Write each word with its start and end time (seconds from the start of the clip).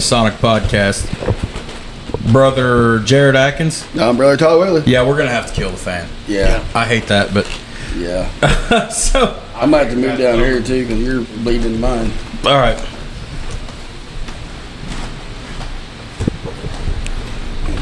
Masonic 0.00 0.32
podcast. 0.36 1.04
Brother 2.32 3.00
Jared 3.00 3.36
Atkins. 3.36 3.86
I'm 3.98 4.16
brother 4.16 4.38
Todd 4.38 4.58
Wheeler. 4.58 4.82
Yeah, 4.86 5.06
we're 5.06 5.18
gonna 5.18 5.28
have 5.28 5.48
to 5.48 5.52
kill 5.52 5.70
the 5.70 5.76
fan. 5.76 6.08
Yeah, 6.26 6.66
I 6.74 6.86
hate 6.86 7.08
that, 7.08 7.34
but 7.34 7.46
yeah. 7.98 8.88
so 8.88 9.38
I 9.54 9.66
might 9.66 9.88
have 9.88 9.90
to 9.90 9.96
move 9.96 10.16
down 10.18 10.38
here 10.38 10.62
too 10.62 10.86
because 10.86 11.02
you're 11.02 11.22
bleeding 11.44 11.78
mine. 11.78 12.10
all 12.46 12.54
right. 12.54 12.78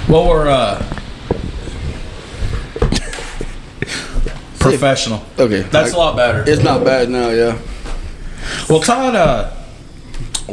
Well, 0.09 0.29
we're 0.29 0.49
uh, 0.49 0.79
professional. 4.59 5.25
Okay, 5.39 5.61
That's 5.63 5.93
a 5.93 5.97
lot 5.97 6.17
better. 6.17 6.43
It's 6.51 6.65
not 6.65 6.85
bad 6.85 7.11
now. 7.11 7.29
Yeah. 7.29 7.57
Well, 8.69 8.81
Todd, 8.81 9.15
uh, 9.15 9.53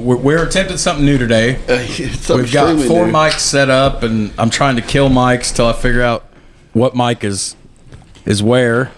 we're, 0.06 0.16
we're 0.18 0.46
attempting 0.48 0.78
something 0.78 1.06
new 1.06 1.18
today. 1.18 1.60
Uh, 1.68 2.38
We've 2.38 2.52
got 2.52 2.80
four 2.88 3.06
new. 3.08 3.12
mics 3.14 3.40
set 3.40 3.70
up, 3.70 4.04
and 4.04 4.32
I'm 4.38 4.50
trying 4.50 4.76
to 4.78 4.82
kill 4.82 5.10
mics 5.10 5.54
till 5.56 5.68
I 5.68 5.74
figure 5.74 6.02
out 6.02 6.26
what 6.74 6.96
mic 6.96 7.24
is 7.24 7.56
is 8.26 8.42
where. 8.44 8.92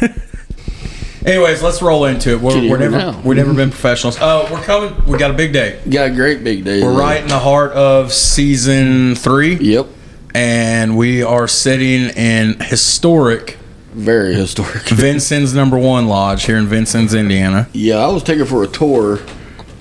Anyways, 1.24 1.62
let's 1.62 1.80
roll 1.80 2.04
into 2.06 2.30
it. 2.30 2.40
We're, 2.40 2.68
we're 2.68 2.78
never 2.78 2.98
now? 2.98 3.20
we've 3.20 3.36
never 3.36 3.54
been 3.54 3.70
professionals. 3.70 4.18
Uh, 4.18 4.48
we're 4.50 4.62
coming. 4.62 5.04
We 5.06 5.18
got 5.18 5.30
a 5.30 5.34
big 5.34 5.52
day. 5.52 5.80
Got 5.88 6.10
a 6.10 6.14
great 6.14 6.42
big 6.42 6.64
day. 6.64 6.82
We're 6.82 6.98
right 6.98 7.20
in 7.22 7.28
the 7.28 7.38
heart 7.38 7.72
of 7.72 8.12
season 8.12 9.14
three, 9.14 9.54
Yep. 9.56 9.86
and 10.34 10.96
we 10.96 11.22
are 11.22 11.46
sitting 11.46 12.08
in 12.16 12.58
historic 12.60 13.56
Very 13.92 14.34
historic. 14.34 14.82
Vincennes 14.88 15.54
number 15.54 15.78
one 15.78 16.06
lodge 16.08 16.44
here 16.44 16.56
in 16.56 16.66
Vincennes, 16.66 17.14
Indiana. 17.14 17.68
Yeah, 17.72 17.96
I 17.96 18.08
was 18.08 18.22
taken 18.22 18.46
for 18.46 18.62
a 18.62 18.66
tour 18.66 19.18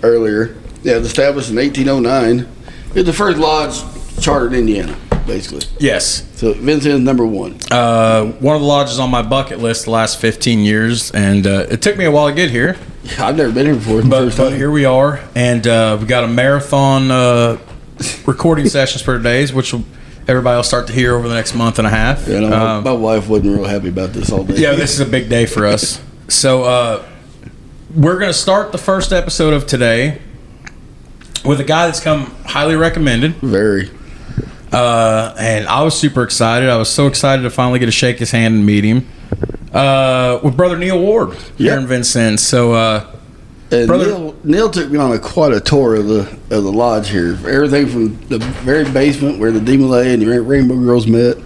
earlier. 0.04 0.56
Yeah, 0.84 0.94
it 0.96 1.00
was 1.00 1.08
established 1.08 1.50
in 1.50 1.56
1809. 1.58 2.48
It's 2.96 3.06
the 3.06 3.14
first 3.14 3.38
lodge 3.38 3.80
chartered 4.22 4.54
in 4.54 4.60
Indiana, 4.60 4.98
basically. 5.26 5.66
Yes, 5.80 6.28
So 6.36 6.54
Vincennes 6.54 7.00
number 7.02 7.26
one. 7.26 7.58
uh, 7.72 8.26
one 8.26 8.56
of 8.56 8.62
the 8.62 8.68
lodges 8.68 9.00
on 9.00 9.10
my 9.10 9.22
bucket 9.22 9.60
list 9.60 9.86
the 9.86 9.92
last 9.92 10.20
15 10.20 10.60
years, 10.60 11.12
and 11.12 11.48
uh, 11.48 11.68
it 11.70 11.82
took 11.82 11.98
me 11.98 12.04
a 12.06 12.12
while 12.12 12.28
to 12.28 12.36
get 12.36 12.50
here. 12.52 12.76
Yeah, 13.04 13.28
I've 13.28 13.38
never 13.38 13.52
been 13.52 13.66
here 13.66 13.76
before. 13.76 14.02
But, 14.04 14.36
but 14.36 14.54
here 14.54 14.70
we 14.72 14.84
are, 14.86 15.22
and 15.36 15.66
uh, 15.66 15.98
we 16.02 16.06
got 16.06 16.24
a 16.24 16.28
marathon 16.28 17.10
uh, 17.12 17.58
recording 18.26 18.68
sessions 18.70 19.02
for 19.02 19.16
today's, 19.18 19.54
which 19.54 19.72
will, 19.74 19.86
everybody 20.32 20.56
will 20.56 20.64
start 20.64 20.88
to 20.88 20.94
hear 20.94 21.14
over 21.16 21.28
the 21.28 21.36
next 21.36 21.54
month 21.54 21.78
and 21.78 21.86
a 21.88 21.92
half. 21.92 22.28
Yeah, 22.28 22.40
no, 22.40 22.50
my, 22.50 22.56
Um, 22.78 22.84
my 22.84 22.92
wife 22.94 23.28
wasn't 23.30 23.56
real 23.58 23.66
happy 23.66 23.90
about 23.90 24.14
this 24.14 24.32
all 24.32 24.44
day. 24.44 24.56
yeah, 24.56 24.74
this 24.74 24.94
is 24.94 25.00
a 25.00 25.06
big 25.06 25.30
day 25.30 25.46
for 25.46 25.68
us. 25.68 26.02
So 26.30 26.64
uh, 26.64 27.06
we're 27.96 28.18
going 28.18 28.32
to 28.32 28.38
start 28.38 28.72
the 28.72 28.78
first 28.78 29.12
episode 29.14 29.54
of 29.54 29.68
today 29.68 30.20
with 31.46 31.60
a 31.60 31.64
guy 31.64 31.86
that's 31.88 32.00
come 32.00 32.26
highly 32.46 32.76
recommended, 32.76 33.36
very. 33.36 33.90
uh, 34.72 35.36
and 35.38 35.68
I 35.68 35.84
was 35.84 35.98
super 36.00 36.24
excited. 36.24 36.70
I 36.70 36.78
was 36.78 36.90
so 36.90 37.08
excited 37.08 37.44
to 37.44 37.50
finally 37.50 37.80
get 37.80 37.88
to 37.88 37.92
shake 37.92 38.18
his 38.20 38.32
hand 38.32 38.56
and 38.56 38.66
meet 38.66 38.84
him. 38.84 39.08
Uh, 39.74 40.40
with 40.44 40.56
brother 40.58 40.78
Neil 40.78 41.00
Ward 41.00 41.34
here 41.58 41.78
in 41.78 41.88
Vincennes. 41.88 42.42
So 42.42 42.74
uh, 42.74 43.16
And 43.72 43.88
Brother- 43.88 44.06
Neil, 44.08 44.36
Neil 44.44 44.70
took 44.70 44.92
me 44.92 45.00
on 45.00 45.12
a 45.14 45.20
quite 45.20 45.54
a 45.54 45.60
tour 45.62 45.96
of 45.96 46.08
the 46.08 46.22
of 46.50 46.64
the 46.64 46.72
lodge 46.72 47.10
here. 47.10 47.38
Everything 47.48 47.88
from 47.88 48.20
the 48.28 48.40
very 48.64 48.90
basement 48.92 49.40
where 49.40 49.52
the 49.52 49.60
Demolay 49.60 50.14
and 50.14 50.22
the 50.22 50.42
Rainbow 50.42 50.76
Girls 50.76 51.08
met, 51.08 51.38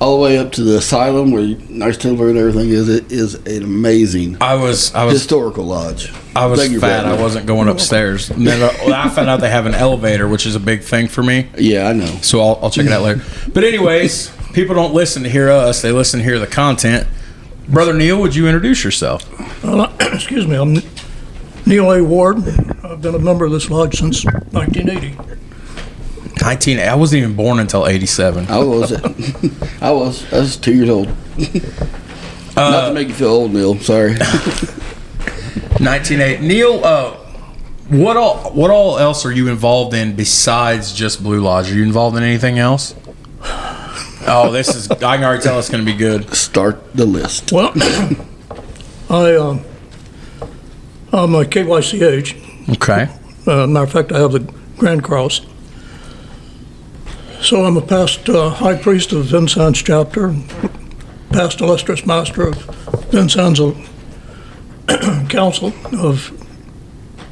all 0.00 0.16
the 0.16 0.22
way 0.22 0.38
up 0.38 0.52
to 0.52 0.62
the 0.62 0.78
asylum 0.78 1.30
where 1.30 1.42
Knights 1.68 1.98
Templar 1.98 2.28
and 2.30 2.38
everything 2.38 2.70
is. 2.70 2.88
It 2.88 3.12
is 3.12 3.34
an 3.34 3.62
amazing 3.64 4.38
I 4.40 4.54
was 4.54 4.94
I 4.94 5.04
was 5.04 5.14
historical 5.14 5.64
lodge. 5.64 6.12
I 6.34 6.46
was 6.46 6.60
Thank 6.60 6.80
fat. 6.80 7.04
I 7.04 7.20
wasn't 7.20 7.46
going 7.46 7.68
upstairs. 7.68 8.30
And 8.30 8.46
then 8.46 8.62
uh, 8.62 8.94
I 8.94 9.08
found 9.10 9.28
out 9.28 9.40
they 9.40 9.50
have 9.50 9.66
an 9.66 9.74
elevator, 9.74 10.28
which 10.28 10.46
is 10.46 10.54
a 10.54 10.60
big 10.60 10.82
thing 10.82 11.08
for 11.08 11.22
me. 11.22 11.48
Yeah, 11.58 11.88
I 11.88 11.92
know. 11.92 12.06
So 12.22 12.40
I'll, 12.40 12.58
I'll 12.62 12.70
check 12.70 12.86
it 12.86 12.92
out 12.92 13.02
later. 13.02 13.22
But 13.52 13.64
anyways, 13.64 14.30
people 14.52 14.74
don't 14.74 14.94
listen 14.94 15.22
to 15.24 15.28
hear 15.28 15.50
us; 15.50 15.82
they 15.82 15.92
listen 15.92 16.20
to 16.20 16.24
hear 16.24 16.38
the 16.38 16.46
content. 16.46 17.06
Brother 17.68 17.92
Neil, 17.92 18.18
would 18.20 18.34
you 18.34 18.46
introduce 18.46 18.84
yourself? 18.84 19.28
Well, 19.62 19.92
excuse 20.00 20.46
me, 20.46 20.54
I'm 20.54 20.76
Neil 21.68 21.92
A. 21.92 22.02
Ward. 22.02 22.38
I've 22.82 23.02
been 23.02 23.14
a 23.14 23.18
member 23.18 23.44
of 23.44 23.52
this 23.52 23.68
lodge 23.70 23.98
since 23.98 24.24
1980. 24.24 25.16
Nineteen. 26.40 26.78
I 26.78 26.94
wasn't 26.94 27.22
even 27.24 27.34
born 27.36 27.58
until 27.58 27.86
eighty-seven. 27.86 28.46
I 28.48 28.58
was. 28.58 28.92
I 29.82 29.90
was. 29.90 30.32
I 30.32 30.38
was 30.38 30.56
two 30.56 30.72
years 30.72 30.88
old. 30.88 31.08
Uh, 32.56 32.70
Not 32.70 32.88
to 32.88 32.94
make 32.94 33.08
you 33.08 33.14
feel 33.14 33.28
old, 33.30 33.52
Neil. 33.52 33.78
Sorry. 33.80 34.14
Nineteen 35.80 36.20
eight. 36.20 36.40
Neil, 36.40 36.80
uh, 36.84 37.14
what 37.88 38.16
all? 38.16 38.52
What 38.52 38.70
all 38.70 38.98
else 38.98 39.26
are 39.26 39.32
you 39.32 39.48
involved 39.48 39.94
in 39.94 40.14
besides 40.14 40.92
just 40.92 41.22
Blue 41.24 41.40
Lodge? 41.40 41.72
Are 41.72 41.74
you 41.74 41.82
involved 41.82 42.16
in 42.16 42.22
anything 42.22 42.58
else? 42.58 42.94
Oh, 44.30 44.50
this 44.52 44.68
is. 44.74 44.88
I 44.90 45.16
can 45.16 45.24
already 45.24 45.42
tell 45.42 45.58
it's 45.58 45.68
going 45.68 45.84
to 45.84 45.90
be 45.90 45.96
good. 45.98 46.32
Start 46.34 46.94
the 46.94 47.04
list. 47.04 47.50
Well, 47.50 47.72
I, 49.10 49.34
um, 49.36 49.64
I'm 51.12 51.34
a 51.34 51.44
KYCH. 51.44 52.74
Okay. 52.74 53.08
Uh, 53.46 53.66
matter 53.66 53.84
of 53.84 53.92
fact, 53.92 54.12
I 54.12 54.18
have 54.18 54.32
the 54.32 54.40
Grand 54.76 55.02
Cross. 55.02 55.40
So 57.40 57.64
I'm 57.64 57.78
a 57.78 57.80
past 57.80 58.28
uh, 58.28 58.50
High 58.50 58.76
Priest 58.76 59.12
of 59.12 59.24
Vincennes 59.24 59.82
chapter, 59.82 60.34
past 61.30 61.62
illustrious 61.62 62.04
master 62.04 62.48
of 62.48 62.56
Vincennes 63.10 63.58
Council 65.30 65.72
of 65.94 66.30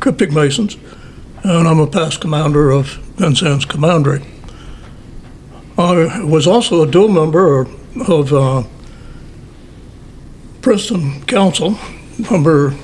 Cryptic 0.00 0.32
Masons, 0.32 0.78
and 1.42 1.68
I'm 1.68 1.78
a 1.78 1.86
past 1.86 2.20
commander 2.22 2.70
of 2.70 2.86
Vincennes 3.16 3.66
Commandery. 3.66 4.24
I 5.76 6.22
was 6.22 6.46
also 6.46 6.82
a 6.82 6.90
dual 6.90 7.08
member 7.08 7.66
of 8.08 8.32
uh, 8.32 8.62
Princeton 10.62 11.20
Council, 11.26 11.78
number 12.30 12.74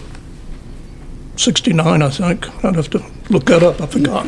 69, 1.37 2.03
I 2.03 2.09
think. 2.11 2.65
I'd 2.65 2.77
have 2.77 2.91
to 2.91 3.03
look 3.31 3.47
that 3.47 3.63
up, 3.63 3.81
I 3.81 3.87
forgot. 3.87 4.27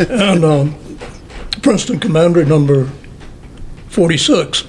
and 0.10 0.44
um, 0.44 0.74
Princeton 1.62 2.00
Commandery 2.00 2.44
number 2.44 2.90
46, 3.88 4.62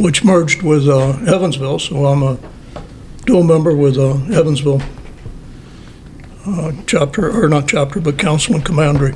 which 0.00 0.24
merged 0.24 0.62
with 0.62 0.88
uh, 0.88 1.10
Evansville, 1.26 1.78
so 1.78 2.06
I'm 2.06 2.22
a 2.22 2.38
dual 3.26 3.44
member 3.44 3.74
with 3.74 3.98
uh, 3.98 4.14
Evansville 4.32 4.82
uh, 6.46 6.72
chapter, 6.86 7.30
or 7.30 7.48
not 7.48 7.68
chapter, 7.68 8.00
but 8.00 8.18
council 8.18 8.54
and 8.54 8.64
commandery. 8.64 9.14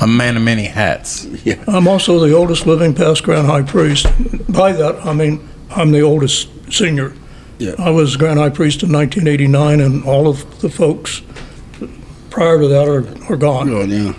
A 0.00 0.06
man 0.06 0.36
of 0.36 0.42
many 0.42 0.64
hats. 0.64 1.26
I'm 1.66 1.88
also 1.88 2.18
the 2.20 2.32
oldest 2.32 2.66
living 2.66 2.94
past 2.94 3.22
Grand 3.22 3.46
High 3.46 3.62
Priest. 3.62 4.06
By 4.52 4.72
that, 4.72 5.04
I 5.04 5.12
mean 5.12 5.48
I'm 5.70 5.92
the 5.92 6.02
oldest 6.02 6.48
senior. 6.72 7.14
Yeah. 7.58 7.74
I 7.78 7.90
was 7.90 8.16
Grand 8.16 8.38
High 8.38 8.50
Priest 8.50 8.82
in 8.82 8.92
1989, 8.92 9.80
and 9.80 10.04
all 10.04 10.28
of 10.28 10.60
the 10.60 10.68
folks 10.70 11.22
prior 12.30 12.58
to 12.60 12.68
that 12.68 12.88
are, 12.88 13.32
are 13.32 13.36
gone. 13.36 13.68
Oh, 13.70 13.82
yeah. 13.82 14.12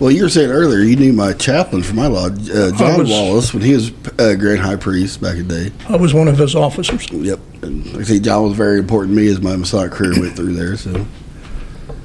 Well, 0.00 0.10
you 0.10 0.24
were 0.24 0.28
saying 0.28 0.50
earlier 0.50 0.80
you 0.80 0.96
knew 0.96 1.12
my 1.12 1.32
chaplain 1.32 1.84
for 1.84 1.94
my 1.94 2.08
lodge, 2.08 2.50
uh, 2.50 2.72
John 2.72 2.98
was- 2.98 3.08
Wallace, 3.10 3.54
when 3.54 3.62
he 3.62 3.72
was 3.74 3.92
uh, 4.18 4.34
Grand 4.34 4.58
High 4.58 4.74
Priest 4.76 5.20
back 5.20 5.36
in 5.36 5.46
the 5.46 5.70
day. 5.70 5.72
I 5.88 5.96
was 5.96 6.12
one 6.12 6.26
of 6.26 6.38
his 6.38 6.56
officers. 6.56 7.08
Yep. 7.12 7.38
And 7.62 7.86
like 7.92 8.00
I 8.00 8.04
say, 8.04 8.18
John 8.18 8.42
was 8.42 8.54
very 8.56 8.80
important 8.80 9.14
to 9.16 9.22
me 9.22 9.28
as 9.28 9.40
my 9.40 9.54
Masonic 9.54 9.92
career 9.92 10.18
went 10.18 10.34
through 10.34 10.54
there. 10.54 10.76
So 10.76 11.06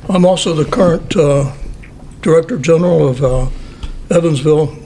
I'm 0.10 0.26
also 0.26 0.54
the 0.54 0.66
current 0.70 1.16
uh, 1.16 1.52
Director 2.22 2.60
General 2.60 3.08
of 3.08 3.24
uh, 3.24 3.48
Evansville 4.12 4.78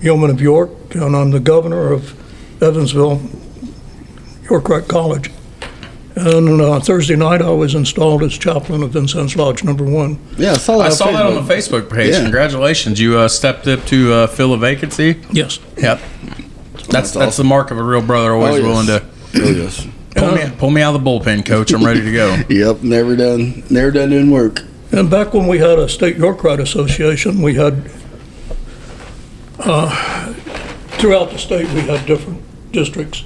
Yeoman 0.00 0.30
of 0.30 0.40
York, 0.40 0.70
and 0.94 1.16
I'm 1.16 1.32
the 1.32 1.40
governor 1.40 1.92
of 1.92 2.14
Evansville 2.62 3.20
York 4.44 4.68
Rite 4.68 4.88
College. 4.88 5.30
And 6.14 6.60
uh, 6.60 6.78
Thursday 6.80 7.16
night, 7.16 7.40
I 7.40 7.50
was 7.50 7.74
installed 7.74 8.22
as 8.22 8.36
chaplain 8.36 8.82
of 8.82 8.90
Vincennes 8.90 9.34
Lodge 9.34 9.64
Number 9.64 9.84
One. 9.84 10.18
yeah, 10.36 10.52
I 10.52 10.56
saw 10.58 10.76
that. 10.78 10.86
I 10.88 10.90
saw 10.90 11.10
that 11.10 11.24
on 11.24 11.34
the 11.34 11.54
Facebook 11.54 11.90
page. 11.90 12.12
Yeah. 12.12 12.22
Congratulations. 12.22 13.00
You 13.00 13.16
uh, 13.18 13.28
stepped 13.28 13.66
up 13.66 13.82
to 13.86 14.12
uh, 14.12 14.26
fill 14.26 14.52
a 14.52 14.58
vacancy. 14.58 15.22
Yes. 15.30 15.58
Yep. 15.78 16.00
That's 16.74 16.86
that's, 16.88 17.16
awesome. 17.16 17.44
the 17.44 17.48
mark 17.48 17.70
of 17.70 17.78
a 17.78 17.82
real 17.82 18.02
brother. 18.02 18.32
Always 18.32 18.56
Oh, 18.56 18.56
yes. 18.56 18.64
willing 18.66 18.86
to 18.88 19.04
Oh, 19.36 19.50
yes. 19.50 19.86
pull 20.14 20.32
me 20.34 20.50
pull 20.58 20.70
me 20.70 20.82
out 20.82 20.94
of 20.94 21.02
the 21.02 21.10
bullpen, 21.10 21.46
coach. 21.46 21.72
I'm 21.72 21.82
ready 21.84 22.02
to 22.02 22.12
go. 22.12 22.36
Yep. 22.50 22.82
Never 22.82 23.16
done. 23.16 23.62
Never 23.70 23.90
done 23.90 24.10
doing 24.10 24.30
work. 24.30 24.60
And 24.90 25.08
back 25.08 25.32
when 25.32 25.46
we 25.46 25.58
had 25.60 25.78
a 25.78 25.88
state 25.88 26.16
York 26.18 26.44
Rite 26.44 26.60
Association, 26.60 27.40
we 27.40 27.54
had, 27.54 27.90
uh, 29.60 30.32
throughout 30.98 31.30
the 31.30 31.38
state, 31.38 31.66
we 31.72 31.80
had 31.80 32.04
different 32.04 32.42
districts. 32.72 33.24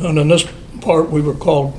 And 0.00 0.18
in 0.18 0.28
this 0.28 0.44
part, 0.80 1.10
we 1.10 1.20
were 1.20 1.34
called 1.34 1.78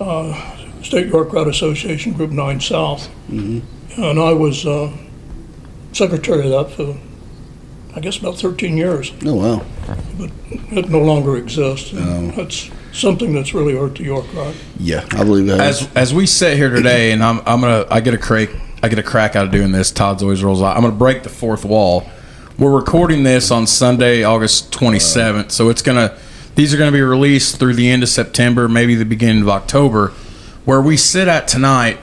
uh, 0.00 0.56
State 0.82 1.08
York 1.08 1.32
Rite 1.32 1.48
Association 1.48 2.12
Group 2.12 2.30
9 2.30 2.60
South. 2.60 3.08
And 3.28 3.62
I 3.98 4.32
was 4.32 4.64
uh, 4.66 4.96
secretary 5.92 6.50
of 6.52 6.68
that 6.68 6.74
for 6.76 6.96
I 7.94 8.00
guess 8.00 8.16
about 8.18 8.36
13 8.38 8.74
years, 8.78 9.12
Oh 9.26 9.34
wow. 9.34 9.66
but 10.18 10.30
it 10.70 10.88
no 10.88 11.00
longer 11.00 11.36
exists. 11.36 11.92
Oh. 11.94 11.98
And 11.98 12.32
That's 12.32 12.70
something 12.92 13.34
that's 13.34 13.52
really 13.52 13.74
hurt 13.76 13.96
the 13.96 14.04
York 14.04 14.24
Rite. 14.32 14.54
Yeah, 14.78 15.04
I 15.12 15.24
believe 15.24 15.44
that. 15.48 15.60
As 15.60 15.86
as 15.94 16.14
we 16.14 16.24
sit 16.24 16.56
here 16.56 16.70
today, 16.70 17.12
and 17.12 17.22
I'm 17.22 17.40
I'm 17.44 17.60
gonna 17.60 17.84
I 17.90 18.00
get 18.00 18.14
a 18.14 18.18
crack 18.18 18.48
I 18.82 18.88
get 18.88 18.98
a 18.98 19.02
crack 19.02 19.36
out 19.36 19.44
of 19.44 19.52
doing 19.52 19.72
this. 19.72 19.90
Todd's 19.90 20.22
always 20.22 20.42
rolls 20.42 20.62
out. 20.62 20.74
I'm 20.74 20.82
gonna 20.82 20.94
break 20.96 21.22
the 21.22 21.28
fourth 21.28 21.66
wall. 21.66 22.08
We're 22.58 22.74
recording 22.74 23.24
this 23.24 23.50
on 23.50 23.66
Sunday, 23.66 24.24
August 24.24 24.72
27th, 24.72 25.50
so 25.50 25.68
it's 25.68 25.82
gonna 25.82 26.16
these 26.54 26.74
are 26.74 26.76
gonna 26.76 26.92
be 26.92 27.02
released 27.02 27.58
through 27.58 27.74
the 27.74 27.90
end 27.90 28.02
of 28.02 28.08
September, 28.08 28.68
maybe 28.68 28.94
the 28.94 29.04
beginning 29.04 29.42
of 29.42 29.48
October. 29.48 30.12
Where 30.64 30.80
we 30.80 30.96
sit 30.96 31.28
at 31.28 31.48
tonight, 31.48 31.98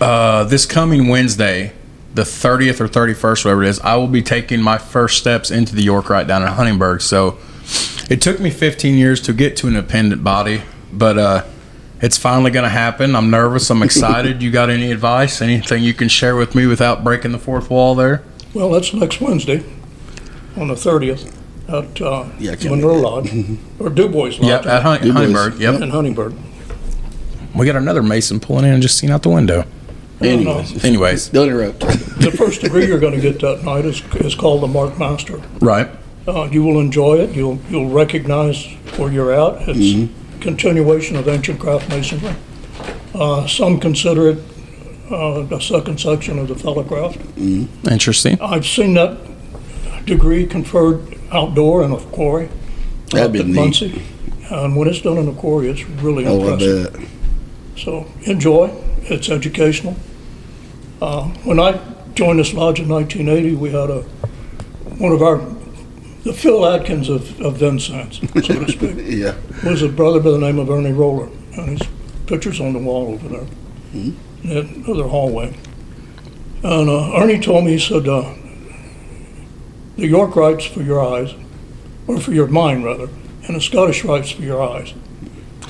uh, 0.00 0.44
this 0.44 0.66
coming 0.66 1.08
Wednesday, 1.08 1.72
the 2.14 2.22
30th 2.22 2.80
or 2.80 2.88
31st, 2.88 3.44
whatever 3.44 3.62
it 3.64 3.68
is, 3.68 3.80
I 3.80 3.96
will 3.96 4.06
be 4.06 4.22
taking 4.22 4.62
my 4.62 4.78
first 4.78 5.18
steps 5.18 5.50
into 5.50 5.74
the 5.74 5.82
York 5.82 6.08
Rite 6.08 6.26
down 6.26 6.42
in 6.42 6.48
Huntingburg. 6.48 7.02
So 7.02 7.38
it 8.08 8.22
took 8.22 8.40
me 8.40 8.50
15 8.50 8.96
years 8.96 9.20
to 9.22 9.32
get 9.32 9.56
to 9.58 9.66
an 9.66 9.76
independent 9.76 10.24
body, 10.24 10.62
but 10.92 11.18
uh, 11.18 11.44
it's 12.00 12.16
finally 12.16 12.50
going 12.50 12.64
to 12.64 12.70
happen. 12.70 13.14
I'm 13.14 13.30
nervous. 13.30 13.70
I'm 13.70 13.82
excited. 13.82 14.42
you 14.42 14.50
got 14.50 14.70
any 14.70 14.92
advice? 14.92 15.42
Anything 15.42 15.82
you 15.82 15.92
can 15.92 16.08
share 16.08 16.36
with 16.36 16.54
me 16.54 16.66
without 16.66 17.04
breaking 17.04 17.32
the 17.32 17.38
fourth 17.38 17.68
wall 17.68 17.94
there? 17.94 18.22
Well, 18.54 18.70
that's 18.70 18.94
next 18.94 19.20
Wednesday, 19.20 19.64
on 20.56 20.68
the 20.68 20.74
30th, 20.74 21.35
at 21.68 22.00
uh, 22.00 22.24
Yeah, 22.38 22.52
I 22.52 22.56
can't 22.56 22.70
Monroe 22.76 22.94
make 22.94 23.04
Lodge, 23.04 23.58
or 23.78 23.90
Dubois 23.90 24.24
Lodge. 24.38 24.40
Yep, 24.40 24.66
at 24.66 24.82
Hun- 24.82 25.00
Du 25.02 25.12
Huntingburg. 25.12 25.58
Yep. 25.58 25.80
In 25.82 25.90
Huntingburg. 25.90 26.34
We 27.54 27.66
got 27.66 27.76
another 27.76 28.02
Mason 28.02 28.38
pulling 28.40 28.64
in 28.66 28.72
and 28.72 28.82
just 28.82 28.98
seen 28.98 29.10
out 29.10 29.22
the 29.22 29.30
window. 29.30 29.64
Anyways, 30.20 30.84
Anyways, 30.84 31.28
don't 31.28 31.48
interrupt. 31.48 31.80
The 32.26 32.30
first 32.32 32.62
degree 32.62 32.86
you're 32.86 32.98
going 32.98 33.12
to 33.14 33.20
get 33.20 33.40
that 33.40 33.62
night 33.62 33.84
is, 33.84 34.02
is 34.16 34.34
called 34.34 34.62
the 34.62 34.66
Mark 34.66 34.98
Master. 34.98 35.40
right. 35.60 35.88
Uh, 36.26 36.48
you 36.50 36.64
will 36.64 36.80
enjoy 36.80 37.18
it. 37.18 37.30
You'll 37.36 37.60
you'll 37.70 37.88
recognize 37.88 38.64
where 38.96 39.12
you're 39.12 39.30
at. 39.32 39.68
It's 39.68 40.10
continuation 40.40 41.14
of 41.14 41.28
ancient 41.28 41.60
craft 41.60 41.88
masonry. 41.88 42.34
Uh, 43.14 43.46
some 43.46 43.78
consider 43.78 44.30
it 44.30 44.38
uh, 45.08 45.46
a 45.54 45.60
second 45.60 46.00
section 46.00 46.40
of 46.40 46.48
the 46.48 46.56
fellow 46.56 46.82
craft. 46.82 47.20
Interesting. 47.88 48.40
I've 48.40 48.66
seen 48.66 48.94
that 48.94 49.18
degree 50.04 50.46
conferred 50.46 51.15
outdoor 51.32 51.82
in 51.84 51.92
a 51.92 51.98
quarry. 51.98 52.48
That'd 53.10 53.32
be 53.32 53.42
neat. 53.42 53.54
Muncie. 53.54 54.02
And 54.50 54.76
when 54.76 54.88
it's 54.88 55.00
done 55.00 55.18
in 55.18 55.28
a 55.28 55.32
quarry, 55.32 55.68
it's 55.68 55.88
really 55.88 56.24
Oh, 56.26 56.40
I 56.40 56.52
impressive. 56.52 56.92
bet. 56.92 57.08
So 57.76 58.06
enjoy. 58.24 58.70
It's 59.02 59.28
educational. 59.28 59.96
Uh, 61.00 61.24
when 61.44 61.60
I 61.60 61.78
joined 62.14 62.38
this 62.38 62.54
lodge 62.54 62.80
in 62.80 62.88
1980, 62.88 63.54
we 63.56 63.70
had 63.70 63.90
a 63.90 64.02
one 64.98 65.12
of 65.12 65.22
our 65.22 65.38
the 66.24 66.32
Phil 66.32 66.66
Atkins 66.66 67.08
of, 67.08 67.40
of 67.40 67.56
Vincennes, 67.58 68.18
so 68.18 68.26
to 68.40 68.68
speak, 68.72 68.96
Yeah. 69.06 69.36
was 69.64 69.82
a 69.82 69.88
brother 69.88 70.18
by 70.18 70.30
the 70.30 70.38
name 70.38 70.58
of 70.58 70.68
Ernie 70.70 70.90
Roller, 70.92 71.28
and 71.56 71.78
his 71.78 71.88
picture's 72.26 72.60
on 72.60 72.72
the 72.72 72.80
wall 72.80 73.12
over 73.12 73.28
there 73.28 73.46
in 73.94 74.16
that 74.44 74.84
other 74.88 75.04
hallway. 75.06 75.54
And 76.64 76.88
uh, 76.90 77.12
Ernie 77.16 77.38
told 77.38 77.64
me, 77.64 77.72
he 77.72 77.78
said, 77.78 78.08
uh, 78.08 78.32
"The 79.96 80.06
York 80.06 80.36
Rite's 80.36 80.64
for 80.66 80.82
your 80.82 81.00
eyes, 81.02 81.34
or 82.06 82.20
for 82.20 82.32
your 82.32 82.46
mind 82.46 82.84
rather, 82.84 83.08
and 83.46 83.56
the 83.56 83.60
Scottish 83.60 84.04
Rite's 84.04 84.30
for 84.30 84.42
your 84.42 84.62
eyes." 84.62 84.94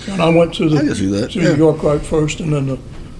And 0.08 0.22
I 0.22 0.28
went 0.28 0.54
to 0.54 0.68
the 0.68 0.94
through 0.94 1.42
yeah. 1.42 1.50
the 1.50 1.56
York 1.56 1.82
Rite 1.82 2.02
first, 2.02 2.40
and 2.40 2.52
then 2.52 2.66
the 2.66 2.78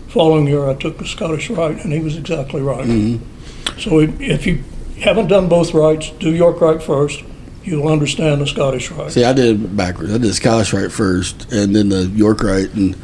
following 0.09 0.47
year 0.47 0.69
I 0.69 0.75
took 0.75 0.99
the 0.99 1.07
Scottish 1.07 1.51
Rite, 1.51 1.83
and 1.85 1.93
he 1.93 2.01
was 2.01 2.17
exactly 2.17 2.61
right. 2.61 2.87
Mm-hmm. 2.87 3.81
So 3.81 4.01
if, 4.01 4.21
if 4.21 4.47
you 4.47 4.63
haven't 5.01 5.29
done 5.29 5.49
both 5.49 5.75
rites, 5.75 6.11
do 6.11 6.33
York 6.35 6.61
Rite 6.61 6.83
first. 6.83 7.23
You'll 7.65 7.89
understand 7.89 8.41
the 8.41 8.47
Scottish 8.47 8.93
Rite. 8.93 9.11
See, 9.11 9.25
I 9.25 9.33
did 9.33 9.61
it 9.61 9.77
backwards. 9.77 10.15
I 10.15 10.19
did 10.19 10.33
Scottish 10.35 10.73
Rite 10.73 10.93
first, 10.93 11.53
and 11.53 11.75
then 11.75 11.89
the 11.89 12.07
York 12.07 12.43
Rite, 12.43 12.73
and 12.75 12.97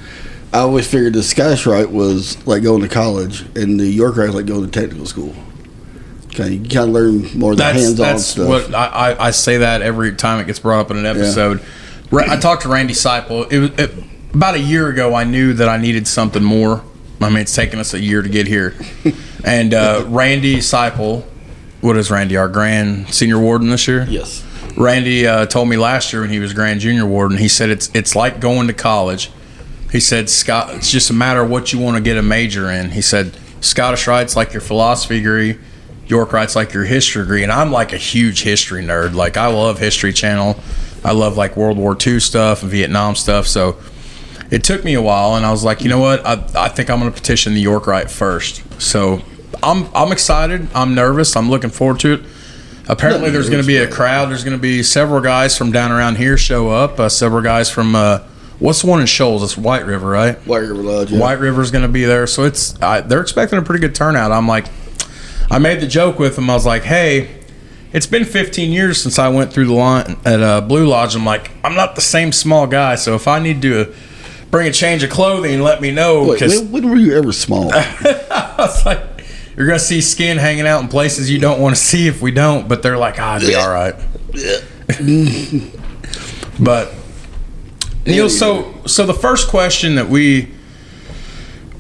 I 0.53 0.61
always 0.61 0.87
figured 0.87 1.15
the 1.15 1.23
Scottish 1.25 1.67
Rite 1.67 1.91
was 1.91 2.47
like 2.47 2.63
going 2.63 2.83
to 2.83 2.89
college, 2.89 3.45
and 3.57 3.81
the 3.81 3.89
York 3.89 4.17
Rite 4.17 4.29
was 4.29 4.37
like 4.37 4.47
going 4.47 4.65
to 4.65 4.71
technical 4.71 5.07
school. 5.07 5.35
Of, 6.39 6.51
you 6.51 6.61
kind 6.61 6.89
of 6.89 6.91
learn 6.91 7.39
more 7.39 7.53
of 7.53 7.59
the 7.59 7.63
That's 7.63 7.79
hands-on 7.79 8.07
that's 8.07 8.25
stuff. 8.27 8.49
what 8.49 8.75
I, 8.75 8.87
I, 9.13 9.27
I 9.27 9.31
say 9.31 9.59
that 9.59 9.83
every 9.83 10.15
time 10.15 10.41
it 10.41 10.47
gets 10.47 10.59
brought 10.59 10.81
up 10.81 10.91
in 10.91 10.97
an 10.99 11.07
episode. 11.07 11.61
Ra- 12.11 12.25
I 12.29 12.37
talked 12.37 12.63
to 12.63 12.69
Randy 12.69 12.95
Seipel. 12.95 13.51
It 13.53 13.59
was 13.59 13.71
it, 13.79 13.93
about 14.35 14.55
a 14.55 14.61
year 14.61 14.89
ago. 14.89 15.15
I 15.15 15.25
knew 15.25 15.53
that 15.55 15.69
I 15.69 15.77
needed 15.79 16.07
something 16.07 16.43
more. 16.43 16.83
I 17.21 17.29
mean, 17.29 17.39
it's 17.39 17.55
taken 17.55 17.79
us 17.79 17.95
a 17.95 18.01
year 18.01 18.23
to 18.23 18.29
get 18.29 18.47
here. 18.47 18.75
and 19.45 19.73
uh, 19.75 20.05
Randy 20.09 20.57
Seipel, 20.57 21.25
what 21.81 21.97
is 21.97 22.11
Randy? 22.11 22.37
Our 22.37 22.49
grand 22.49 23.09
senior 23.15 23.39
warden 23.39 23.71
this 23.71 23.87
year. 23.87 24.07
yes. 24.09 24.45
Randy 24.77 25.27
uh, 25.27 25.45
told 25.47 25.69
me 25.69 25.77
last 25.77 26.13
year 26.15 26.23
when 26.23 26.31
he 26.31 26.39
was 26.39 26.55
Grand 26.55 26.81
Junior 26.81 27.05
Warden, 27.05 27.37
he 27.37 27.47
said 27.49 27.69
it's 27.69 27.91
it's 27.95 28.17
like 28.17 28.41
going 28.41 28.69
to 28.69 28.73
college. 28.73 29.31
He 29.91 30.01
said 30.01 30.31
Scott, 30.31 30.75
it's 30.75 30.91
just 30.91 31.11
a 31.11 31.13
matter 31.13 31.43
of 31.43 31.51
what 31.51 31.75
you 31.75 31.79
want 31.79 31.97
to 31.99 32.03
get 32.03 32.17
a 32.17 32.23
major 32.23 32.71
in. 32.71 32.93
He 32.93 33.03
said 33.03 33.37
Scottish 33.61 34.07
Rite's 34.07 34.35
like 34.35 34.55
your 34.55 34.63
philosophy 34.63 35.19
degree, 35.19 35.59
York 36.07 36.33
Rite's 36.33 36.57
like 36.57 36.73
your 36.73 36.85
history 36.85 37.23
degree, 37.23 37.43
and 37.43 37.53
I'm 37.53 37.71
like 37.71 37.93
a 37.93 37.97
huge 37.97 38.43
history 38.43 38.83
nerd. 38.83 39.15
Like 39.15 39.37
I 39.37 39.47
love 39.47 39.79
History 39.79 40.13
Channel, 40.13 40.59
I 41.05 41.13
love 41.13 41.37
like 41.37 41.57
World 41.57 41.79
War 41.79 41.97
II 42.05 42.21
stuff 42.21 42.63
and 42.63 42.71
Vietnam 42.71 43.15
stuff. 43.15 43.47
So 43.47 43.79
it 44.51 44.65
took 44.65 44.85
me 44.85 44.95
a 44.95 45.03
while, 45.03 45.37
and 45.37 45.47
I 45.47 45.51
was 45.51 45.65
like, 45.65 45.83
you 45.83 45.89
know 45.89 45.99
what, 45.99 46.25
I, 46.27 46.45
I 46.55 46.69
think 46.69 46.91
I'm 46.91 47.01
going 47.01 47.11
to 47.11 47.17
petition 47.17 47.55
the 47.55 47.61
York 47.61 47.87
Rite 47.87 48.11
first. 48.11 48.63
So 48.81 49.23
I'm 49.63 49.89
I'm 49.95 50.13
excited. 50.13 50.69
I'm 50.75 50.95
nervous. 50.95 51.37
I'm 51.37 51.51
looking 51.51 51.71
forward 51.71 52.01
to 52.01 52.15
it. 52.15 52.21
Apparently, 52.89 53.31
there's 53.31 53.49
going 53.49 53.63
to 53.63 53.67
be 53.67 53.77
a 53.77 53.89
crowd. 53.89 54.29
There's 54.29 54.45
going 54.45 54.57
to 54.57 54.61
be 54.61 54.83
several 54.83 55.21
guys 55.21 55.57
from 55.57 55.71
down 55.71 55.93
around 55.93 56.17
here 56.17 56.37
show 56.37 56.71
up. 56.71 56.99
Uh, 56.99 57.09
several 57.09 57.43
guys 57.43 57.71
from 57.71 57.95
uh, 57.95 58.21
what's 58.59 58.83
the 58.83 58.89
one 58.89 59.01
in 59.01 59.07
Shoals? 59.07 59.43
It's 59.43 59.57
White 59.57 59.87
River, 59.87 60.09
right? 60.09 60.37
White 60.47 60.59
River 60.59 60.75
Lodge. 60.75 61.13
Yeah. 61.13 61.21
White 61.21 61.39
River's 61.39 61.71
going 61.71 61.83
to 61.83 61.89
be 61.89 62.05
there, 62.05 62.27
so 62.27 62.45
it's 62.45 62.81
I, 62.83 63.01
they're 63.01 63.21
expecting 63.21 63.59
a 63.59 63.63
pretty 63.63 63.81
good 63.81 63.95
turnout. 63.95 64.33
I'm 64.33 64.49
like, 64.49 64.67
I 65.53 65.59
made 65.59 65.81
the 65.81 65.87
joke 65.87 66.19
with 66.19 66.39
him. 66.39 66.49
I 66.49 66.55
was 66.55 66.65
like, 66.65 66.83
hey, 66.83 67.29
it's 67.93 68.07
been 68.07 68.25
15 68.25 68.73
years 68.73 69.03
since 69.03 69.19
I 69.19 69.29
went 69.29 69.53
through 69.53 69.67
the 69.67 69.75
line 69.75 70.17
at 70.25 70.43
uh, 70.43 70.63
Blue 70.63 70.87
Lodge. 70.87 71.15
I'm 71.15 71.27
like, 71.27 71.51
I'm 71.63 71.75
not 71.75 71.95
the 71.95 72.01
same 72.01 72.33
small 72.33 72.67
guy, 72.67 72.95
so 72.95 73.15
if 73.15 73.29
I 73.29 73.39
need 73.39 73.61
to 73.61 73.83
uh, 73.83 73.95
bring 74.51 74.67
a 74.67 74.73
change 74.73 75.03
of 75.03 75.11
clothing, 75.11 75.61
let 75.61 75.83
me 75.83 75.91
know 75.91 76.25
Wait, 76.25 76.41
because 76.41 76.59
when, 76.59 76.73
when 76.73 76.91
were 76.91 76.97
you 76.97 77.15
ever 77.15 77.33
small? 77.33 77.71
I 77.75 78.55
was 78.57 78.87
like, 78.87 79.03
you're 79.55 79.67
gonna 79.67 79.79
see 79.79 80.01
skin 80.01 80.39
hanging 80.39 80.67
out 80.67 80.81
in 80.81 80.89
places 80.89 81.31
you 81.31 81.39
don't 81.39 81.61
want 81.61 81.77
to 81.77 81.81
see 81.81 82.09
if 82.09 82.23
we 82.23 82.31
don't. 82.31 82.67
But 82.67 82.83
they're 82.83 82.97
like, 82.97 83.17
ah, 83.19 83.37
it'd 83.37 83.47
be 83.47 83.55
all 83.55 83.71
right. 83.71 83.95
but 86.59 86.95
Neil, 88.07 88.31
so 88.31 88.73
so 88.87 89.05
the 89.05 89.13
first 89.13 89.49
question 89.49 89.97
that 89.97 90.09
we 90.09 90.49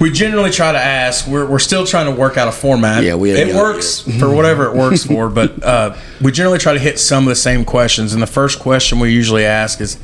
we 0.03 0.11
generally 0.11 0.51
try 0.51 0.73
to 0.73 0.79
ask, 0.79 1.29
we're, 1.29 1.47
we're 1.47 1.61
still 1.61 1.87
trying 1.87 2.13
to 2.13 2.21
work 2.21 2.37
out 2.37 2.49
a 2.49 2.53
format. 2.53 3.05
Yeah, 3.05 3.15
we 3.15 3.31
it 3.31 3.47
got 3.47 3.49
it 3.51 3.55
works 3.55 4.01
for 4.01 4.35
whatever 4.35 4.67
it 4.67 4.75
works 4.75 5.05
for, 5.07 5.29
but 5.29 5.63
uh, 5.63 5.97
we 6.21 6.33
generally 6.33 6.59
try 6.59 6.73
to 6.73 6.81
hit 6.81 6.99
some 6.99 7.23
of 7.23 7.29
the 7.29 7.37
same 7.37 7.65
questions. 7.65 8.13
And 8.13 8.21
the 8.21 8.27
first 8.27 8.59
question 8.59 8.99
we 8.99 9.13
usually 9.13 9.45
ask 9.45 9.81
is, 9.81 9.99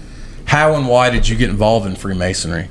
how 0.45 0.76
and 0.76 0.87
why 0.88 1.11
did 1.11 1.28
you 1.28 1.37
get 1.37 1.50
involved 1.50 1.85
in 1.85 1.97
Freemasonry? 1.97 2.69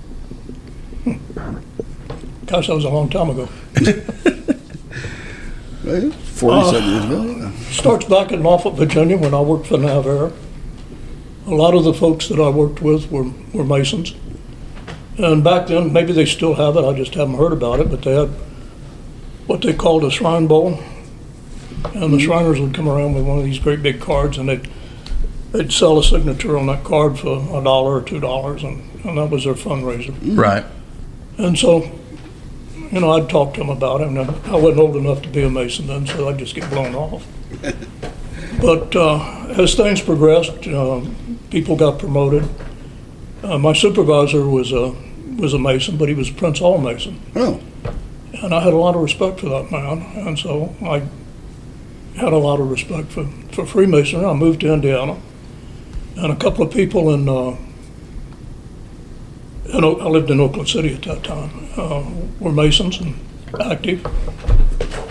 Gosh, 2.45 2.67
that 2.67 2.75
was 2.75 2.85
a 2.85 2.89
long 2.89 3.09
time 3.09 3.29
ago. 3.29 3.45
Forty-seven 6.37 6.89
years 6.89 7.05
ago. 7.05 7.51
Starts 7.71 8.05
back 8.05 8.31
in 8.31 8.41
Norfolk, 8.41 8.75
Virginia, 8.75 9.17
when 9.17 9.33
I 9.33 9.41
worked 9.41 9.67
for 9.67 9.77
Navair. 9.77 10.31
A 11.45 11.55
lot 11.55 11.73
of 11.73 11.83
the 11.83 11.93
folks 11.93 12.29
that 12.29 12.39
I 12.39 12.47
worked 12.49 12.81
with 12.81 13.11
were, 13.11 13.31
were 13.53 13.65
Masons. 13.65 14.15
And 15.17 15.43
back 15.43 15.67
then, 15.67 15.91
maybe 15.91 16.13
they 16.13 16.25
still 16.25 16.53
have 16.55 16.75
it, 16.77 16.85
I 16.85 16.93
just 16.93 17.13
haven't 17.15 17.37
heard 17.37 17.53
about 17.53 17.79
it, 17.79 17.89
but 17.89 18.03
they 18.03 18.15
had 18.15 18.29
what 19.47 19.61
they 19.61 19.73
called 19.73 20.03
a 20.03 20.11
shrine 20.11 20.47
bowl. 20.47 20.79
And 21.93 22.13
the 22.13 22.19
Shriners 22.19 22.59
would 22.59 22.73
come 22.73 22.89
around 22.89 23.13
with 23.13 23.25
one 23.25 23.37
of 23.37 23.45
these 23.45 23.59
great 23.59 23.81
big 23.81 24.01
cards 24.01 24.37
and 24.37 24.49
they'd, 24.49 24.67
they'd 25.51 25.71
sell 25.71 25.97
a 25.99 26.03
signature 26.03 26.57
on 26.57 26.67
that 26.67 26.83
card 26.83 27.17
for 27.17 27.37
a 27.37 27.63
dollar 27.63 27.95
or 27.97 28.01
two 28.01 28.19
dollars 28.19 28.63
and, 28.63 28.83
and 29.05 29.17
that 29.17 29.29
was 29.29 29.45
their 29.45 29.53
fundraiser. 29.53 30.15
Right. 30.37 30.65
And 31.37 31.57
so, 31.57 31.83
you 32.91 32.99
know, 32.99 33.11
I'd 33.11 33.29
talk 33.29 33.53
to 33.53 33.59
them 33.59 33.69
about 33.69 34.01
it, 34.01 34.07
and 34.07 34.19
I 34.19 34.55
wasn't 34.55 34.79
old 34.79 34.95
enough 34.95 35.21
to 35.21 35.29
be 35.29 35.43
a 35.43 35.49
Mason 35.49 35.87
then, 35.87 36.07
so 36.07 36.29
I'd 36.29 36.39
just 36.39 36.55
get 36.55 36.69
blown 36.69 36.95
off. 36.95 37.25
But 38.59 38.95
uh, 38.95 39.45
as 39.49 39.75
things 39.75 40.01
progressed, 40.01 40.67
uh, 40.67 41.01
people 41.51 41.75
got 41.75 41.99
promoted. 41.99 42.49
Uh, 43.43 43.59
my 43.59 43.73
supervisor 43.73 44.47
was 44.47 44.71
a 44.71 44.95
was 45.35 45.53
a 45.53 45.59
Mason, 45.59 45.97
but 45.97 46.07
he 46.09 46.15
was 46.15 46.29
Prince 46.29 46.59
Hall 46.59 46.77
Mason, 46.77 47.21
Oh, 47.35 47.61
and 48.33 48.53
I 48.53 48.61
had 48.61 48.73
a 48.73 48.77
lot 48.77 48.95
of 48.95 49.01
respect 49.01 49.39
for 49.39 49.49
that 49.49 49.71
man, 49.71 50.01
and 50.15 50.37
so 50.37 50.75
I 50.81 51.03
had 52.19 52.33
a 52.33 52.37
lot 52.37 52.59
of 52.59 52.69
respect 52.69 53.11
for, 53.11 53.25
for 53.51 53.65
Freemasonry. 53.65 54.25
I 54.25 54.33
moved 54.33 54.61
to 54.61 54.73
Indiana, 54.73 55.17
and 56.15 56.31
a 56.31 56.35
couple 56.35 56.65
of 56.65 56.71
people 56.71 57.13
in 57.13 57.27
uh, 57.29 57.57
in 59.73 59.83
I 59.83 60.07
lived 60.07 60.29
in 60.29 60.39
Oakland 60.39 60.69
City 60.69 60.93
at 60.93 61.03
that 61.03 61.23
time. 61.23 61.69
Uh, 61.75 62.03
were 62.39 62.51
Masons 62.51 62.99
and 62.99 63.15
active. 63.59 64.05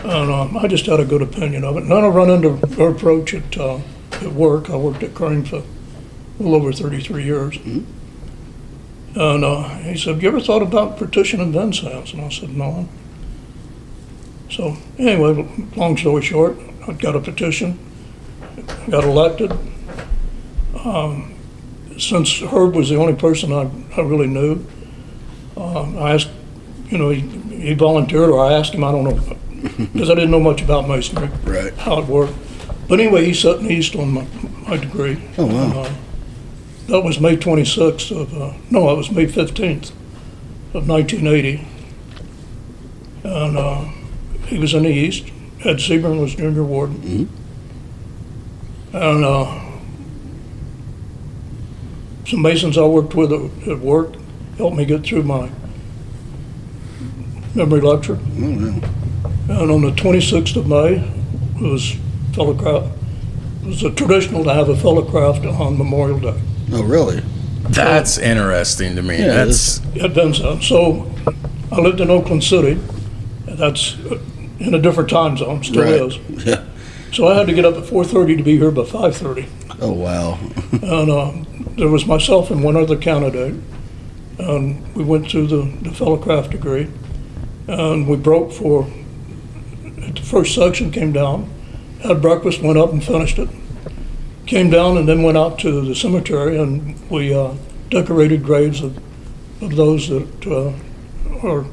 And 0.04 0.30
um, 0.30 0.56
I 0.56 0.68
just 0.68 0.86
had 0.86 1.00
a 1.00 1.04
good 1.04 1.22
opinion 1.22 1.64
of 1.64 1.76
it. 1.76 1.82
And 1.82 1.90
then 1.90 2.04
I 2.04 2.08
run 2.08 2.30
into 2.30 2.56
Herb 2.76 3.02
Roach 3.02 3.34
at, 3.34 3.56
uh, 3.58 3.80
at 4.12 4.32
work. 4.32 4.70
I 4.70 4.76
worked 4.76 5.02
at 5.02 5.14
Crane 5.14 5.44
for 5.44 5.56
a 5.56 5.62
little 6.38 6.54
over 6.54 6.72
33 6.72 7.24
years. 7.24 7.58
And 9.16 9.44
uh, 9.44 9.68
he 9.78 9.96
said, 9.96 10.14
Have 10.14 10.22
You 10.22 10.28
ever 10.28 10.40
thought 10.40 10.60
about 10.62 10.98
petitioning 10.98 11.50
Vincennes? 11.52 12.12
And 12.12 12.20
I 12.22 12.28
said, 12.28 12.50
No. 12.50 12.86
So, 14.50 14.76
anyway, 14.98 15.48
long 15.74 15.96
story 15.96 16.22
short, 16.22 16.56
I 16.86 16.92
got 16.92 17.16
a 17.16 17.20
petition, 17.20 17.78
got 18.90 19.04
elected. 19.04 19.52
Um, 20.84 21.34
since 21.98 22.40
Herb 22.42 22.74
was 22.76 22.90
the 22.90 22.96
only 22.96 23.14
person 23.14 23.52
I, 23.52 23.70
I 23.96 24.02
really 24.02 24.26
knew, 24.28 24.64
um, 25.56 25.96
I 25.98 26.12
asked, 26.14 26.28
you 26.90 26.98
know, 26.98 27.08
he, 27.10 27.20
he 27.20 27.74
volunteered, 27.74 28.28
or 28.30 28.44
I 28.44 28.52
asked 28.52 28.74
him, 28.74 28.84
I 28.84 28.92
don't 28.92 29.04
know, 29.04 29.36
because 29.92 30.10
I 30.10 30.14
didn't 30.14 30.30
know 30.30 30.38
much 30.40 30.60
about 30.62 30.86
masonry, 30.86 31.28
Right. 31.44 31.74
how 31.78 31.98
it 32.00 32.06
worked. 32.06 32.34
But 32.86 33.00
anyway, 33.00 33.24
he 33.24 33.34
set 33.34 33.58
an 33.60 33.70
east 33.70 33.96
on 33.96 34.12
my, 34.12 34.26
my 34.68 34.76
degree. 34.76 35.20
Oh, 35.38 35.46
wow. 35.46 35.64
And, 35.64 35.74
uh, 35.74 35.90
that 36.86 37.00
was 37.00 37.18
May 37.18 37.36
26th 37.36 38.16
of, 38.16 38.40
uh, 38.40 38.54
no, 38.70 38.90
it 38.90 38.96
was 38.96 39.10
May 39.10 39.26
15th 39.26 39.90
of 40.72 40.88
1980. 40.88 41.66
And 43.24 43.58
uh, 43.58 43.84
he 44.46 44.58
was 44.58 44.72
in 44.72 44.84
the 44.84 44.90
east. 44.90 45.26
Ed 45.64 45.78
Sebring 45.78 46.20
was 46.20 46.36
junior 46.36 46.62
warden. 46.62 47.28
And 48.92 49.24
uh, 49.24 49.62
some 52.24 52.42
masons 52.42 52.78
I 52.78 52.84
worked 52.84 53.14
with 53.14 53.32
at, 53.32 53.68
at 53.68 53.78
work 53.80 54.14
helped 54.56 54.76
me 54.76 54.84
get 54.84 55.04
through 55.04 55.24
my 55.24 55.50
memory 57.54 57.80
lecture. 57.80 58.18
Yeah. 58.36 58.78
And 59.48 59.70
on 59.70 59.82
the 59.82 59.90
26th 59.90 60.56
of 60.56 60.66
May, 60.68 60.98
it 61.56 61.70
was. 61.70 61.96
It 62.38 63.64
was 63.64 63.82
a 63.82 63.90
traditional 63.90 64.44
to 64.44 64.52
have 64.52 64.68
a 64.68 64.74
fellowcraft 64.74 65.50
on 65.58 65.78
Memorial 65.78 66.20
Day 66.20 66.38
Oh, 66.72 66.82
really? 66.82 67.22
That's 67.68 68.18
interesting 68.18 68.96
to 68.96 69.02
me. 69.02 69.18
Yeah, 69.18 69.44
That's 69.44 69.80
at 69.96 70.12
Vincennes. 70.12 70.66
So 70.66 71.10
I 71.72 71.80
lived 71.80 72.00
in 72.00 72.10
Oakland 72.10 72.44
City. 72.44 72.72
and 73.46 73.58
That's 73.58 73.96
uh, 74.00 74.18
in 74.58 74.74
a 74.74 74.78
different 74.78 75.10
time 75.10 75.36
zone, 75.36 75.62
still 75.64 75.82
Right. 75.82 76.00
is. 76.00 76.18
Yeah. 76.46 76.64
So 77.12 77.28
I 77.28 77.34
had 77.34 77.46
to 77.46 77.52
get 77.54 77.64
up 77.64 77.76
at 77.76 77.84
4:30 77.84 78.36
to 78.38 78.42
be 78.42 78.58
here 78.58 78.70
by 78.70 78.82
5:30. 78.82 79.46
Oh, 79.80 79.92
wow. 79.92 80.38
And 80.82 81.10
uh, 81.10 81.32
there 81.76 81.88
was 81.88 82.06
myself 82.06 82.50
and 82.50 82.62
one 82.62 82.76
other 82.76 82.96
candidate. 82.96 83.54
And 84.38 84.94
we 84.94 85.02
went 85.04 85.30
through 85.30 85.46
the, 85.46 85.62
the 85.82 85.90
fellowcraft 85.90 86.50
degree. 86.50 86.88
And 87.68 88.06
we 88.06 88.16
broke 88.16 88.52
for, 88.52 88.86
the 89.96 90.20
first 90.22 90.54
section 90.54 90.90
came 90.90 91.12
down, 91.12 91.48
had 92.02 92.20
breakfast, 92.22 92.60
went 92.62 92.78
up 92.78 92.92
and 92.92 93.02
finished 93.02 93.38
it. 93.38 93.48
Came 94.46 94.70
down 94.70 94.96
and 94.96 95.08
then 95.08 95.22
went 95.22 95.36
out 95.36 95.58
to 95.60 95.80
the 95.82 95.94
cemetery 95.94 96.58
and 96.58 96.98
we 97.10 97.34
uh, 97.34 97.54
decorated 97.90 98.44
graves 98.44 98.80
of, 98.80 98.96
of 99.62 99.74
those 99.74 100.08
that 100.08 100.46
uh, 100.46 101.46
are, 101.46 101.64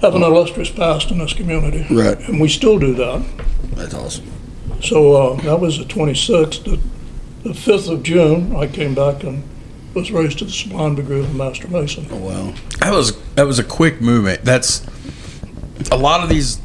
have 0.00 0.14
an 0.14 0.22
illustrious 0.22 0.70
past 0.70 1.10
in 1.10 1.18
this 1.18 1.32
community. 1.32 1.86
Right. 1.90 2.18
And 2.28 2.40
we 2.40 2.48
still 2.48 2.78
do 2.78 2.94
that. 2.94 3.24
That's 3.72 3.94
awesome. 3.94 4.30
So 4.82 5.14
uh, 5.32 5.40
that 5.42 5.60
was 5.60 5.78
the 5.78 5.84
26th. 5.84 6.64
The, 6.64 6.80
the 7.42 7.54
5th 7.54 7.92
of 7.92 8.02
June, 8.02 8.54
I 8.54 8.66
came 8.66 8.94
back 8.94 9.24
and 9.24 9.42
was 9.94 10.12
raised 10.12 10.38
to 10.38 10.44
the 10.44 10.50
sublime 10.50 10.94
degree 10.94 11.20
of 11.20 11.30
a 11.30 11.34
master 11.34 11.68
mason. 11.68 12.06
Oh, 12.10 12.16
wow. 12.18 12.54
that 12.80 12.92
was 12.92 13.18
that 13.34 13.46
was 13.46 13.58
a 13.58 13.64
quick 13.64 14.00
movement. 14.00 14.44
That's 14.44 14.86
a 15.90 15.96
lot 15.96 16.22
of 16.22 16.28
these, 16.28 16.60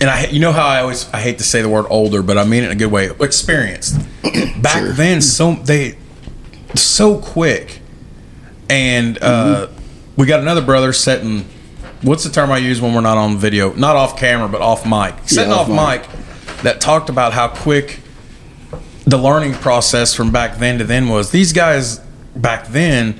and 0.00 0.10
I 0.10 0.26
you 0.26 0.40
know 0.40 0.52
how 0.52 0.66
I 0.66 0.80
always 0.80 1.08
I 1.12 1.20
hate 1.20 1.38
to 1.38 1.44
say 1.44 1.62
the 1.62 1.68
word 1.68 1.86
older, 1.88 2.22
but 2.22 2.38
I 2.38 2.44
mean 2.44 2.62
it 2.62 2.66
in 2.66 2.72
a 2.72 2.76
good 2.76 2.90
way. 2.90 3.10
Experienced. 3.20 3.98
Back 4.62 4.78
Sure. 4.82 4.92
then, 4.92 5.20
so 5.20 5.54
they 5.54 5.96
so 6.74 7.18
quick, 7.18 7.80
and 8.68 9.18
uh, 9.22 9.68
we 10.16 10.26
got 10.26 10.40
another 10.40 10.62
brother 10.62 10.92
setting. 10.92 11.44
What's 12.02 12.24
the 12.24 12.30
term 12.30 12.52
I 12.52 12.58
use 12.58 12.80
when 12.80 12.94
we're 12.94 13.00
not 13.00 13.16
on 13.16 13.38
video? 13.38 13.72
Not 13.74 13.96
off 13.96 14.18
camera, 14.18 14.48
but 14.48 14.60
off 14.60 14.84
mic. 14.84 15.28
Setting 15.28 15.52
off 15.52 15.68
off 15.70 16.00
mic. 16.00 16.08
mic 16.08 16.62
that 16.62 16.80
talked 16.80 17.08
about 17.08 17.32
how 17.32 17.48
quick 17.48 18.00
the 19.06 19.16
learning 19.16 19.54
process 19.54 20.12
from 20.14 20.30
back 20.30 20.58
then 20.58 20.78
to 20.78 20.84
then 20.84 21.08
was. 21.08 21.30
These 21.30 21.52
guys 21.52 21.98
back 22.34 22.66
then, 22.68 23.18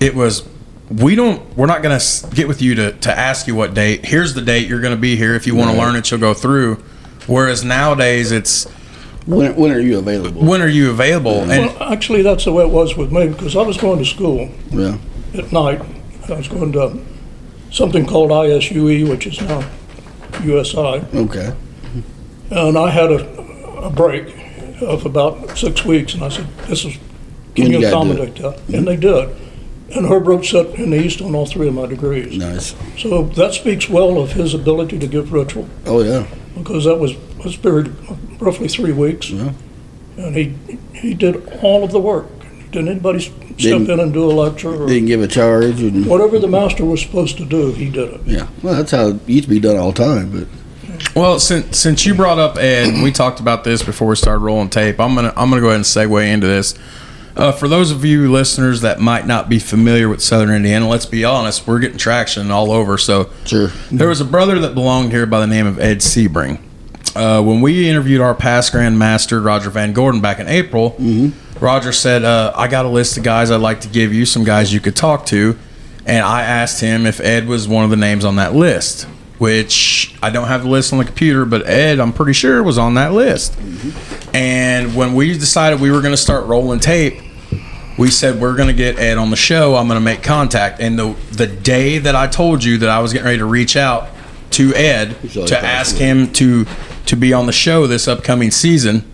it 0.00 0.14
was 0.14 0.46
we 0.90 1.14
don't 1.14 1.56
we're 1.56 1.66
not 1.66 1.82
going 1.82 1.98
to 1.98 2.26
get 2.34 2.48
with 2.48 2.60
you 2.60 2.74
to 2.74 2.92
to 2.92 3.16
ask 3.16 3.46
you 3.46 3.54
what 3.54 3.74
date. 3.74 4.04
Here's 4.04 4.34
the 4.34 4.42
date 4.42 4.68
you're 4.68 4.80
going 4.80 4.94
to 4.94 5.00
be 5.00 5.16
here. 5.16 5.34
If 5.34 5.46
you 5.46 5.54
want 5.54 5.70
to 5.70 5.76
learn 5.78 5.94
it, 5.96 6.10
you'll 6.10 6.20
go 6.20 6.34
through. 6.34 6.82
Whereas 7.26 7.62
nowadays, 7.64 8.32
it's 8.32 8.64
When, 9.26 9.54
when 9.54 9.70
are 9.70 9.78
you 9.80 9.98
available? 9.98 10.44
when 10.44 10.60
are 10.62 10.68
you 10.68 10.90
available? 10.90 11.42
And 11.50 11.66
Well, 11.66 11.92
actually, 11.92 12.22
that's 12.22 12.44
the 12.44 12.52
way 12.52 12.64
it 12.64 12.70
was 12.70 12.96
with 12.96 13.12
me 13.12 13.28
because 13.28 13.54
I 13.56 13.62
was 13.62 13.76
going 13.76 13.98
to 13.98 14.04
school 14.04 14.48
Yeah. 14.70 14.96
at 15.34 15.52
night. 15.52 15.80
I 16.28 16.34
was 16.34 16.48
going 16.48 16.72
to 16.72 16.98
something 17.70 18.04
called 18.06 18.30
ISUE, 18.30 19.08
which 19.08 19.26
is 19.28 19.40
now 19.40 19.62
USI. 20.42 21.04
Okay. 21.14 21.52
And 22.50 22.76
I 22.76 22.90
had 22.90 23.12
a, 23.12 23.40
a 23.82 23.90
break 23.90 24.26
of 24.82 25.06
about 25.06 25.56
six 25.56 25.84
weeks, 25.84 26.14
and 26.14 26.24
I 26.24 26.30
said, 26.30 26.46
"This 26.66 26.84
is 26.84 26.94
can 27.54 27.64
When 27.64 27.72
you 27.72 27.78
you 27.78 27.90
gotta 27.90 28.06
do 28.06 28.12
accommodate 28.12 28.34
that?" 28.42 28.74
And 28.74 28.88
they 28.88 28.96
did. 28.96 29.28
And 29.94 30.06
Herb 30.06 30.26
Roach 30.28 30.50
sat 30.50 30.66
in 30.76 30.90
the 30.90 31.02
East 31.04 31.20
on 31.20 31.34
all 31.34 31.46
three 31.46 31.66
of 31.68 31.74
my 31.74 31.86
degrees. 31.86 32.36
Nice. 32.38 32.74
So 32.96 33.24
that 33.24 33.54
speaks 33.54 33.88
well 33.88 34.18
of 34.20 34.32
his 34.32 34.54
ability 34.54 34.98
to 35.00 35.06
give 35.06 35.32
ritual, 35.32 35.68
Oh, 35.86 36.02
yeah. 36.02 36.26
because 36.56 36.84
that 36.84 36.96
was 36.96 37.14
was 37.44 37.56
period 37.56 37.88
of 38.08 38.40
roughly 38.40 38.68
three 38.68 38.92
weeks, 38.92 39.30
Yeah. 39.30 39.52
and 40.16 40.36
he 40.36 40.54
he 40.92 41.14
did 41.14 41.42
all 41.62 41.82
of 41.82 41.90
the 41.90 41.98
work. 42.00 42.26
Didn't 42.70 42.88
anybody 42.88 43.18
step 43.20 43.32
Didn't- 43.56 43.90
in 43.90 43.98
and 43.98 44.12
do 44.12 44.24
a 44.24 44.30
lecture 44.30 44.70
or 44.84 44.86
Didn't 44.86 45.06
give 45.06 45.22
a 45.22 45.26
charge. 45.26 45.80
And, 45.82 46.06
whatever 46.06 46.38
the 46.38 46.46
master 46.46 46.84
was 46.84 47.00
supposed 47.00 47.36
to 47.38 47.44
do? 47.44 47.72
He 47.72 47.86
did 47.90 48.10
it. 48.12 48.20
yeah. 48.26 48.46
Well, 48.62 48.76
that's 48.76 48.92
how 48.92 49.08
it 49.08 49.16
used 49.26 49.44
to 49.44 49.50
be 49.50 49.58
done 49.58 49.76
all 49.76 49.90
the 49.92 50.04
time. 50.04 50.30
But 50.30 50.46
Well, 51.16 51.40
since 51.40 51.78
since 51.78 52.06
you 52.06 52.14
brought 52.14 52.38
up 52.38 52.58
Ed, 52.58 53.02
we 53.02 53.10
talked 53.10 53.40
about 53.40 53.64
this 53.64 53.82
before 53.82 54.06
we 54.06 54.14
started 54.14 54.38
rolling 54.44 54.68
tape. 54.68 55.00
I'm 55.00 55.16
gonna 55.16 55.32
I'm 55.36 55.48
gonna 55.50 55.62
go 55.62 55.68
ahead 55.68 55.76
and 55.76 55.84
segue 55.84 56.24
into 56.32 56.46
this. 56.46 56.74
Uh, 57.36 57.52
for 57.52 57.68
those 57.68 57.90
of 57.90 58.04
you 58.04 58.30
listeners 58.30 58.80
that 58.80 59.00
might 59.00 59.26
not 59.26 59.48
be 59.48 59.58
familiar 59.58 60.08
with 60.08 60.20
Southern 60.20 60.50
Indiana, 60.50 60.88
let's 60.88 61.06
be 61.06 61.24
honest, 61.24 61.66
we're 61.66 61.78
getting 61.78 61.98
traction 61.98 62.50
all 62.50 62.72
over. 62.72 62.98
So 62.98 63.30
sure. 63.44 63.68
there 63.90 64.08
was 64.08 64.20
a 64.20 64.24
brother 64.24 64.58
that 64.58 64.74
belonged 64.74 65.12
here 65.12 65.26
by 65.26 65.40
the 65.40 65.46
name 65.46 65.66
of 65.66 65.78
Ed 65.78 65.98
Sebring. 65.98 66.60
Uh, 67.14 67.42
when 67.42 67.60
we 67.60 67.88
interviewed 67.88 68.20
our 68.20 68.34
past 68.34 68.72
Grand 68.72 68.98
Master, 68.98 69.40
Roger 69.40 69.70
Van 69.70 69.92
Gordon, 69.92 70.20
back 70.20 70.38
in 70.38 70.46
April, 70.48 70.96
Roger 71.60 71.92
said, 71.92 72.24
uh, 72.24 72.52
I 72.54 72.68
got 72.68 72.84
a 72.84 72.88
list 72.88 73.16
of 73.16 73.24
guys 73.24 73.50
I'd 73.50 73.56
like 73.56 73.80
to 73.82 73.88
give 73.88 74.14
you, 74.14 74.24
some 74.24 74.44
guys 74.44 74.72
you 74.72 74.80
could 74.80 74.96
talk 74.96 75.26
to. 75.26 75.58
And 76.06 76.24
I 76.24 76.42
asked 76.42 76.80
him 76.80 77.06
if 77.06 77.20
Ed 77.20 77.46
was 77.46 77.68
one 77.68 77.84
of 77.84 77.90
the 77.90 77.96
names 77.96 78.24
on 78.24 78.36
that 78.36 78.54
list, 78.54 79.06
which 79.40 80.14
I 80.22 80.28
don't 80.28 80.48
have 80.48 80.64
the 80.64 80.68
list 80.68 80.92
on 80.92 80.98
the 80.98 81.04
computer, 81.06 81.46
but 81.46 81.66
Ed, 81.66 81.98
I'm 81.98 82.12
pretty 82.12 82.34
sure, 82.34 82.62
was 82.62 82.76
on 82.76 82.92
that 82.94 83.14
list. 83.14 83.58
And 84.34 84.94
when 84.94 85.14
we 85.14 85.32
decided 85.32 85.80
we 85.80 85.90
were 85.90 86.02
going 86.02 86.12
to 86.12 86.18
start 86.18 86.44
rolling 86.44 86.78
tape, 86.78 87.22
we 87.96 88.10
said 88.10 88.38
we're 88.38 88.54
going 88.54 88.68
to 88.68 88.74
get 88.74 88.98
Ed 88.98 89.16
on 89.16 89.30
the 89.30 89.36
show. 89.36 89.76
I'm 89.76 89.88
going 89.88 89.98
to 89.98 90.04
make 90.04 90.22
contact. 90.22 90.78
And 90.78 90.98
the 90.98 91.16
the 91.32 91.46
day 91.46 91.96
that 91.96 92.14
I 92.14 92.26
told 92.26 92.62
you 92.62 92.76
that 92.78 92.90
I 92.90 92.98
was 92.98 93.14
getting 93.14 93.24
ready 93.24 93.38
to 93.38 93.46
reach 93.46 93.76
out 93.76 94.10
to 94.52 94.74
Ed 94.74 95.16
to 95.46 95.58
ask 95.58 95.96
him 95.96 96.30
to 96.34 96.66
to 97.06 97.16
be 97.16 97.32
on 97.32 97.46
the 97.46 97.52
show 97.52 97.86
this 97.86 98.06
upcoming 98.08 98.50
season, 98.50 99.10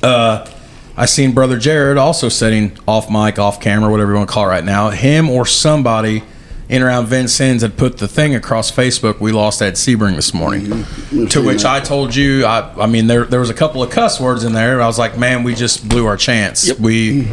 uh, 0.00 0.48
I 0.96 1.06
seen 1.06 1.32
brother 1.32 1.58
Jared 1.58 1.98
also 1.98 2.28
setting 2.28 2.78
off 2.86 3.10
mic, 3.10 3.40
off 3.40 3.60
camera, 3.60 3.90
whatever 3.90 4.12
you 4.12 4.18
want 4.18 4.28
to 4.28 4.32
call 4.32 4.44
it 4.44 4.50
right 4.50 4.64
now. 4.64 4.90
Him 4.90 5.28
or 5.28 5.44
somebody 5.44 6.22
in 6.70 6.82
around 6.82 7.06
Vincennes 7.06 7.62
had 7.62 7.76
put 7.76 7.98
the 7.98 8.06
thing 8.06 8.36
across 8.36 8.70
Facebook. 8.70 9.18
We 9.18 9.32
lost 9.32 9.60
Ed 9.60 9.74
Sebring 9.74 10.14
this 10.14 10.32
morning. 10.32 10.66
Mm-hmm. 10.66 11.26
To 11.26 11.44
which 11.44 11.64
I 11.64 11.80
told 11.80 12.14
you, 12.14 12.44
I, 12.44 12.84
I 12.84 12.86
mean, 12.86 13.08
there 13.08 13.24
there 13.24 13.40
was 13.40 13.50
a 13.50 13.54
couple 13.54 13.82
of 13.82 13.90
cuss 13.90 14.20
words 14.20 14.44
in 14.44 14.52
there. 14.52 14.80
I 14.80 14.86
was 14.86 14.96
like, 14.96 15.18
man, 15.18 15.42
we 15.42 15.56
just 15.56 15.88
blew 15.88 16.06
our 16.06 16.16
chance. 16.16 16.68
Yep. 16.68 16.78
We, 16.78 17.28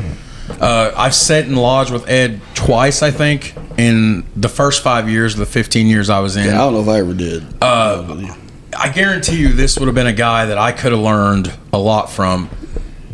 uh, 0.59 0.91
I've 0.97 1.13
sat 1.13 1.45
in 1.45 1.55
lodge 1.55 1.91
with 1.91 2.09
Ed 2.09 2.41
twice, 2.55 3.03
I 3.03 3.11
think, 3.11 3.53
in 3.77 4.25
the 4.35 4.49
first 4.49 4.81
five 4.81 5.07
years 5.07 5.33
of 5.33 5.39
the 5.39 5.45
15 5.45 5.85
years 5.85 6.09
I 6.09 6.19
was 6.19 6.35
in. 6.35 6.49
I 6.49 6.57
don't 6.57 6.73
know 6.73 6.81
if 6.81 6.87
I 6.87 6.97
ever 6.97 7.13
did. 7.13 7.45
Uh, 7.61 8.35
I 8.75 8.89
guarantee 8.89 9.37
you, 9.37 9.49
this 9.49 9.77
would 9.77 9.85
have 9.85 9.95
been 9.95 10.07
a 10.07 10.13
guy 10.13 10.47
that 10.47 10.57
I 10.57 10.71
could 10.71 10.93
have 10.93 11.01
learned 11.01 11.53
a 11.71 11.77
lot 11.77 12.09
from. 12.09 12.49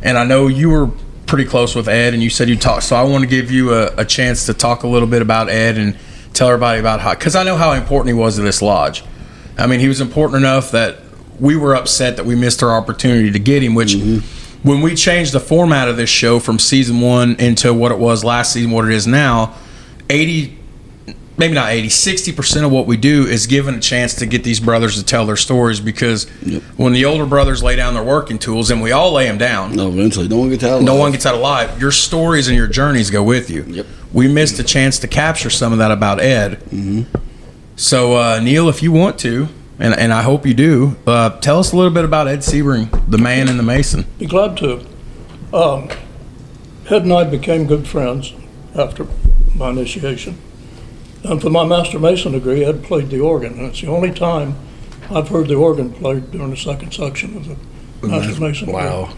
And 0.02 0.18
I 0.18 0.24
know 0.24 0.48
you 0.48 0.70
were 0.70 0.90
pretty 1.26 1.46
close 1.46 1.76
with 1.76 1.90
Ed, 1.90 2.14
and 2.14 2.24
you 2.24 2.30
said 2.30 2.48
you 2.48 2.56
talked. 2.56 2.84
So 2.84 2.96
I 2.96 3.04
want 3.04 3.26
to 3.26 3.30
give 3.30 3.52
you 3.52 3.74
a, 3.74 3.94
a 3.98 4.06
chance 4.06 4.46
to 4.46 4.54
talk 4.54 4.84
a 4.84 4.88
little 4.88 5.08
bit 5.08 5.22
about 5.22 5.50
Ed 5.50 5.78
and 5.78 5.98
tell 6.34 6.50
everybody 6.50 6.80
about 6.80 7.00
how, 7.00 7.14
because 7.14 7.36
I 7.36 7.44
know 7.44 7.56
how 7.56 7.72
important 7.74 8.16
he 8.16 8.20
was 8.20 8.36
to 8.36 8.42
this 8.42 8.62
lodge. 8.62 9.04
I 9.58 9.68
mean, 9.68 9.80
he 9.80 9.88
was 9.88 10.02
important 10.02 10.38
enough 10.38 10.72
that 10.72 10.98
we 11.40 11.56
were 11.56 11.76
upset 11.76 12.18
that 12.18 12.26
we 12.26 12.36
missed 12.36 12.64
our 12.64 12.72
opportunity 12.72 13.32
to 13.32 13.40
get 13.40 13.62
him. 13.64 13.76
Which, 13.76 13.94
mm-hmm. 13.94 14.68
when 14.68 14.82
we 14.82 14.96
changed 14.96 15.32
the 15.32 15.40
format 15.40 15.88
of 15.88 15.98
this 15.98 16.10
show 16.10 16.40
from 16.40 16.60
season 16.60 17.02
one 17.02 17.36
into 17.40 17.74
what 17.74 17.92
it 17.92 18.00
was 18.00 18.24
last 18.24 18.54
season, 18.54 18.72
what 18.72 18.86
it 18.86 18.92
is 18.92 19.06
now, 19.08 19.56
eighty 20.10 20.58
maybe 21.38 21.54
not 21.54 21.72
80, 21.72 21.88
60% 21.88 22.64
of 22.66 22.72
what 22.72 22.86
we 22.86 22.96
do 22.98 23.26
is 23.26 23.48
given 23.48 23.76
a 23.76 23.80
chance 23.80 24.14
to 24.16 24.26
get 24.26 24.44
these 24.44 24.60
brothers 24.60 24.98
to 24.98 25.04
tell 25.04 25.26
their 25.26 25.36
stories 25.36 25.80
because 25.80 26.30
when 26.78 26.94
the 26.94 27.06
older 27.06 27.26
brothers 27.26 27.64
lay 27.64 27.76
down 27.76 27.94
their 27.96 28.04
working 28.04 28.38
tools 28.38 28.70
and 28.72 28.82
we 28.82 28.92
all 28.92 29.12
lay 29.14 29.26
them 29.26 29.38
down, 29.38 29.76
No, 29.76 29.90
eventually, 29.90 30.28
no 30.28 30.38
one 30.38 30.50
gets 30.50 30.64
out. 30.64 30.82
no 30.82 30.92
alive. 30.92 31.00
one 31.00 31.12
gets 31.12 31.26
out 31.26 31.36
alive. 31.36 31.82
Your 31.82 31.92
stories 31.92 32.48
and 32.48 32.56
your 32.58 32.68
journeys 32.68 33.10
go 33.10 33.24
with 33.24 33.50
you. 33.50 33.64
Yep. 33.64 33.86
We 34.14 34.28
missed 34.28 34.60
a 34.60 34.64
chance 34.64 35.00
to 35.00 35.08
capture 35.08 35.50
some 35.50 35.72
of 35.74 35.80
that 35.80 35.90
about 35.92 36.20
Ed. 36.20 36.60
Mm-hmm. 36.70 37.04
So, 37.76 38.16
uh, 38.16 38.40
Neil, 38.40 38.70
if 38.70 38.84
you 38.84 38.92
want 38.92 39.18
to, 39.20 39.48
and, 39.80 39.96
and 39.96 40.14
I 40.14 40.22
hope 40.22 40.46
you 40.46 40.54
do, 40.54 40.96
uh, 41.08 41.32
tell 41.40 41.58
us 41.60 41.72
a 41.74 41.76
little 41.76 41.92
bit 41.92 42.06
about 42.06 42.28
Ed 42.28 42.40
Sebring, 42.40 43.10
the 43.10 43.18
man 43.18 43.50
and 43.50 43.58
the 43.58 43.64
mason. 43.64 44.06
Be 44.20 44.28
glad 44.28 44.56
to. 44.58 44.86
Um, 45.52 45.90
Ed 46.92 47.04
and 47.04 47.14
I 47.14 47.24
became 47.24 47.66
good 47.66 47.88
friends 47.88 48.34
after 48.76 49.08
my 49.56 49.72
initiation. 49.72 50.38
And 51.24 51.42
for 51.42 51.50
my 51.50 51.66
Master 51.66 52.00
Mason 52.00 52.34
degree, 52.34 52.66
Ed 52.66 52.84
played 52.84 53.10
the 53.10 53.20
organ, 53.20 53.54
and 53.54 53.68
it's 53.68 53.82
the 53.82 53.88
only 53.88 54.12
time 54.12 54.56
I've 55.10 55.30
heard 55.30 55.48
the 55.48 55.56
organ 55.56 55.94
played 55.94 56.32
during 56.32 56.50
the 56.50 56.58
second 56.58 56.94
section 56.94 57.38
of 57.38 57.48
the 57.48 57.56
mm-hmm. 57.56 58.10
Master 58.10 58.42
Mason 58.42 58.66
degree. 58.68 58.84
Wow. 58.84 59.14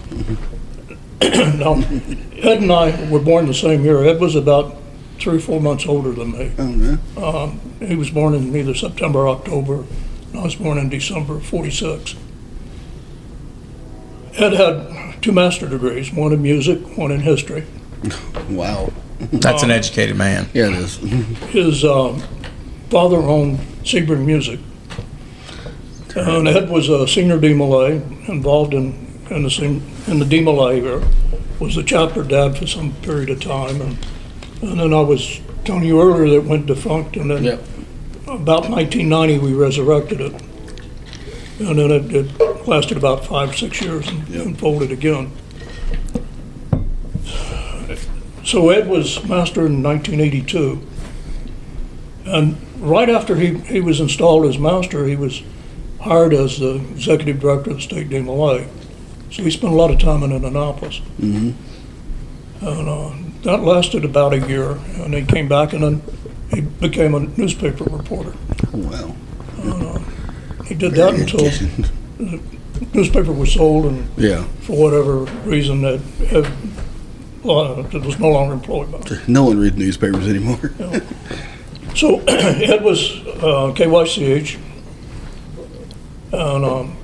Now, 1.25 1.75
Ed 1.81 2.62
and 2.62 2.71
I 2.71 3.09
were 3.09 3.19
born 3.19 3.47
the 3.47 3.53
same 3.53 3.83
year. 3.83 4.03
Ed 4.03 4.19
was 4.19 4.35
about 4.35 4.75
three 5.19 5.38
or 5.38 5.39
four 5.39 5.62
months 5.62 5.88
older 5.88 6.12
than 6.12 6.33
me. 6.33 6.51
Oh, 6.57 6.69
yeah. 6.69 7.25
Um, 7.25 7.59
he 7.79 7.95
was 7.95 8.12
born 8.12 8.33
in 8.35 8.55
either 8.55 8.75
September 8.75 9.19
or 9.19 9.29
October, 9.29 9.85
and 10.31 10.39
I 10.39 10.43
was 10.43 10.55
born 10.55 10.77
in 10.77 10.89
December 10.89 11.38
of 11.38 11.45
46. 11.45 12.15
Ed 14.38 14.53
had 14.53 15.24
two 15.24 15.31
master 15.31 15.67
degrees, 15.67 16.12
one 16.12 16.33
in 16.33 16.41
music, 16.41 16.97
one 16.97 17.12
in 17.12 17.21
history. 17.21 17.65
Wow. 18.50 18.93
That's 19.19 19.63
an 19.63 19.72
educated 19.72 20.15
man. 20.17 20.48
Yeah, 20.53 20.67
it 20.67 20.74
is. 20.75 20.98
His 21.51 21.86
um, 21.86 22.19
father 22.89 23.17
owned 23.17 23.60
Sebring 23.84 24.25
Music. 24.25 24.60
And 26.15 26.48
Ed 26.48 26.69
was 26.69 26.88
a 26.89 27.07
senior 27.07 27.38
DeMolay, 27.39 28.29
involved 28.29 28.74
in, 28.74 28.93
in 29.29 29.43
the, 29.43 29.50
sen- 29.51 29.84
in 30.07 30.19
the 30.19 30.25
DeMolay 30.25 30.81
era, 30.81 31.05
was 31.60 31.75
the 31.75 31.84
chapter 31.84 32.24
dad 32.24 32.57
for 32.57 32.67
some 32.67 32.93
period 33.01 33.29
of 33.29 33.41
time. 33.41 33.81
And, 33.81 33.98
and 34.62 34.79
then 34.79 34.93
I 34.93 35.01
was 35.01 35.41
telling 35.65 35.84
you 35.84 36.01
earlier 36.01 36.29
that 36.29 36.36
it 36.36 36.43
went 36.45 36.67
defunct, 36.67 37.17
and 37.17 37.29
then 37.29 37.43
Yep. 37.43 37.60
about 38.27 38.69
1990, 38.69 39.39
we 39.39 39.53
resurrected 39.53 40.22
it. 40.22 40.34
And 41.59 41.79
then 41.79 41.92
it, 41.92 42.13
it 42.13 42.68
lasted 42.68 42.98
about 42.98 43.25
five, 43.25 43.55
six 43.57 43.81
years 43.81 44.07
and, 44.07 44.27
and 44.29 44.59
folded 44.59 44.92
again. 44.92 45.31
So 48.46 48.70
Ed 48.70 48.88
was 48.88 49.18
master 49.27 49.66
in 49.66 49.81
1982. 49.84 50.79
And 52.25 52.55
right 52.79 53.10
after 53.10 53.36
he, 53.36 53.55
he 53.60 53.81
was 53.81 54.00
installed 54.00 54.46
as 54.46 54.58
master, 54.58 55.05
he 55.05 55.16
was 55.16 55.42
hired 56.00 56.34
as 56.34 56.60
the 56.60 56.75
executive 56.92 57.40
director 57.40 57.72
of 57.72 57.77
the 57.77 57.81
state 57.81 58.10
DeMolay. 58.10 58.68
So 59.31 59.44
he 59.44 59.50
spent 59.51 59.74
a 59.74 59.75
lot 59.75 59.92
of 59.92 60.00
time 60.00 60.24
in 60.24 60.31
Annapolis. 60.31 61.01
Mhm. 61.20 61.53
And 62.62 62.88
uh, 62.88 63.12
that 63.44 63.62
lasted 63.64 64.05
about 64.05 64.34
a 64.34 64.48
year. 64.48 64.77
And 65.03 65.14
he 65.14 65.24
came 65.25 65.48
back 65.48 65.74
and 65.74 65.84
then 65.84 66.01
he 66.53 66.62
became 66.62 67.16
a 67.16 67.20
newspaper 67.22 67.84
reporter. 67.86 68.34
Wow. 68.72 69.16
He 70.68 70.74
did 70.75 70.94
that 70.94 71.14
until 71.16 71.40
the 72.20 72.40
newspaper 72.94 73.31
was 73.31 73.51
sold 73.53 73.86
and 73.86 74.08
Yeah. 74.18 74.44
for 74.62 74.77
whatever 74.77 75.24
reason 75.50 75.81
that 75.81 76.00
That 77.46 78.01
was 78.05 78.20
no 78.20 78.29
longer 78.29 78.53
employed 78.53 78.92
by. 78.92 79.22
No 79.27 79.46
one 79.46 79.60
reads 79.60 79.77
newspapers 79.77 80.27
anymore. 80.27 80.72
So 81.96 82.20
Ed 82.27 82.84
was 82.84 83.10
uh, 83.25 83.72
KYCH, 83.74 84.60
and 86.34 86.66
um, 86.66 86.98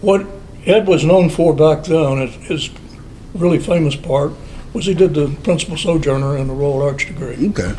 what 0.00 0.26
Ed 0.66 0.88
was 0.88 1.04
known 1.04 1.30
for 1.30 1.54
back 1.54 1.84
then, 1.84 2.18
his, 2.18 2.34
his 2.46 2.70
really 3.34 3.60
famous 3.60 3.94
part, 3.94 4.32
was 4.72 4.86
he 4.86 4.94
did 4.94 5.14
the 5.14 5.28
principal 5.44 5.76
sojourner 5.76 6.36
in 6.36 6.48
the 6.48 6.52
Royal 6.52 6.82
Arch 6.82 7.06
degree. 7.06 7.48
Okay. 7.50 7.76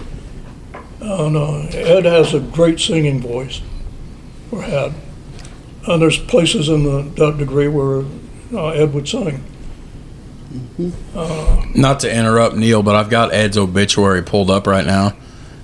And 1.01 1.35
uh, 1.35 1.63
Ed 1.73 2.05
has 2.05 2.33
a 2.33 2.39
great 2.39 2.79
singing 2.79 3.21
voice, 3.21 3.61
or 4.51 4.61
had. 4.61 4.93
And 5.87 6.01
there's 6.01 6.19
places 6.19 6.69
in 6.69 6.83
the, 6.83 7.01
that 7.15 7.37
degree 7.37 7.67
where 7.67 8.05
uh, 8.53 8.69
Ed 8.69 8.93
would 8.93 9.09
sing. 9.09 9.43
Not 11.75 11.99
to 12.01 12.13
interrupt 12.13 12.55
Neil, 12.55 12.81
but 12.83 12.95
I've 12.95 13.09
got 13.09 13.33
Ed's 13.33 13.57
obituary 13.57 14.23
pulled 14.23 14.49
up 14.49 14.67
right 14.67 14.85
now, 14.85 15.13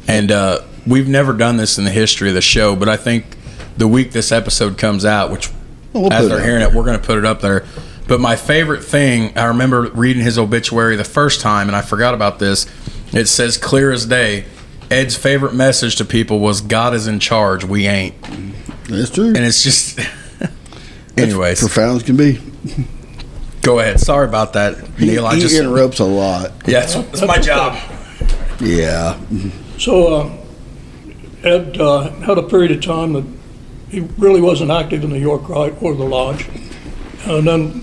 and 0.08 0.32
uh, 0.32 0.62
we've 0.86 1.08
never 1.08 1.34
done 1.34 1.58
this 1.58 1.78
in 1.78 1.86
the 1.86 1.92
history 1.92 2.30
of 2.30 2.36
the 2.36 2.42
show. 2.42 2.76
But 2.76 2.90
I 2.90 2.98
think 2.98 3.38
the 3.78 3.88
week 3.88 4.12
this 4.12 4.32
episode 4.32 4.78
comes 4.78 5.06
out, 5.06 5.32
which 5.32 5.50
Well, 5.94 6.04
we'll 6.04 6.14
as 6.14 6.30
they're 6.30 6.44
hearing 6.44 6.62
it, 6.62 6.72
we're 6.74 6.86
going 6.86 7.00
to 7.00 7.06
put 7.06 7.18
it 7.18 7.26
up 7.26 7.42
there. 7.42 7.66
But 8.08 8.20
my 8.22 8.36
favorite 8.36 8.84
thing, 8.84 9.36
I 9.36 9.46
remember 9.46 9.90
reading 9.90 10.24
his 10.24 10.38
obituary 10.38 10.96
the 10.96 11.04
first 11.04 11.42
time, 11.42 11.68
and 11.68 11.76
I 11.76 11.82
forgot 11.82 12.14
about 12.14 12.38
this. 12.38 12.68
It 13.14 13.26
says 13.26 13.58
clear 13.58 13.92
as 13.92 14.06
day. 14.06 14.46
Ed's 14.92 15.16
favorite 15.16 15.56
message 15.56 15.96
to 15.96 16.06
people 16.06 16.40
was 16.40 16.62
"God 16.62 16.94
is 16.94 17.08
in 17.08 17.20
charge, 17.20 17.64
we 17.64 17.88
ain't," 17.88 18.14
That's 18.88 19.10
true. 19.10 19.28
and 19.28 19.38
it's 19.38 19.64
just. 19.64 20.00
Anyways, 21.18 21.60
Profound 21.62 21.98
as 21.98 22.04
can 22.04 22.18
be. 22.18 22.40
Go 23.66 23.80
ahead. 23.80 24.00
Sorry 24.00 24.28
about 24.28 24.54
that, 24.54 24.78
He, 24.98 25.08
Neil. 25.08 25.26
I 25.26 25.36
he 25.36 25.42
just 25.42 25.56
interrupts 25.56 26.00
a 26.00 26.06
lot. 26.06 26.52
yeah, 26.68 26.84
it's, 26.84 26.96
it's 26.96 27.26
my 27.26 27.40
job. 27.40 27.78
Yeah. 28.62 29.20
So 29.78 30.14
uh, 30.14 30.38
Ed 31.44 31.78
uh, 31.80 32.10
had 32.22 32.38
a 32.38 32.44
period 32.44 32.72
of 32.72 32.82
time 32.82 33.14
that 33.14 33.26
he 33.90 34.02
really 34.18 34.42
wasn't 34.42 34.72
active 34.72 35.04
in 35.04 35.10
the 35.10 35.20
York 35.20 35.50
Rite 35.50 35.82
or 35.82 35.96
the 35.96 36.06
Lodge. 36.06 36.48
And 37.26 37.48
then 37.48 37.82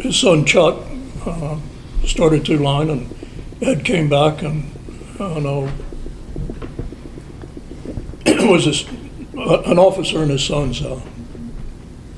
his 0.00 0.20
son 0.20 0.44
Chuck 0.44 0.78
uh, 1.24 1.58
started 2.04 2.44
to 2.46 2.58
line, 2.58 2.90
and 2.90 3.14
Ed 3.62 3.84
came 3.84 4.08
back 4.08 4.42
and, 4.42 4.70
I 5.14 5.34
don't 5.34 5.42
know, 5.42 5.72
was 8.50 8.66
this, 8.66 8.86
uh, 9.36 9.62
an 9.62 9.78
officer 9.78 10.22
in 10.22 10.28
his 10.28 10.44
son's 10.44 10.82
uh, 10.82 11.00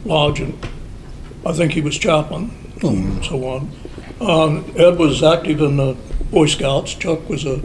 lodge, 0.04 0.40
and 0.40 0.58
I 1.46 1.52
think 1.52 1.72
he 1.72 1.80
was 1.80 1.96
chaplain 1.96 2.63
and 2.88 3.24
so 3.24 3.44
on. 3.46 3.70
Um, 4.20 4.64
Ed 4.76 4.98
was 4.98 5.22
active 5.22 5.60
in 5.60 5.76
the 5.76 5.96
Boy 6.30 6.46
Scouts. 6.46 6.94
Chuck 6.94 7.28
was 7.28 7.44
a 7.44 7.60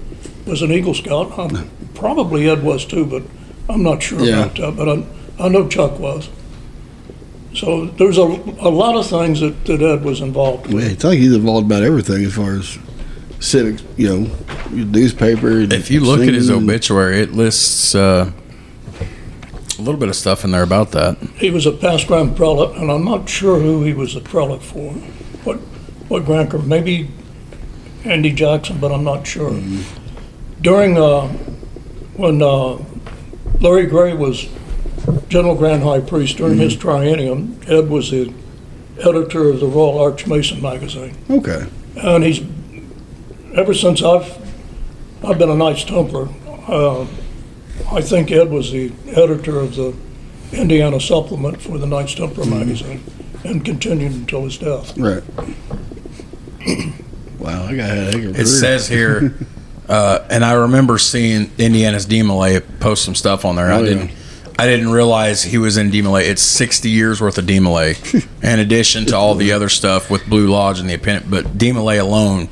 was 0.45 0.62
an 0.62 0.71
Eagle 0.71 0.93
Scout. 0.93 1.38
Um, 1.38 1.69
probably 1.93 2.49
Ed 2.49 2.63
was 2.63 2.86
too, 2.86 3.05
but 3.05 3.23
I'm 3.69 3.84
not 3.84 4.01
sure 4.01 4.19
Yeah. 4.21 4.45
about 4.45 4.55
that. 4.55 4.75
But 4.75 4.89
I, 4.89 5.45
I 5.45 5.47
know 5.49 5.67
Chuck 5.67 5.99
was. 5.99 6.29
So 7.53 7.86
there's 7.86 8.17
a, 8.17 8.21
a 8.21 8.69
lot 8.69 8.95
of 8.95 9.08
things 9.08 9.39
that, 9.41 9.65
that 9.65 9.82
Ed 9.82 10.03
was 10.03 10.21
involved 10.21 10.67
with. 10.67 10.75
Well, 10.75 10.84
it's 10.91 11.03
like 11.03 11.17
he's 11.19 11.34
involved 11.36 11.65
about 11.65 11.84
everything 11.84 12.23
as 12.23 12.34
far 12.36 12.53
as 12.55 12.77
civics, 13.39 13.84
you 13.97 14.08
know, 14.08 14.32
your 14.71 14.86
newspaper. 14.86 15.60
If 15.60 15.89
you 15.89 16.01
look 16.01 16.21
at 16.21 16.34
his 16.34 16.49
obituary, 16.51 17.21
it 17.21 17.32
lists 17.34 17.95
uh, 17.95 18.32
a 19.80 19.82
little 19.82 20.00
bit 20.00 20.10
of 20.10 20.15
stuff 20.15 20.44
in 20.44 20.52
there 20.52 20.63
about 20.63 20.92
that. 20.92 21.18
He 21.38 21.50
was 21.50 21.65
a 21.65 21.72
past 21.72 22.08
Grand 22.08 22.36
Prelate, 22.36 22.76
and 22.78 22.92
I'm 22.92 23.06
not 23.06 23.30
sure 23.30 23.60
who 23.60 23.84
he 23.84 23.94
was 23.94 24.15
a 24.15 24.22
prelate 24.22 24.62
for. 24.62 24.94
What 25.44 25.58
what 26.10 26.26
Grand 26.26 26.68
maybe 26.68 27.10
Andy 28.04 28.32
Jackson, 28.32 28.80
but 28.80 28.92
I'm 28.92 29.04
not 29.04 29.26
sure. 29.26 29.60
During 30.62 30.98
uh, 30.98 31.28
when 32.15 32.42
uh, 32.42 32.78
Larry 33.62 33.86
Gray 33.86 34.13
was 34.13 34.48
General 35.30 35.56
Grand 35.56 35.84
High 35.84 36.02
Priest 36.02 36.38
during 36.38 36.58
his 36.58 36.76
triennium, 36.76 37.62
Ed 37.70 37.89
was 37.89 38.12
the 38.12 38.34
editor 39.00 39.50
of 39.50 39.60
the 39.60 39.68
Royal 39.68 40.00
Arch 40.00 40.28
Mason 40.28 40.62
magazine. 40.62 41.15
Okay. 41.30 41.65
And 41.96 42.24
he's, 42.24 42.42
ever 43.56 43.74
since 43.74 44.04
I've, 44.04 44.38
I've 45.24 45.38
been 45.38 45.50
a 45.50 45.56
Knights 45.56 45.84
Templar, 45.86 46.28
uh, 46.68 47.06
I 47.92 48.02
think 48.02 48.32
Ed 48.32 48.50
was 48.50 48.72
the 48.72 48.92
editor 49.08 49.60
of 49.60 49.76
the 49.76 49.96
Indiana 50.52 51.00
supplement 51.00 51.62
for 51.62 51.78
the 51.78 51.86
Knights 51.86 52.15
Templar 52.15 52.46
magazine 52.46 53.04
and 53.44 53.63
continued 53.63 54.13
until 54.13 54.44
his 54.44 54.58
death. 54.58 54.98
Right. 54.98 55.24
wow, 57.39 57.65
I 57.65 57.76
got 57.76 57.89
a 57.89 58.02
heck 58.06 58.15
of 58.15 58.36
a 58.36 58.42
It 58.42 58.48
says 58.48 58.88
here, 58.88 59.36
uh, 59.89 60.28
and 60.30 60.44
I 60.44 60.54
remember 60.54 60.98
seeing 60.98 61.52
Indiana's 61.58 62.06
DeMolay 62.06 62.63
post 62.80 63.06
some 63.06 63.15
stuff 63.15 63.46
on 63.46 63.56
there. 63.56 63.72
Oh, 63.72 63.80
I 63.80 63.84
didn't, 63.84 64.12
I 64.58 64.65
didn't 64.68 64.89
realize 64.89 65.44
he 65.44 65.58
was 65.58 65.78
in 65.78 65.89
DeMolay. 65.92 66.24
It's 66.24 66.42
60 66.42 66.89
years 66.89 67.22
worth 67.22 67.38
of 67.38 67.46
DeMolay, 67.46 68.28
in 68.44 68.60
addition 68.60 69.06
to 69.08 69.15
all 69.15 69.36
the 69.36 69.52
other 69.52 69.70
stuff 69.70 70.10
with 70.10 70.28
Blue 70.28 70.48
Lodge 70.48 70.80
and 70.80 70.89
the 70.89 70.96
appendix. 70.96 71.30
But 71.30 71.58
DeMolay 71.58 72.00
alone, 72.00 72.50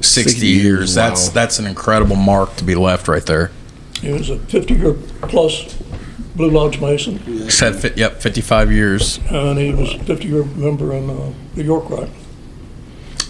60, 0.00 0.30
60 0.30 0.46
years. 0.46 0.64
years, 0.64 0.94
That's 0.94 1.28
wow. 1.28 1.34
that's 1.34 1.58
an 1.58 1.66
incredible 1.66 2.16
mark 2.16 2.56
to 2.56 2.64
be 2.64 2.74
left 2.74 3.08
right 3.08 3.24
there. 3.26 3.50
He 4.02 4.10
was 4.12 4.28
a 4.30 4.36
50-year 4.36 4.94
plus 5.28 5.74
Blue 6.36 6.50
Lodge 6.50 6.80
Mason, 6.80 7.48
Said, 7.50 7.76
fi- 7.76 7.92
yep, 7.96 8.20
55 8.20 8.72
years. 8.72 9.18
and 9.30 9.58
he 9.58 9.72
was 9.72 9.94
a 9.94 9.98
50-year 9.98 10.44
member 10.44 10.92
in 10.94 11.08
uh, 11.08 11.32
the 11.54 11.62
York 11.62 11.88
Rite. 11.88 12.10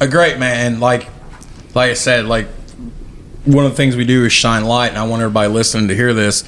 a 0.01 0.09
great 0.09 0.39
man. 0.39 0.81
Like, 0.81 1.09
like 1.75 1.91
I 1.91 1.95
said, 1.95 2.25
like 2.27 2.47
one 3.45 3.65
of 3.67 3.73
the 3.73 3.77
things 3.77 3.97
we 3.97 4.05
do 4.05 4.25
is 4.25 4.33
shine 4.33 4.65
light, 4.65 4.89
and 4.89 4.99
I 4.99 5.07
want 5.07 5.21
everybody 5.23 5.49
listening 5.53 5.89
to 5.89 5.95
hear 5.95 6.15
this. 6.15 6.43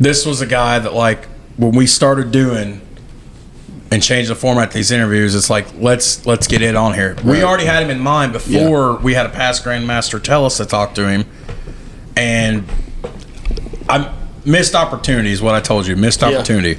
This 0.00 0.26
was 0.26 0.40
a 0.40 0.46
guy 0.46 0.78
that, 0.78 0.92
like, 0.94 1.24
when 1.56 1.72
we 1.72 1.86
started 1.86 2.30
doing 2.32 2.80
and 3.90 4.02
changed 4.02 4.30
the 4.30 4.34
format 4.34 4.68
of 4.68 4.74
these 4.74 4.90
interviews, 4.90 5.34
it's 5.34 5.48
like 5.48 5.66
let's 5.78 6.26
let's 6.26 6.46
get 6.46 6.60
it 6.60 6.76
on 6.76 6.92
here. 6.94 7.16
We 7.24 7.34
Right. 7.34 7.42
already 7.44 7.64
had 7.64 7.82
him 7.82 7.90
in 7.90 8.00
mind 8.00 8.32
before 8.32 8.96
we 8.96 9.14
had 9.14 9.24
a 9.26 9.30
past 9.30 9.64
grandmaster 9.64 10.22
tell 10.22 10.44
us 10.44 10.58
to 10.58 10.66
talk 10.66 10.94
to 10.96 11.08
him, 11.08 11.24
and 12.16 12.64
I 13.88 14.12
missed 14.44 14.74
opportunity 14.74 15.30
is 15.32 15.40
what 15.42 15.54
I 15.54 15.60
told 15.60 15.86
you. 15.86 15.96
Missed 15.96 16.22
Yeah. 16.22 16.28
opportunity, 16.28 16.78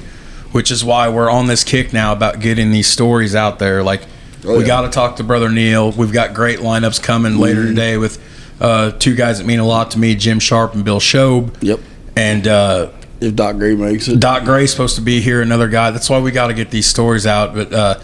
which 0.52 0.70
is 0.70 0.84
why 0.84 1.08
we're 1.08 1.30
on 1.30 1.46
this 1.46 1.64
kick 1.64 1.92
now 1.92 2.12
about 2.12 2.40
getting 2.40 2.70
these 2.70 2.86
stories 2.86 3.34
out 3.34 3.58
there. 3.58 3.82
Like 3.82 4.02
Oh, 4.44 4.54
we 4.56 4.60
yeah. 4.62 4.66
got 4.68 4.80
to 4.82 4.88
talk 4.88 5.16
to 5.16 5.24
Brother 5.24 5.50
Neil. 5.50 5.92
We've 5.92 6.12
got 6.12 6.32
great 6.32 6.60
lineups 6.60 7.02
coming 7.02 7.38
later 7.38 7.60
Mm-hmm. 7.60 7.68
today 7.74 7.96
with 7.98 8.18
uh, 8.60 8.92
two 8.92 9.14
guys 9.14 9.38
that 9.38 9.46
mean 9.46 9.58
a 9.58 9.66
lot 9.66 9.90
to 9.92 9.98
me: 9.98 10.14
Jim 10.14 10.38
Sharp 10.38 10.74
and 10.74 10.84
Bill 10.84 11.00
Shobe. 11.00 11.54
Yep. 11.60 11.80
And 12.16 12.46
uh, 12.48 12.88
If 13.20 13.34
Doc 13.36 13.56
Gray 13.58 13.74
makes 13.74 14.08
it. 14.08 14.18
Doc 14.20 14.44
Gray's 14.44 14.70
supposed 14.70 14.96
to 14.96 15.02
be 15.02 15.20
here, 15.20 15.40
another 15.42 15.68
guy. 15.68 15.90
That's 15.90 16.08
why 16.10 16.18
we 16.20 16.30
got 16.30 16.46
to 16.48 16.54
get 16.54 16.70
these 16.70 16.86
stories 16.86 17.26
out. 17.26 17.54
But 17.54 17.72
uh, 17.72 17.98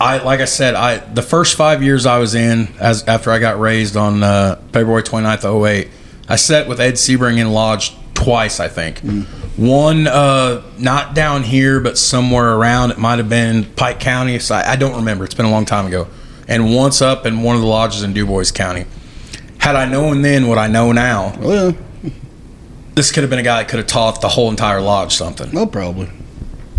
I, 0.00 0.18
like 0.18 0.40
I 0.40 0.44
said, 0.46 0.74
I 0.74 0.98
the 0.98 1.22
first 1.22 1.56
five 1.56 1.82
years 1.82 2.04
I 2.06 2.18
was 2.18 2.34
in, 2.34 2.68
as 2.80 3.04
after 3.06 3.30
I 3.30 3.38
got 3.38 3.60
raised 3.60 3.96
on 3.96 4.22
uh, 4.22 4.56
February 4.72 5.02
29th, 5.04 5.66
08, 5.68 5.88
I 6.28 6.36
sat 6.36 6.68
with 6.68 6.80
Ed 6.80 6.94
Sebring 6.94 7.38
in 7.38 7.52
Lodge 7.52 7.94
twice, 8.14 8.60
I 8.60 8.68
think. 8.68 9.00
One, 9.56 10.06
uh, 10.06 10.62
not 10.78 11.14
down 11.14 11.42
here, 11.42 11.80
but 11.80 11.98
somewhere 11.98 12.54
around. 12.54 12.90
It 12.92 12.98
might 12.98 13.18
have 13.18 13.28
been 13.28 13.64
Pike 13.64 14.00
County. 14.00 14.38
So 14.38 14.54
I, 14.54 14.72
I 14.72 14.76
don't 14.76 14.96
remember. 14.96 15.24
It's 15.24 15.34
been 15.34 15.46
a 15.46 15.50
long 15.50 15.64
time 15.66 15.86
ago. 15.86 16.08
And 16.48 16.74
once 16.74 17.02
up 17.02 17.26
in 17.26 17.42
one 17.42 17.56
of 17.56 17.62
the 17.62 17.68
lodges 17.68 18.02
in 18.02 18.12
DuBois 18.12 18.50
County. 18.52 18.86
Had 19.58 19.76
I 19.76 19.84
known 19.84 20.22
then 20.22 20.48
what 20.48 20.58
I 20.58 20.66
know 20.66 20.90
now, 20.90 21.38
yeah. 21.40 21.72
this 22.94 23.12
could 23.12 23.22
have 23.22 23.30
been 23.30 23.38
a 23.38 23.44
guy 23.44 23.62
that 23.62 23.68
could 23.68 23.78
have 23.78 23.86
taught 23.86 24.20
the 24.20 24.28
whole 24.28 24.50
entire 24.50 24.80
lodge 24.80 25.14
something. 25.14 25.52
No, 25.52 25.66
probably. 25.66 26.10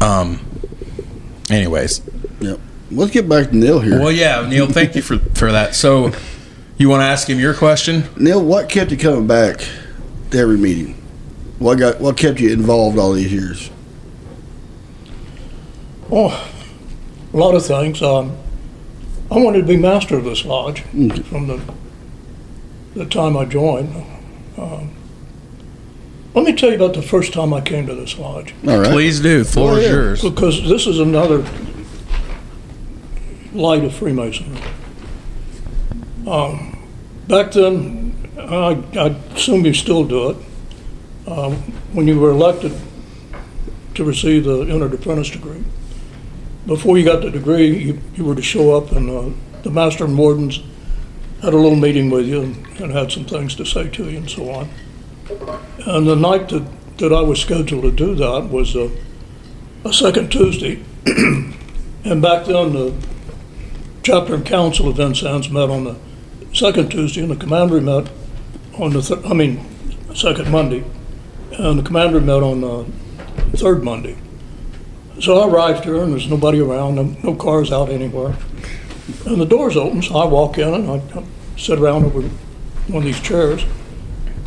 Um. 0.02 0.40
Anyways, 1.50 2.02
Yep. 2.40 2.60
Let's 2.92 3.12
get 3.12 3.28
back 3.28 3.50
to 3.50 3.56
Neil 3.56 3.80
here. 3.80 4.00
well, 4.00 4.12
yeah, 4.12 4.46
Neil, 4.48 4.68
thank 4.68 4.96
you 4.96 5.02
for 5.02 5.18
for 5.18 5.52
that. 5.52 5.76
So, 5.76 6.12
you 6.78 6.90
want 6.90 7.02
to 7.02 7.06
ask 7.06 7.30
him 7.30 7.40
your 7.40 7.54
question? 7.54 8.04
Neil, 8.18 8.44
what 8.44 8.70
kept 8.70 8.92
you 8.92 8.98
coming 8.98 9.28
back 9.28 9.60
to 10.32 10.38
every 10.38 10.58
meeting? 10.58 10.94
What 11.60 11.78
got 11.80 12.00
what 12.02 12.18
kept 12.18 12.40
you 12.40 12.52
involved 12.52 12.98
all 12.98 13.14
these 13.14 13.32
years? 13.32 13.70
Oh, 16.12 16.50
a 17.34 17.38
lot 17.38 17.56
of 17.56 17.66
things. 17.66 18.02
Um, 18.02 18.36
I 19.32 19.38
wanted 19.38 19.60
to 19.62 19.66
be 19.66 19.78
master 19.78 20.18
of 20.18 20.26
this 20.26 20.46
lodge 20.46 20.84
Okay. 20.96 21.22
from 21.24 21.48
the 21.48 21.62
the 22.96 23.06
time 23.06 23.36
I 23.38 23.46
joined. 23.46 23.96
Um, 24.58 24.92
let 26.36 26.46
me 26.46 26.54
tell 26.54 26.70
you 26.70 26.76
about 26.76 26.94
the 26.94 27.02
first 27.02 27.34
time 27.34 27.54
I 27.54 27.62
came 27.62 27.88
to 27.88 27.96
this 27.96 28.18
lodge, 28.20 28.54
All 28.68 28.80
right. 28.80 28.92
Please 28.92 29.20
do. 29.20 29.44
Floor 29.44 29.72
Oh, 29.72 29.76
is 29.76 29.84
yeah. 29.86 29.90
yours. 29.92 30.22
because 30.22 30.68
this 30.68 30.86
is 30.88 31.00
another 31.00 31.44
light 33.54 33.84
of 33.84 33.94
Freemasonry. 33.96 34.60
Um, 36.28 36.78
back 37.28 37.52
then, 37.52 38.16
I, 38.38 38.82
I 38.96 39.08
assume 39.36 39.66
you 39.66 39.74
still 39.74 40.06
do 40.06 40.30
it. 40.30 40.38
Um, 41.28 41.56
when 41.94 42.08
you 42.08 42.20
were 42.20 42.32
elected 42.32 42.74
to 43.96 44.04
receive 44.04 44.46
the 44.46 44.62
entered 44.62 44.94
apprentice 44.94 45.30
degree, 45.30 45.64
before 46.66 46.98
you 46.98 47.04
got 47.04 47.22
the 47.22 47.30
degree, 47.30 47.78
you, 47.78 48.02
you 48.16 48.26
were 48.26 48.36
to 48.36 48.42
show 48.42 48.76
up 48.76 48.92
and 48.92 49.10
uh, 49.10 49.30
the 49.64 49.70
master 49.70 50.06
and 50.06 50.18
wardens 50.18 50.62
had 51.42 51.54
a 51.54 51.58
little 51.58 51.76
meeting 51.76 52.10
with 52.10 52.26
you 52.26 52.42
and, 52.42 52.68
and 52.80 52.92
had 52.92 53.12
some 53.12 53.26
things 53.26 53.56
to 53.56 53.66
say 53.66 53.90
to 53.90 54.10
you 54.10 54.18
and 54.18 54.30
so 54.30 54.50
on. 54.50 54.70
And 55.86 56.08
the 56.08 56.16
night 56.16 56.50
that, 56.50 56.66
that 57.00 57.12
I 57.12 57.22
was 57.22 57.42
scheduled 57.42 57.84
to 57.84 57.92
do 57.92 58.16
that 58.16 58.50
was 58.50 58.76
a 58.76 58.90
second 59.92 60.32
Tuesday. 60.32 60.82
and 61.06 62.22
back 62.22 62.46
then, 62.46 62.74
the 62.74 62.94
chapter 64.04 64.36
and 64.36 64.46
council 64.46 64.88
of 64.88 64.98
Vincennes 64.98 65.50
met 65.50 65.70
on 65.70 65.84
the 65.84 65.96
second 66.54 66.90
Tuesday, 66.90 67.22
and 67.22 67.32
the 67.32 67.36
commander 67.36 67.82
met 67.82 68.10
on 68.78 68.94
the, 68.94 69.02
thir- 69.02 69.22
I 69.26 69.34
mean, 69.34 69.66
second 70.16 70.52
Monday, 70.52 70.84
and 71.52 71.80
the 71.80 71.84
commander 71.84 72.22
met 72.22 72.44
on 72.44 72.62
the 72.62 72.86
third 73.58 73.84
Monday. 73.84 74.18
So 75.20 75.40
I 75.40 75.48
arrived 75.48 75.84
here, 75.84 76.02
and 76.02 76.12
there's 76.12 76.30
nobody 76.30 76.60
around, 76.60 77.24
no, 77.24 77.36
cars 77.36 77.72
out 77.72 77.90
anywhere. 77.90 78.36
And 79.26 79.40
the 79.40 79.46
doors 79.46 79.76
open, 79.76 80.02
so 80.02 80.16
I 80.16 80.26
walk 80.26 80.58
in, 80.58 80.74
and 80.74 80.90
I, 80.90 80.96
I 80.96 81.24
sit 81.58 81.80
around 81.80 82.06
over 82.06 82.22
one 82.22 82.98
of 82.98 83.04
these 83.04 83.20
chairs. 83.20 83.64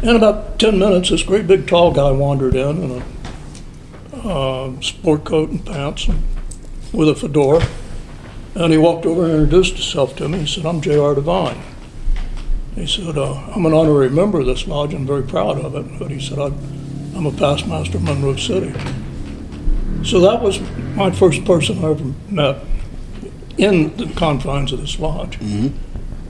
In 0.03 0.17
about 0.17 0.59
10 0.59 0.79
minutes, 0.79 1.11
this 1.11 1.23
great 1.23 1.47
big 1.47 1.67
tall 1.67 1.93
guy 1.93 2.11
wandered 2.11 2.55
in 2.55 2.83
in 2.83 3.03
a 3.03 4.29
uh, 4.29 4.81
sport 4.81 5.25
coat 5.25 5.51
and 5.51 5.65
pants 5.65 6.09
and 6.09 6.23
with 6.93 7.09
a 7.09 7.15
fedora. 7.15 7.67
And 8.55 8.73
he 8.73 8.79
walked 8.79 9.07
over 9.07 9.25
and 9.25 9.33
introduced 9.33 9.75
himself 9.75 10.17
to 10.17 10.29
me. 10.29 10.41
He 10.41 10.47
said, 10.47 10.67
I'm 10.67 10.81
J.R. 10.81 11.15
Devine. 11.15 11.63
He 12.77 12.87
said, 12.87 13.17
uh, 13.17 13.35
I'm 13.55 13.65
an 13.65 13.73
honorary 13.73 14.11
member 14.11 14.41
of 14.41 14.47
this 14.47 14.67
lodge 14.69 14.93
and 14.93 15.07
very 15.07 15.23
proud 15.23 15.59
of 15.59 15.75
it. 15.75 15.99
But 15.99 16.11
he 16.11 16.21
said, 16.21 16.39
I'm 16.39 17.25
a 17.27 17.33
past 17.33 17.67
master 17.67 17.97
of 17.97 18.05
Monroe 18.05 18.37
City. 18.37 18.73
So 20.05 20.21
that 20.21 20.43
was 20.43 20.61
my 20.95 21.11
first 21.11 21.45
person 21.45 21.83
I 21.83 21.91
ever 21.91 22.13
met 22.29 22.63
in 23.57 23.97
the 23.97 24.13
confines 24.15 24.73
of 24.73 24.81
this 24.81 24.99
lodge. 24.99 25.39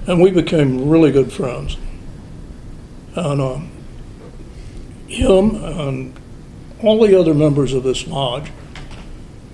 And 0.07 0.23
we 0.23 0.31
became 0.31 0.89
really 0.89 1.11
good 1.11 1.33
friends. 1.33 1.77
And 3.17 3.41
um, 3.41 3.71
him 5.09 5.57
and 5.57 6.19
all 6.81 7.05
the 7.05 7.19
other 7.19 7.35
members 7.35 7.73
of 7.73 7.83
this 7.83 8.07
lodge, 8.07 8.53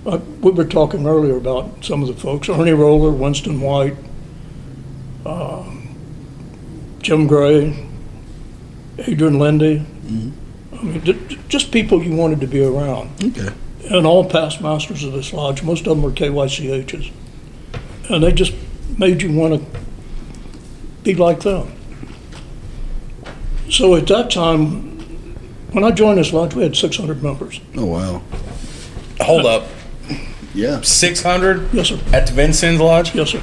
uh, 0.05 0.19
we 0.41 0.51
were 0.51 0.65
talking 0.65 1.07
earlier 1.07 1.37
about 1.37 1.83
some 1.83 2.01
of 2.03 2.07
the 2.07 2.13
folks 2.13 2.49
Ernie 2.49 2.71
Roller, 2.71 3.09
Winston 3.11 3.61
White, 3.61 3.95
um, 5.25 5.62
Jim 7.03 7.27
Gray, 7.27 7.85
Adrian 8.97 9.37
Lindy. 9.37 9.79
Mm-hmm. 9.79 10.75
I 10.75 10.81
mean, 10.83 11.03
ju- 11.03 11.13
ju- 11.27 11.39
just 11.49 11.71
people 11.71 12.01
you 12.01 12.15
wanted 12.15 12.39
to 12.41 12.47
be 12.47 12.63
around. 12.63 13.11
Okay. 13.23 13.53
And 13.91 14.07
all 14.07 14.27
past 14.27 14.61
masters 14.61 15.03
of 15.03 15.11
this 15.13 15.33
lodge, 15.33 15.61
most 15.63 15.81
of 15.81 15.95
them 15.95 16.01
were 16.01 16.11
KYCHs. 16.11 17.11
And 18.09 18.23
they 18.23 18.31
just 18.31 18.53
made 18.97 19.21
you 19.21 19.31
want 19.33 19.61
to 19.61 19.79
be 21.03 21.13
like 21.15 21.41
them. 21.41 21.73
So 23.69 23.95
at 23.95 24.07
that 24.07 24.31
time, 24.31 24.91
when 25.73 25.83
I 25.83 25.91
joined 25.91 26.17
this 26.19 26.31
lodge, 26.31 26.53
we 26.55 26.63
had 26.63 26.75
600 26.75 27.21
members. 27.21 27.59
Oh 27.75 27.85
wow. 27.85 28.21
Hold 29.21 29.45
up. 29.45 29.65
Yeah. 30.53 30.81
600 30.81 31.73
Yes, 31.73 31.87
sir. 31.89 31.99
at 32.13 32.27
the 32.27 32.33
Vincennes 32.33 32.79
Lodge? 32.79 33.15
Yes, 33.15 33.31
sir. 33.31 33.41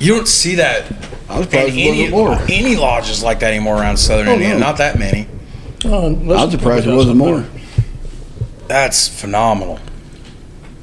You 0.00 0.16
don't 0.16 0.28
see 0.28 0.54
that 0.56 0.90
I 1.28 1.38
was 1.38 1.46
surprised 1.46 1.74
it 1.76 1.80
any, 1.80 1.88
wasn't 1.90 2.10
more. 2.10 2.38
any 2.50 2.76
lodges 2.76 3.22
like 3.22 3.40
that 3.40 3.52
anymore 3.52 3.76
around 3.76 3.96
Southern 3.96 4.28
Oh, 4.28 4.32
Indiana. 4.34 4.54
no. 4.58 4.66
Not 4.66 4.78
that 4.78 4.98
many. 4.98 5.26
Uh, 5.84 6.06
I 6.06 6.10
was 6.44 6.50
surprised 6.52 6.86
it 6.86 6.94
wasn't 6.94 7.16
more. 7.16 7.44
That's 8.68 9.08
phenomenal. 9.08 9.78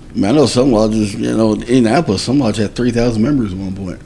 I, 0.09 0.13
mean, 0.15 0.25
I 0.25 0.31
know 0.31 0.45
some 0.45 0.71
lodges, 0.71 1.13
you 1.15 1.35
know, 1.35 1.53
in 1.53 1.61
Indianapolis, 1.63 2.21
some 2.21 2.39
lodges 2.39 2.67
had 2.67 2.75
3,000 2.75 3.21
members 3.21 3.53
at 3.53 3.57
one 3.59 3.75
point. 3.75 4.01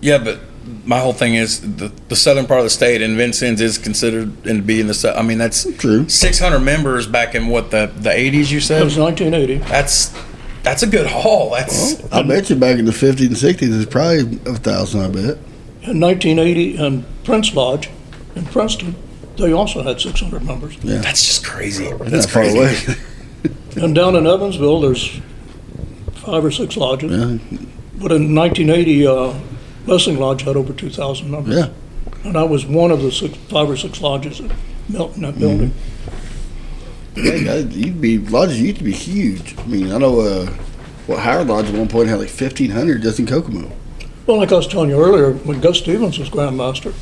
Yeah, 0.00 0.18
but 0.18 0.40
my 0.84 1.00
whole 1.00 1.12
thing 1.14 1.34
is 1.34 1.60
the, 1.76 1.90
the 2.08 2.16
southern 2.16 2.46
part 2.46 2.60
of 2.60 2.64
the 2.64 2.70
state, 2.70 3.00
and 3.02 3.16
Vincennes 3.16 3.60
is 3.60 3.78
considered 3.78 4.28
and 4.46 4.58
to 4.58 4.62
be 4.62 4.80
in 4.80 4.86
the. 4.86 4.94
sou- 4.94 5.10
I 5.12 5.22
mean, 5.22 5.38
that's 5.38 5.64
True. 5.78 6.08
600 6.08 6.58
members 6.60 7.06
back 7.06 7.34
in 7.34 7.48
what 7.48 7.70
the 7.70 7.90
the 7.96 8.10
80s. 8.10 8.50
You 8.50 8.60
said 8.60 8.82
It 8.82 8.84
was 8.84 8.98
1980. 8.98 9.58
that's 9.70 10.12
that's 10.64 10.82
a 10.82 10.86
good 10.86 11.06
haul. 11.06 11.50
That's 11.50 12.02
I 12.12 12.22
bet 12.22 12.50
you 12.50 12.56
back 12.56 12.78
in 12.78 12.84
the 12.86 12.90
50s 12.92 13.26
and 13.26 13.36
60s, 13.36 13.82
it's 13.82 13.90
probably 13.90 14.20
a 14.50 14.56
thousand. 14.56 15.00
I 15.02 15.08
bet. 15.08 15.38
In 15.82 16.00
1980, 16.00 16.78
in 16.78 17.04
Prince 17.22 17.54
Lodge 17.54 17.90
in 18.34 18.44
Princeton, 18.46 18.96
they 19.36 19.52
also 19.52 19.82
had 19.82 20.00
600 20.00 20.42
members. 20.42 20.76
Yeah. 20.82 20.98
that's 20.98 21.24
just 21.24 21.44
crazy. 21.46 21.88
That's 21.90 22.10
That's 22.10 22.26
not 22.26 22.32
far 22.32 22.42
crazy. 22.44 22.92
away. 22.92 22.98
And 23.76 23.92
down 23.92 24.14
in 24.14 24.24
Evansville, 24.24 24.80
there's 24.80 25.20
five 26.12 26.44
or 26.44 26.52
six 26.52 26.76
lodges. 26.76 27.10
yeah. 27.10 27.38
But 28.00 28.12
in 28.12 28.32
1980, 28.34 29.06
uh, 29.06 29.34
Blessing 29.84 30.16
Lodge 30.18 30.42
had 30.42 30.56
over 30.56 30.72
2,000 30.72 31.28
members. 31.28 31.56
Yeah. 31.56 31.68
And 32.22 32.36
I 32.36 32.44
was 32.44 32.64
one 32.64 32.92
of 32.92 33.02
the 33.02 33.10
six, 33.10 33.36
five 33.48 33.68
or 33.68 33.76
six 33.76 34.00
lodges 34.00 34.38
that 34.38 34.52
built 34.90 35.16
in 35.16 35.22
that 35.22 35.38
building. 35.38 35.72
yeah 35.72 35.74
guys, 35.74 35.93
you'd 37.16 38.00
be 38.00 38.18
lodges 38.18 38.60
used 38.60 38.78
to 38.78 38.84
be 38.84 38.92
huge. 38.92 39.56
I 39.58 39.66
mean, 39.66 39.92
I 39.92 39.98
know 39.98 40.20
uh, 40.20 40.46
what 41.06 41.20
Howard 41.20 41.48
Lodge 41.48 41.66
at 41.66 41.74
one 41.74 41.88
point 41.88 42.08
had 42.08 42.18
like 42.18 42.28
1,500 42.28 43.02
just 43.02 43.18
in 43.18 43.26
Kokomo. 43.26 43.70
Well, 44.26 44.38
like 44.38 44.52
I 44.52 44.56
was 44.56 44.66
telling 44.66 44.90
you 44.90 45.02
earlier, 45.02 45.32
when 45.32 45.60
Gus 45.60 45.78
Stevens 45.78 46.18
was 46.18 46.30
Grand 46.30 46.56
Master, 46.56 46.92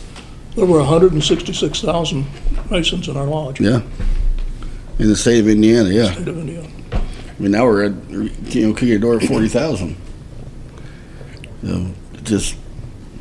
there 0.57 0.67
were 0.67 0.79
166,000 0.79 2.27
Masons 2.71 3.09
in 3.09 3.17
our 3.17 3.27
lodge. 3.27 3.61
Yeah. 3.61 3.81
In 4.99 5.09
the 5.09 5.17
state 5.17 5.41
of 5.41 5.49
Indiana, 5.49 5.89
yeah. 5.89 6.13
State 6.13 6.29
of 6.29 6.39
Indiana. 6.39 6.69
I 6.93 7.01
mean, 7.39 7.53
now 7.53 7.65
we're 7.65 7.85
at, 7.85 8.11
you 8.11 8.69
know, 8.69 8.75
kicking 8.75 8.95
a 8.95 8.99
door 8.99 9.17
at 9.17 9.23
40,000. 9.23 9.97
So, 11.63 11.91
just, 12.25 12.57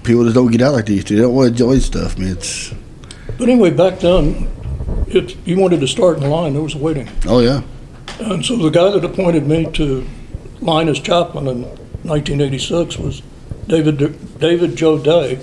people 0.04 0.24
just 0.24 0.36
don't 0.36 0.52
get 0.52 0.62
out 0.62 0.74
like 0.74 0.88
they 0.88 0.94
used 0.94 1.08
to. 1.08 1.16
They 1.16 1.22
don't 1.22 1.34
want 1.34 1.56
to 1.56 1.64
enjoy 1.64 1.80
stuff, 1.80 2.18
I 2.18 2.22
man. 2.22 2.32
It's 2.34 2.74
But 3.38 3.50
anyway, 3.50 3.70
back 3.70 4.00
then, 4.00 4.52
if 5.16 5.48
you 5.48 5.58
wanted 5.60 5.80
to 5.82 5.88
start 5.88 6.18
in 6.18 6.30
line, 6.30 6.54
there 6.54 6.62
was 6.62 6.76
a 6.76 6.78
waiting. 6.78 7.10
oh 7.28 7.40
yeah, 7.40 7.62
And 8.20 8.46
so 8.46 8.56
the 8.56 8.70
guy 8.70 8.90
that 8.92 9.04
appointed 9.04 9.48
me 9.48 9.66
to 9.74 10.08
line 10.62 10.88
as 10.90 11.00
chaplain 11.00 11.48
in 11.48 11.62
1986 11.64 12.98
was 12.98 13.22
David, 13.68 14.40
David 14.40 14.76
Joe 14.76 14.98
Day. 14.98 15.40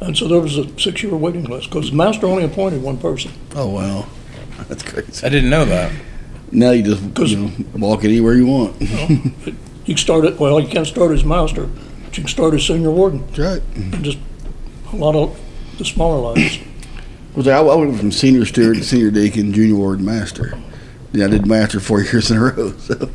And 0.00 0.16
so 0.16 0.28
there 0.28 0.40
was 0.40 0.58
a 0.58 0.78
six-year 0.78 1.14
waiting 1.16 1.44
list, 1.44 1.70
because 1.70 1.90
the 1.90 1.96
master 1.96 2.26
only 2.26 2.44
appointed 2.44 2.82
one 2.82 2.98
person. 2.98 3.32
oh 3.56 3.68
wow, 3.68 4.06
that's 4.68 4.82
crazy. 4.82 5.24
I 5.26 5.30
didn't 5.30 5.50
know 5.50 5.64
that. 5.64 5.92
Now 6.52 6.70
you 6.72 6.82
just 6.82 7.14
'Cause- 7.14 7.32
you 7.32 7.38
know, 7.38 7.50
walk 7.76 8.04
anywhere 8.04 8.34
you 8.34 8.46
want. 8.46 8.80
You 8.80 9.94
can 9.94 9.96
start 9.96 10.24
it, 10.24 10.38
well, 10.38 10.60
you 10.60 10.68
can't 10.68 10.86
start 10.86 11.10
as 11.12 11.24
master, 11.24 11.64
but 11.66 12.16
you 12.16 12.22
can 12.24 12.28
start 12.28 12.54
as 12.54 12.66
senior 12.66 12.90
warden, 12.90 13.24
That's 13.28 13.38
right. 13.38 13.62
and 13.76 14.04
just 14.04 14.18
a 14.92 14.96
lot 14.96 15.14
of 15.14 15.38
the 15.78 15.84
smaller 15.84 16.20
lines. 16.34 16.58
Well, 17.34 17.48
I, 17.48 17.72
I 17.72 17.74
went 17.74 17.98
from 17.98 18.12
senior 18.12 18.44
steward 18.44 18.76
to 18.76 18.84
senior 18.84 19.10
deacon, 19.10 19.52
junior 19.52 19.74
ward, 19.74 20.00
master. 20.00 20.56
Yeah, 21.12 21.24
I 21.24 21.28
did 21.28 21.46
master 21.46 21.80
four 21.80 22.00
years 22.02 22.30
in 22.30 22.36
a 22.36 22.40
row. 22.40 22.72
So, 22.72 23.10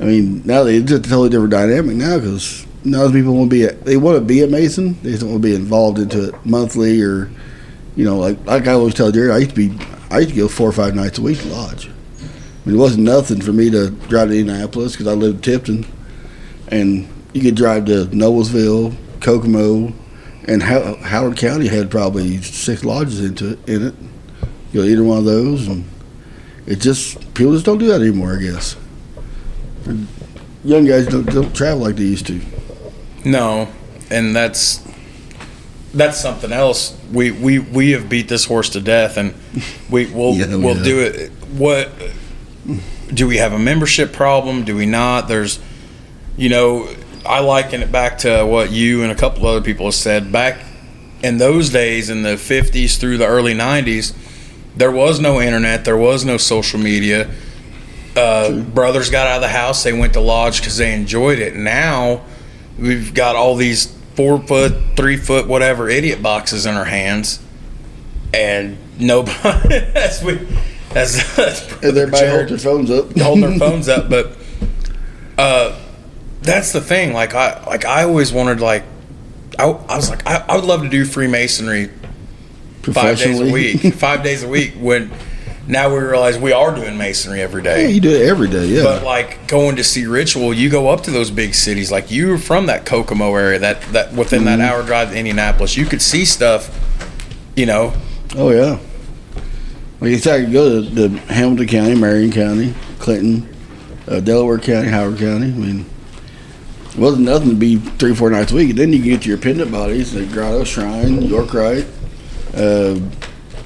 I 0.00 0.04
mean, 0.04 0.42
now 0.46 0.64
they, 0.64 0.76
it's 0.76 0.90
a 0.92 1.00
totally 1.00 1.28
different 1.28 1.50
dynamic 1.50 1.96
now 1.96 2.18
because 2.18 2.66
now 2.84 3.10
people 3.12 3.34
want 3.34 3.50
to 3.50 3.56
be 3.56 3.64
a, 3.64 3.72
they 3.72 3.98
want 3.98 4.16
to 4.16 4.24
be 4.24 4.42
a 4.42 4.46
mason. 4.46 4.94
They 5.02 5.10
just 5.10 5.20
don't 5.20 5.32
want 5.32 5.42
to 5.42 5.48
be 5.48 5.54
involved 5.54 5.98
into 5.98 6.28
it 6.28 6.46
monthly 6.46 7.02
or, 7.02 7.30
you 7.96 8.04
know, 8.04 8.18
like 8.18 8.44
like 8.46 8.66
I 8.66 8.72
always 8.72 8.94
tell 8.94 9.12
Jerry, 9.12 9.30
I 9.30 9.38
used 9.38 9.54
to 9.54 9.68
be 9.68 9.84
I 10.10 10.20
used 10.20 10.30
to 10.30 10.36
go 10.36 10.48
four 10.48 10.68
or 10.68 10.72
five 10.72 10.94
nights 10.94 11.18
a 11.18 11.22
week 11.22 11.40
to 11.40 11.48
lodge. 11.48 11.88
I 11.88 12.68
mean, 12.68 12.76
it 12.76 12.78
wasn't 12.78 13.04
nothing 13.04 13.42
for 13.42 13.52
me 13.52 13.68
to 13.70 13.90
drive 13.90 14.28
to 14.28 14.38
Indianapolis 14.38 14.92
because 14.92 15.06
I 15.06 15.12
lived 15.12 15.46
in 15.46 15.52
Tipton, 15.52 15.86
and 16.68 17.06
you 17.34 17.42
could 17.42 17.56
drive 17.56 17.84
to 17.86 18.06
Noblesville, 18.06 18.96
Kokomo, 19.20 19.92
and 20.46 20.62
How- 20.62 20.96
Howard 20.96 21.36
County 21.36 21.68
had 21.68 21.90
probably 21.90 22.40
six 22.42 22.84
lodges 22.84 23.20
into 23.20 23.52
it 23.52 23.68
in 23.68 23.86
it. 23.88 23.94
You 24.72 24.80
know, 24.82 24.86
either 24.88 25.04
one 25.04 25.18
of 25.18 25.24
those, 25.24 25.66
and 25.68 25.84
it 26.66 26.80
just 26.80 27.32
people 27.34 27.52
just 27.52 27.64
don't 27.64 27.78
do 27.78 27.86
that 27.86 28.00
anymore. 28.00 28.36
I 28.36 28.42
guess 28.42 28.76
young 30.64 30.86
guys 30.86 31.06
don't, 31.06 31.26
don't 31.26 31.54
travel 31.54 31.78
like 31.80 31.96
they 31.96 32.04
used 32.04 32.26
to. 32.26 32.40
No, 33.24 33.68
and 34.10 34.34
that's 34.34 34.82
that's 35.92 36.20
something 36.20 36.52
else. 36.52 36.98
We 37.12 37.30
we 37.30 37.58
we 37.58 37.90
have 37.92 38.08
beat 38.08 38.28
this 38.28 38.44
horse 38.46 38.70
to 38.70 38.80
death, 38.80 39.16
and 39.16 39.34
we 39.90 40.06
will 40.06 40.34
Yeah, 40.34 40.48
we 40.48 40.56
we'll 40.56 40.82
do 40.82 41.00
it. 41.00 41.30
What 41.52 41.90
do 43.12 43.26
we 43.26 43.36
have 43.36 43.52
a 43.52 43.58
membership 43.58 44.12
problem? 44.12 44.64
Do 44.64 44.74
we 44.74 44.86
not? 44.86 45.28
There's, 45.28 45.60
you 46.36 46.48
know, 46.48 46.88
I 47.26 47.40
liken 47.40 47.82
it 47.82 47.90
back 47.90 48.18
to 48.18 48.44
what 48.44 48.70
you 48.70 49.02
and 49.02 49.10
a 49.10 49.14
couple 49.14 49.46
other 49.46 49.60
people 49.62 49.86
have 49.86 49.94
said 49.94 50.30
back 50.30 50.58
in 51.22 51.38
those 51.38 51.70
days 51.70 52.10
in 52.10 52.22
the 52.22 52.34
50s 52.36 52.98
through 52.98 53.18
the 53.18 53.26
early 53.26 53.54
90s. 53.54 54.14
There 54.76 54.90
was 54.90 55.20
no 55.20 55.40
internet. 55.40 55.84
There 55.84 55.96
was 55.96 56.24
no 56.24 56.36
social 56.36 56.78
media. 56.78 57.30
Uh, 58.16 58.60
brothers 58.60 59.10
got 59.10 59.26
out 59.26 59.36
of 59.36 59.42
the 59.42 59.48
house. 59.48 59.82
They 59.82 59.92
went 59.92 60.12
to 60.14 60.20
lodge 60.20 60.60
because 60.60 60.76
they 60.76 60.92
enjoyed 60.94 61.38
it. 61.38 61.56
Now 61.56 62.22
we've 62.78 63.14
got 63.14 63.36
all 63.36 63.54
these 63.56 63.86
four 64.14 64.38
foot, 64.40 64.74
three 64.96 65.16
foot, 65.16 65.48
whatever 65.48 65.88
idiot 65.88 66.22
boxes 66.22 66.66
in 66.66 66.74
our 66.74 66.84
hands, 66.84 67.40
and 68.32 68.76
nobody. 68.98 69.68
That's 69.68 70.22
we. 70.22 70.40
That's, 70.92 71.34
that's 71.36 71.72
And 71.82 71.96
everybody 71.98 72.28
holds 72.28 72.50
their 72.50 72.58
phones 72.58 72.88
up. 72.88 73.18
holding 73.18 73.40
their 73.50 73.58
phones 73.58 73.88
up. 73.88 74.08
But 74.08 74.36
uh, 75.36 75.76
that's 76.44 76.72
the 76.72 76.80
thing. 76.80 77.12
Like 77.12 77.34
I 77.34 77.64
like 77.66 77.84
I 77.84 78.04
always 78.04 78.32
wanted 78.32 78.60
like 78.60 78.84
I, 79.58 79.64
I 79.64 79.96
was 79.96 80.10
like 80.10 80.26
I, 80.26 80.44
I 80.48 80.56
would 80.56 80.64
love 80.64 80.82
to 80.82 80.88
do 80.88 81.04
Freemasonry 81.04 81.90
five 82.82 83.18
days 83.18 83.40
a 83.40 83.50
week, 83.52 83.80
five 83.94 84.22
days 84.22 84.42
a 84.42 84.48
week. 84.48 84.74
When 84.78 85.10
now 85.66 85.88
we 85.90 85.98
realize 85.98 86.38
we 86.38 86.52
are 86.52 86.74
doing 86.74 86.98
masonry 86.98 87.40
every 87.40 87.62
day. 87.62 87.82
Yeah, 87.82 87.88
you 87.88 88.00
do 88.00 88.10
it 88.10 88.28
every 88.28 88.48
day. 88.48 88.66
Yeah. 88.66 88.82
But 88.82 89.02
like 89.04 89.48
going 89.48 89.76
to 89.76 89.84
see 89.84 90.04
ritual, 90.06 90.52
you 90.52 90.68
go 90.68 90.88
up 90.88 91.02
to 91.04 91.10
those 91.10 91.30
big 91.30 91.54
cities. 91.54 91.90
Like 91.90 92.10
you 92.10 92.28
were 92.28 92.38
from 92.38 92.66
that 92.66 92.84
Kokomo 92.84 93.34
area, 93.34 93.58
that 93.60 93.80
that 93.92 94.12
within 94.12 94.44
that 94.44 94.58
Mm-hmm. 94.58 94.68
hour 94.68 94.82
drive 94.82 95.10
to 95.10 95.16
Indianapolis, 95.16 95.76
you 95.76 95.86
could 95.86 96.02
see 96.02 96.24
stuff. 96.24 96.80
You 97.56 97.66
know, 97.66 97.94
Oh 98.36 98.50
yeah. 98.50 98.78
Like 100.00 100.10
you 100.10 100.20
could 100.20 100.52
go 100.52 100.82
to, 100.82 100.94
to 100.94 101.08
Hamilton 101.32 101.66
County, 101.68 101.94
Marion 101.94 102.32
County, 102.32 102.74
Clinton, 102.98 103.48
uh, 104.08 104.20
Delaware 104.20 104.58
County, 104.58 104.88
Howard 104.88 105.18
County. 105.18 105.46
I 105.46 105.50
mean, 105.56 105.86
wasn't 106.96 107.24
nothing 107.24 107.50
to 107.50 107.56
be 107.56 107.76
three, 107.76 108.14
four 108.14 108.30
nights 108.30 108.52
a 108.52 108.54
week. 108.54 108.76
Then 108.76 108.92
you 108.92 109.02
get 109.02 109.22
to 109.22 109.28
your 109.28 109.38
pendant 109.38 109.70
bodies, 109.72 110.12
the 110.12 110.24
Grotto 110.26 110.64
Shrine, 110.64 111.22
York 111.22 111.52
Rite. 111.54 111.86
Uh, 112.54 112.98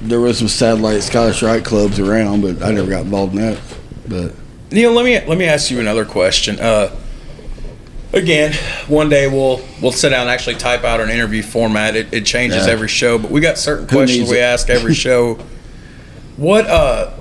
there 0.01 0.19
was 0.19 0.37
some 0.37 0.47
satellite 0.47 1.03
Scottish 1.03 1.41
Rite 1.43 1.63
clubs 1.65 1.99
around, 1.99 2.41
but 2.41 2.63
I 2.63 2.71
never 2.71 2.89
got 2.89 3.01
involved 3.03 3.35
in 3.35 3.41
that. 3.41 3.59
But 4.07 4.33
Neil, 4.71 4.91
let 4.91 5.05
me 5.05 5.19
let 5.27 5.37
me 5.37 5.45
ask 5.45 5.69
you 5.69 5.79
another 5.79 6.05
question. 6.05 6.59
Uh, 6.59 6.95
again, 8.13 8.53
one 8.87 9.09
day 9.09 9.27
we'll 9.27 9.61
we'll 9.81 9.91
sit 9.91 10.09
down 10.09 10.21
and 10.21 10.29
actually 10.29 10.55
type 10.55 10.83
out 10.83 10.99
an 10.99 11.09
interview 11.09 11.43
format. 11.43 11.95
It, 11.95 12.13
it 12.13 12.25
changes 12.25 12.65
Yeah. 12.65 12.73
every 12.73 12.87
show, 12.87 13.17
but 13.19 13.29
we 13.29 13.41
got 13.41 13.57
certain 13.57 13.87
Who 13.87 13.95
questions 13.97 14.29
we 14.29 14.39
ask 14.39 14.69
every 14.69 14.93
show. 15.05 15.37
What 16.37 16.65
uh, 16.67 17.11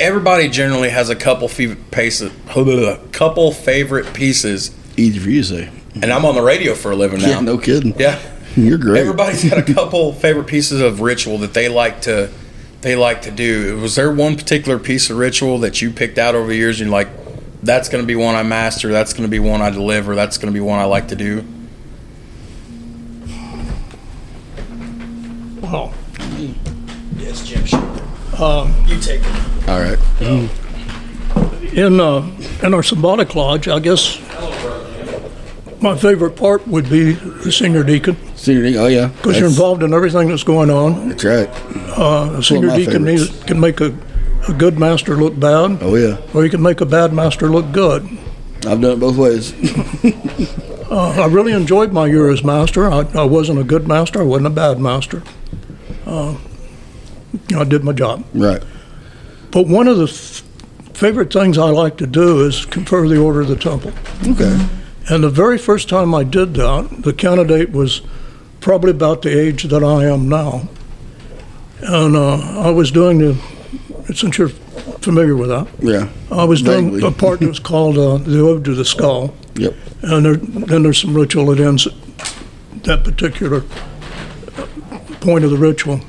everybody 0.00 0.48
generally 0.48 0.90
has 0.90 1.10
a 1.10 1.16
couple 1.16 1.48
favorite 1.48 1.90
pieces, 1.90 2.30
couple 3.12 3.52
favorite 3.52 4.14
pieces, 4.14 4.70
easy 4.96 5.18
for 5.18 5.28
you 5.30 5.42
to 5.42 5.48
say. 5.48 5.70
and 5.94 6.06
I'm 6.12 6.24
on 6.24 6.34
the 6.34 6.42
radio 6.42 6.74
for 6.74 6.90
a 6.92 6.96
living 6.96 7.20
now. 7.20 7.28
Yeah, 7.28 7.40
no 7.40 7.58
kidding. 7.58 7.94
Yeah. 7.98 8.20
You're 8.56 8.78
great. 8.78 9.00
Everybody's 9.00 9.48
got 9.48 9.58
a 9.68 9.72
couple 9.74 10.12
favorite 10.12 10.46
pieces 10.46 10.80
of 10.80 11.00
ritual 11.00 11.38
that 11.38 11.54
they 11.54 11.68
like 11.68 12.02
to 12.02 12.30
they 12.82 12.94
like 12.96 13.22
to 13.22 13.30
do. 13.30 13.78
Was 13.80 13.94
there 13.96 14.12
one 14.12 14.36
particular 14.36 14.78
piece 14.78 15.08
of 15.10 15.16
ritual 15.16 15.58
that 15.60 15.80
you 15.82 15.90
picked 15.90 16.18
out 16.18 16.34
over 16.34 16.48
the 16.48 16.54
years 16.56 16.80
and 16.80 16.88
you're 16.90 16.92
like, 16.98 17.08
that's 17.62 17.88
going 17.88 18.02
to 18.02 18.06
be 18.06 18.14
one 18.14 18.34
I 18.34 18.42
master, 18.42 18.92
that's 18.92 19.12
going 19.14 19.22
to 19.24 19.30
be 19.30 19.38
one 19.38 19.62
I 19.62 19.70
deliver, 19.70 20.14
that's 20.14 20.36
going 20.38 20.52
to 20.52 20.54
be 20.54 20.60
one 20.60 20.78
I 20.78 20.84
like 20.84 21.08
to 21.08 21.16
do? 21.16 21.44
Well, 25.62 25.92
Yes, 27.16 27.46
Jim. 27.46 27.62
Um, 28.40 28.74
You 28.86 29.00
take 29.00 29.22
it. 29.24 29.68
All 29.68 29.80
right. 29.80 29.98
in, 31.72 31.98
uh, 32.00 32.30
in 32.62 32.74
our 32.74 32.82
symbolic 32.82 33.34
lodge, 33.34 33.66
I 33.66 33.78
guess 33.78 34.18
my 35.84 35.96
favorite 35.96 36.34
part 36.34 36.66
would 36.66 36.88
be 36.90 37.12
the 37.12 37.52
senior 37.52 37.84
deacon, 37.84 38.16
Senior 38.36 38.62
deacon. 38.64 38.80
Oh 38.82 38.86
yeah. 38.88 39.08
because 39.08 39.38
you're 39.38 39.48
involved 39.48 39.82
in 39.82 39.92
everything 39.94 40.28
that's 40.28 40.42
going 40.42 40.70
on. 40.70 41.10
That's 41.10 41.24
right. 41.24 41.48
Uh, 41.96 42.36
a 42.38 42.42
senior 42.42 42.74
deacon 42.76 43.04
needs, 43.04 43.28
can 43.44 43.60
make 43.60 43.80
a, 43.80 43.96
a 44.48 44.52
good 44.52 44.78
master 44.78 45.14
look 45.16 45.38
bad, 45.38 45.78
Oh 45.82 45.94
yeah. 45.94 46.16
or 46.34 46.42
you 46.44 46.50
can 46.50 46.62
make 46.62 46.80
a 46.80 46.86
bad 46.86 47.12
master 47.12 47.48
look 47.48 47.70
good. 47.72 48.02
I've 48.66 48.80
done 48.80 48.92
it 48.92 49.00
both 49.00 49.16
ways. 49.16 49.52
Uh, 50.84 51.22
I 51.22 51.26
really 51.26 51.52
enjoyed 51.52 51.92
my 51.92 52.06
year 52.06 52.30
as 52.30 52.44
master. 52.44 52.88
I, 52.88 53.00
I 53.14 53.24
wasn't 53.24 53.58
a 53.58 53.64
good 53.64 53.88
master. 53.88 54.20
I 54.20 54.22
wasn't 54.22 54.46
a 54.48 54.50
bad 54.50 54.78
master. 54.78 55.22
Uh, 56.06 56.36
I 57.56 57.64
did 57.64 57.82
my 57.82 57.92
job. 57.92 58.22
right. 58.34 58.62
But 59.50 59.66
one 59.66 59.88
of 59.88 59.96
the 59.96 60.04
f- 60.04 60.42
favorite 60.92 61.32
things 61.32 61.56
I 61.58 61.70
like 61.70 61.96
to 61.96 62.06
do 62.06 62.46
is 62.46 62.66
confer 62.66 63.08
the 63.08 63.18
order 63.18 63.40
of 63.40 63.48
the 63.48 63.56
temple. 63.56 63.92
Okay. 64.28 64.56
And 65.10 65.22
the 65.22 65.28
very 65.30 65.58
first 65.58 65.88
time 65.88 66.14
I 66.14 66.24
did 66.24 66.54
that, 66.54 67.02
the 67.02 67.12
candidate 67.12 67.70
was 67.72 68.00
probably 68.60 68.90
about 68.90 69.22
the 69.22 69.38
age 69.38 69.64
that 69.64 69.84
I 69.84 70.04
am 70.06 70.28
now. 70.28 70.68
And 71.82 72.16
uh, 72.16 72.36
I 72.62 72.70
was 72.70 72.90
doing 72.90 73.18
the, 73.18 73.34
since 74.14 74.38
you're 74.38 74.48
familiar 74.48 75.36
with 75.36 75.50
that, 75.50 75.68
Yeah. 75.80 76.08
I 76.30 76.44
was 76.44 76.62
doing 76.62 76.92
Vaguely. 76.92 77.08
a 77.08 77.10
part 77.10 77.40
that 77.40 77.48
was 77.48 77.58
called 77.72 77.98
uh, 77.98 78.16
the 78.18 78.40
Ode 78.40 78.64
to 78.64 78.74
the 78.74 78.84
Skull. 78.84 79.34
Yep. 79.56 79.74
And 80.02 80.24
there, 80.24 80.36
then 80.36 80.82
there's 80.82 81.00
some 81.00 81.14
ritual 81.14 81.46
that 81.46 81.60
ends 81.60 81.86
at 81.86 82.84
that 82.84 83.04
particular 83.04 83.62
point 85.20 85.44
of 85.44 85.50
the 85.50 85.56
ritual. 85.58 86.00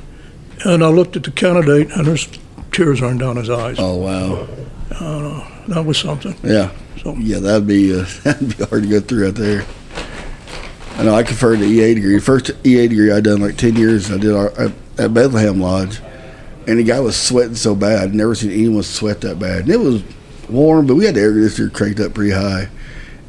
And 0.64 0.84
I 0.84 0.88
looked 0.88 1.16
at 1.16 1.24
the 1.24 1.32
candidate, 1.32 1.92
and 1.92 2.06
there's 2.08 2.28
tears 2.72 3.02
running 3.02 3.18
down 3.20 3.36
his 3.36 3.50
eyes. 3.50 3.76
Oh 3.80 3.96
wow. 3.98 4.48
That 4.90 5.84
was 5.86 5.98
something. 5.98 6.36
Yeah. 6.44 6.72
So- 7.02 7.16
Yeah, 7.16 7.40
that'd 7.40 7.68
be 7.68 7.94
uh, 8.00 8.06
that'd 8.24 8.58
be 8.58 8.64
hard 8.66 8.84
to 8.84 8.90
go 8.90 9.00
through 9.00 9.28
out 9.28 9.36
there. 9.36 9.66
I 10.98 11.04
know 11.04 11.14
I 11.14 11.24
conferred 11.24 11.60
the 11.60 11.66
EA 11.66 11.94
degree. 11.96 12.20
First 12.20 12.52
EA 12.64 12.88
degree 12.88 13.12
I 13.12 13.20
done 13.20 13.42
like 13.42 13.58
ten 13.58 13.76
years. 13.76 14.12
I 14.12 14.18
did 14.18 14.34
our, 14.34 14.52
at, 14.98 15.14
Bethlehem 15.14 15.60
Lodge, 15.60 16.00
and 16.68 16.80
the 16.80 16.84
guy 16.84 17.02
was 17.02 17.18
sweating 17.18 17.56
so 17.56 17.76
bad. 17.76 18.02
I'd 18.04 18.16
never 18.16 18.34
seen 18.34 18.52
anyone 18.52 18.84
sweat 18.84 19.20
that 19.22 19.38
bad. 19.38 19.64
And 19.64 19.70
it 19.72 19.80
was 19.80 20.04
warm, 20.50 20.88
but 20.88 20.96
we 20.96 21.04
had 21.06 21.16
the 21.16 21.22
air 21.22 21.34
conditioner 21.34 21.70
cranked 21.70 22.00
up 22.00 22.14
pretty 22.14 22.32
high. 22.32 22.70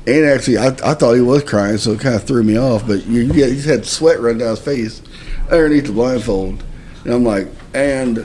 And 0.06 0.24
actually, 0.26 0.58
I, 0.58 0.68
I 0.68 0.94
thought 0.94 1.14
he 1.14 1.20
was 1.20 1.42
crying, 1.42 1.78
so 1.78 1.90
it 1.92 2.00
kind 2.00 2.14
of 2.14 2.22
threw 2.22 2.44
me 2.44 2.56
off. 2.56 2.86
But 2.86 3.04
you, 3.06 3.22
you, 3.22 3.32
just 3.32 3.66
had 3.66 3.84
sweat 3.84 4.20
run 4.20 4.38
down 4.38 4.50
his 4.50 4.60
face 4.60 5.02
underneath 5.50 5.86
the 5.86 5.92
blindfold, 5.92 6.62
and 7.04 7.12
I'm 7.12 7.24
like, 7.24 7.48
and 7.74 8.18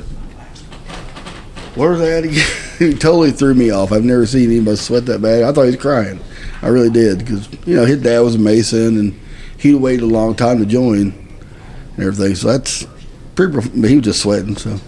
where's 1.74 1.98
that 2.00 2.26
again? 2.26 2.48
he 2.82 2.96
totally 2.96 3.32
threw 3.32 3.54
me 3.54 3.70
off. 3.70 3.92
I've 3.92 4.04
never 4.04 4.26
seen 4.26 4.50
anybody 4.50 4.76
sweat 4.76 5.06
that 5.06 5.22
bad. 5.22 5.44
I 5.44 5.52
thought 5.52 5.64
he 5.64 5.68
was 5.68 5.76
crying. 5.76 6.20
I 6.64 6.68
really 6.70 6.90
did 6.90 7.20
because 7.20 7.48
you 7.68 7.76
know 7.76 7.86
his 7.86 8.02
dad 8.02 8.22
was 8.22 8.36
a 8.36 8.40
mason 8.40 8.98
and 8.98 9.20
he'd 9.58 9.76
waited 9.76 10.02
a 10.02 10.08
long 10.08 10.36
time 10.36 10.58
to 10.60 10.66
join 10.66 11.14
and 11.96 12.00
everything. 12.00 12.34
So 12.34 12.48
that's 12.48 12.88
pretty. 13.36 13.54
But 13.54 13.90
he 13.90 13.98
was 13.98 14.06
just 14.06 14.22
sweating. 14.22 14.58
So 14.58 14.80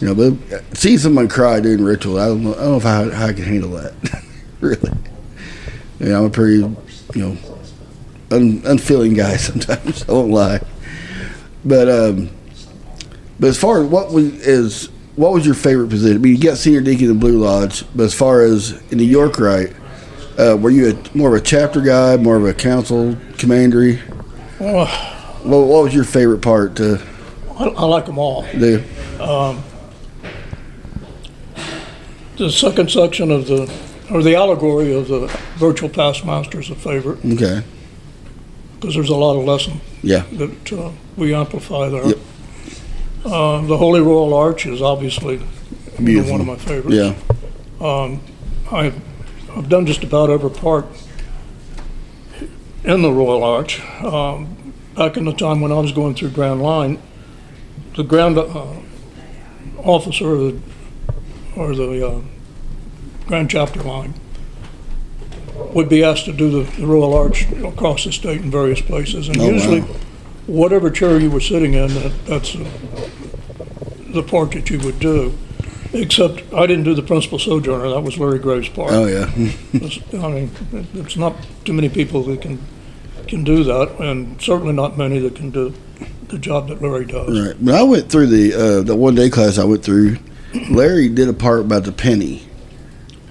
you 0.00 0.08
know, 0.08 0.14
but 0.14 0.76
seeing 0.76 0.98
someone 0.98 1.28
cry 1.28 1.60
during 1.60 1.82
ritual, 1.82 2.18
I 2.18 2.26
don't 2.26 2.44
know. 2.44 2.52
I 2.52 2.58
don't 2.58 2.70
know 2.70 2.76
if 2.76 2.86
I, 2.86 3.14
how 3.14 3.26
I 3.26 3.32
can 3.32 3.44
handle 3.44 3.70
that. 3.70 3.94
really. 4.60 4.92
Yeah, 6.00 6.18
I'm 6.18 6.26
a 6.26 6.30
pretty 6.30 6.58
you 6.58 6.76
know 7.14 7.36
un, 8.30 8.60
unfeeling 8.66 9.14
guy 9.14 9.36
sometimes. 9.38 10.06
I 10.06 10.12
won't 10.12 10.32
lie. 10.32 10.60
But 11.64 11.88
um, 11.88 12.28
but 13.40 13.48
as 13.48 13.58
far 13.58 13.82
as 13.82 13.86
what 13.86 14.12
was 14.12 14.26
is 14.46 14.90
what 15.18 15.32
was 15.32 15.44
your 15.44 15.56
favorite 15.56 15.90
position? 15.90 16.16
I 16.16 16.20
mean, 16.20 16.36
you 16.36 16.40
got 16.40 16.58
senior 16.58 16.80
deacon 16.80 17.10
in 17.10 17.18
Blue 17.18 17.38
Lodge, 17.38 17.84
but 17.94 18.04
as 18.04 18.14
far 18.14 18.42
as 18.42 18.80
in 18.92 18.98
the 18.98 19.04
York 19.04 19.40
Rite, 19.40 19.74
uh, 20.38 20.56
were 20.56 20.70
you 20.70 20.90
a, 20.90 21.16
more 21.16 21.34
of 21.34 21.42
a 21.42 21.44
chapter 21.44 21.80
guy, 21.80 22.16
more 22.16 22.36
of 22.36 22.44
a 22.44 22.54
council 22.54 23.16
commandery? 23.36 24.00
Oh, 24.60 24.84
What, 25.42 25.66
what 25.66 25.82
was 25.84 25.94
your 25.94 26.04
favorite 26.04 26.40
part 26.40 26.76
to 26.76 27.02
I, 27.58 27.64
I 27.64 27.84
like 27.86 28.06
them 28.06 28.18
all. 28.18 28.46
do? 28.52 28.80
The 32.36 32.52
second 32.52 32.88
section 32.88 33.32
of 33.32 33.48
the, 33.48 33.72
or 34.12 34.22
the 34.22 34.36
allegory 34.36 34.94
of 34.94 35.08
the 35.08 35.26
virtual 35.56 35.88
past 35.88 36.24
master 36.24 36.60
is 36.60 36.70
a 36.70 36.76
favorite 36.76 37.18
Okay, 37.24 37.64
because 38.76 38.94
there's 38.94 39.08
a 39.08 39.16
lot 39.16 39.36
of 39.36 39.44
lesson 39.44 39.80
yeah, 40.00 40.24
that 40.34 40.72
uh, 40.72 40.92
we 41.16 41.34
amplify 41.34 41.88
there. 41.88 42.06
Yep. 42.06 42.18
Uh, 43.30 43.60
the 43.66 43.76
Holy 43.76 44.00
Royal 44.00 44.32
Arch 44.34 44.64
is 44.66 44.80
obviously 44.80 45.34
you 45.34 45.40
know, 45.98 46.04
Beautiful. 46.04 46.32
one 46.32 46.40
of 46.40 46.46
my 46.46 46.56
favorites. 46.56 46.96
yeah, 46.96 47.14
I've, 48.70 48.94
I've 49.56 49.68
done 49.68 49.86
just 49.86 50.02
about 50.02 50.30
every 50.30 50.50
part 50.50 50.86
in 52.84 53.02
the 53.02 53.12
Royal 53.12 53.42
Arch. 53.44 53.80
Um, 54.02 54.72
back 54.96 55.16
in 55.16 55.24
the 55.24 55.32
time 55.32 55.60
when 55.60 55.72
I 55.72 55.78
was 55.78 55.92
going 55.92 56.14
through 56.14 56.30
Grand 56.30 56.62
Line, 56.62 57.00
the 57.96 58.02
Grand 58.04 58.38
uh, 58.38 58.76
Officer 59.78 60.24
or 60.30 60.36
the, 60.36 60.60
or 61.56 61.74
the 61.74 62.08
uh, 62.08 62.20
Grand 63.26 63.50
Chapter 63.50 63.82
Line 63.82 64.14
would 65.74 65.88
be 65.88 66.02
asked 66.04 66.24
to 66.24 66.32
do 66.32 66.50
the, 66.64 66.70
the 66.80 66.86
Royal 66.86 67.12
Arch 67.14 67.50
across 67.52 68.04
the 68.04 68.12
state 68.12 68.40
in 68.40 68.50
various 68.50 68.80
places. 68.80 69.28
And 69.28 69.38
Oh, 69.40 69.46
wow. 69.48 69.52
usually, 69.52 69.84
whatever 70.48 70.90
chair 70.90 71.20
you 71.20 71.30
were 71.30 71.40
sitting 71.40 71.74
in, 71.74 71.94
that, 71.94 72.12
that's 72.26 72.52
the, 72.54 72.66
the 74.12 74.22
part 74.22 74.50
that 74.52 74.68
you 74.70 74.78
would 74.80 74.98
do. 74.98 75.36
Except 75.92 76.42
I 76.52 76.66
didn't 76.66 76.84
do 76.84 76.94
the 76.94 77.02
principal 77.02 77.38
sojourner. 77.38 77.88
That 77.88 78.00
was 78.02 78.18
Larry 78.18 78.38
Graves' 78.38 78.68
part. 78.68 78.90
oh 78.92 79.06
yeah, 79.06 79.24
I 79.34 80.28
mean, 80.28 80.50
it- 80.72 80.86
it's 80.94 81.16
not 81.16 81.34
too 81.64 81.72
many 81.72 81.88
people 81.88 82.22
that 82.24 82.42
can, 82.42 82.58
can 83.26 83.42
do 83.42 83.64
that, 83.64 83.98
and 83.98 84.40
certainly 84.42 84.74
not 84.74 84.98
many 84.98 85.18
that 85.20 85.34
can 85.34 85.50
do 85.50 85.72
the 86.28 86.38
job 86.38 86.68
that 86.68 86.82
Larry 86.82 87.06
does. 87.06 87.40
right. 87.40 87.58
When 87.58 87.74
I 87.74 87.82
went 87.84 88.10
through 88.10 88.26
the 88.26 88.52
uh, 88.52 88.82
the 88.82 88.94
one 88.94 89.14
day 89.14 89.30
class 89.30 89.56
I 89.56 89.64
went 89.64 89.82
through, 89.82 90.18
Larry 90.70 91.08
did 91.08 91.26
a 91.28 91.32
part 91.32 91.60
about 91.60 91.84
the 91.84 91.92
penny. 91.92 92.46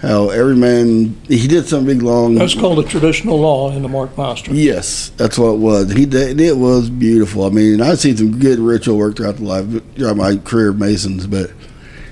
How 0.02 0.30
every 0.30 0.56
man 0.56 1.20
he 1.28 1.48
did 1.48 1.68
some 1.68 1.86
big 1.86 2.04
long. 2.04 2.36
That's 2.36 2.54
called 2.54 2.78
a 2.78 2.84
traditional 2.84 3.40
law 3.40 3.72
in 3.72 3.82
the 3.82 3.90
Mark 3.90 4.16
Master. 4.16 4.54
Yes, 4.54 5.10
that's 5.18 5.40
what 5.40 5.54
it 5.54 5.58
was. 5.58 5.92
He 5.92 6.06
did. 6.06 6.40
It 6.40 6.58
was 6.58 6.90
beautiful. 6.90 7.46
I 7.46 7.50
mean, 7.50 7.82
I've 7.82 8.00
seen 8.00 8.16
some 8.16 8.38
good 8.38 8.60
ritual 8.60 8.98
work 8.98 9.18
throughout 9.18 9.38
the 9.38 9.44
life, 9.44 9.96
throughout 9.96 10.18
my 10.18 10.38
career 10.38 10.70
of 10.70 10.78
Masons, 10.78 11.26
but 11.26 11.52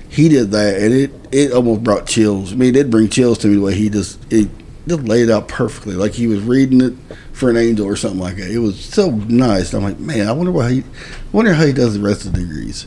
he 0.08 0.28
did 0.28 0.50
that, 0.50 0.82
and 0.82 0.92
it 0.92 1.12
it 1.30 1.52
almost 1.52 1.84
brought 1.84 2.06
chills. 2.06 2.52
I 2.52 2.56
mean, 2.56 2.70
it 2.70 2.72
did 2.72 2.90
bring 2.90 3.08
chills 3.08 3.38
to 3.38 3.48
me 3.48 3.54
the 3.54 3.60
way 3.60 3.74
he 3.74 3.88
just 3.88 4.18
it 4.32 4.48
just 4.88 5.02
laid 5.02 5.28
it 5.28 5.30
out 5.30 5.48
perfectly, 5.48 5.94
like 5.94 6.12
he 6.12 6.26
was 6.26 6.40
reading 6.42 6.80
it 6.80 6.94
for 7.32 7.50
an 7.50 7.56
angel 7.56 7.86
or 7.86 7.96
something 7.96 8.20
like 8.20 8.36
that. 8.36 8.50
It 8.50 8.58
was 8.58 8.82
so 8.82 9.10
nice. 9.10 9.74
I'm 9.74 9.82
like, 9.82 9.98
man, 9.98 10.26
I 10.26 10.32
wonder 10.32 10.52
why 10.52 10.72
he, 10.72 10.84
wonder 11.32 11.52
how 11.54 11.66
he 11.66 11.72
does 11.72 11.94
the 11.94 12.00
rest 12.00 12.24
of 12.24 12.32
the 12.32 12.40
degrees. 12.40 12.86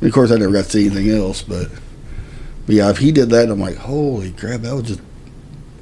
And 0.00 0.08
of 0.08 0.14
course, 0.14 0.30
I 0.30 0.36
never 0.36 0.52
got 0.52 0.64
to 0.64 0.70
see 0.70 0.86
anything 0.86 1.10
else, 1.10 1.42
but 1.42 1.68
but 2.70 2.76
yeah, 2.76 2.88
if 2.90 2.98
he 2.98 3.10
did 3.10 3.30
that, 3.30 3.50
I'm 3.50 3.58
like, 3.58 3.74
holy 3.78 4.30
crap, 4.30 4.60
that 4.60 4.72
was 4.72 4.84
just 4.84 5.00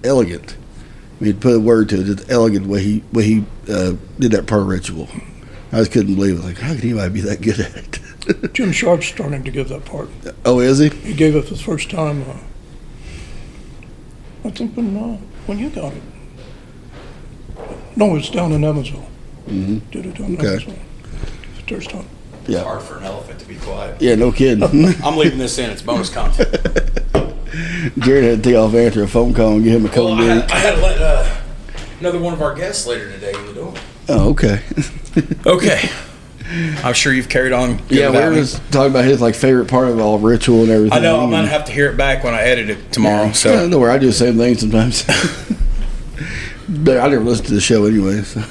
elegant. 0.03 0.57
I 1.21 1.25
mean, 1.25 1.35
to 1.35 1.39
put 1.39 1.55
a 1.55 1.61
word 1.61 1.91
to 1.91 2.01
it, 2.01 2.05
just 2.05 2.31
elegant 2.31 2.67
way 2.67 2.83
he 2.83 3.05
way 3.13 3.25
he 3.25 3.45
uh, 3.71 3.93
did 4.19 4.33
that 4.33 4.47
prayer 4.47 4.63
ritual. 4.63 5.07
I 5.71 5.77
just 5.81 5.93
couldn't 5.93 6.15
believe 6.15 6.39
it. 6.39 6.43
Like, 6.43 6.57
how 6.57 6.75
could 6.75 6.83
anybody 6.85 7.13
be 7.13 7.21
that 7.21 7.43
good 7.43 7.61
at 7.61 7.77
it? 7.77 8.55
Jim 8.55 8.73
Sharp's 8.73 9.07
starting 9.07 9.45
to 9.45 9.51
give 9.51 9.69
that 9.69 9.85
part. 9.85 10.09
oh, 10.47 10.61
is 10.61 10.79
he? 10.79 10.89
He 10.89 11.13
gave 11.13 11.37
it 11.37 11.45
for 11.45 11.53
the 11.57 11.61
first 11.63 11.91
time, 11.91 12.23
uh, 12.23 12.39
I 14.47 14.51
think 14.51 14.75
when, 14.75 14.97
uh, 14.97 15.19
when 15.45 15.59
you 15.59 15.69
got 15.69 15.93
it. 15.93 16.03
No, 17.97 18.17
it's 18.17 18.31
down 18.31 18.53
in 18.53 18.65
Evansville. 18.65 19.07
Mhm. 19.47 19.83
Did 19.91 20.07
it 20.07 20.15
down 20.17 20.29
in 20.29 20.37
Okay. 20.37 20.47
Evansville. 20.47 20.79
First 21.69 21.91
time. 21.91 22.07
Yeah. 22.49 22.63
Hard 22.65 22.83
for 22.83 22.97
an 22.97 23.05
elephant 23.05 23.39
to 23.41 23.47
be 23.47 23.57
quiet. 23.57 24.01
Yeah, 24.01 24.15
no 24.17 24.33
kidding. 24.33 24.65
I'm 25.05 25.17
leaving 25.17 25.39
this 25.39 25.59
in. 25.59 25.69
It's 25.71 25.83
bonus 25.83 26.09
content. 26.11 26.49
Jared 27.99 28.25
had 28.25 28.43
to 28.43 28.51
take 28.51 28.57
off 28.57 28.75
after 28.75 29.03
a 29.03 29.09
phone 29.09 29.35
call 29.35 29.53
and 29.55 29.65
get 29.65 29.75
him 29.75 29.83
a 29.85 29.89
Well, 29.89 29.95
cold 29.95 30.21
I 30.21 30.25
had, 30.25 30.51
I 30.51 30.59
had 30.59 30.75
to 30.77 30.81
let 30.81 31.01
uh, 31.01 31.37
another 32.01 32.19
one 32.19 32.33
of 32.33 32.41
our 32.43 32.55
guests 32.55 32.87
later 32.87 33.11
today 33.11 33.33
in 33.35 33.47
the 33.47 33.53
door. 33.55 33.75
Oh, 34.09 34.31
okay. 34.31 34.63
Okay. 35.47 35.89
I'm 36.85 36.95
sure 36.95 37.13
you've 37.13 37.29
carried 37.29 37.53
on. 37.53 37.81
Yeah, 37.91 38.11
we 38.11 38.19
were 38.19 38.35
just 38.35 38.57
talking 38.73 38.93
about 38.93 39.05
his 39.05 39.21
like 39.21 39.35
favorite 39.35 39.67
part 39.67 39.89
of 39.89 39.99
all 39.99 40.19
ritual 40.19 40.63
and 40.63 40.71
everything. 40.71 40.97
I 40.97 41.01
know 41.03 41.21
I'm 41.21 41.31
gonna 41.31 41.49
have 41.49 41.65
to 41.65 41.73
hear 41.73 41.91
it 41.91 41.97
back 41.97 42.23
when 42.25 42.35
I 42.35 42.43
edit 42.43 42.71
it 42.71 42.93
tomorrow. 42.93 43.25
Yeah, 43.27 43.33
So 43.33 43.69
no, 43.69 43.79
where 43.79 43.91
I 43.91 43.99
do 43.99 44.07
the 44.07 44.13
same 44.13 44.37
thing 44.39 44.57
sometimes. 44.57 45.03
but 46.69 46.99
I 46.99 47.09
never 47.09 47.21
listen 47.25 47.47
to 47.47 47.55
the 47.55 47.61
show 47.61 47.85
anyway. 47.87 48.23
So. 48.23 48.43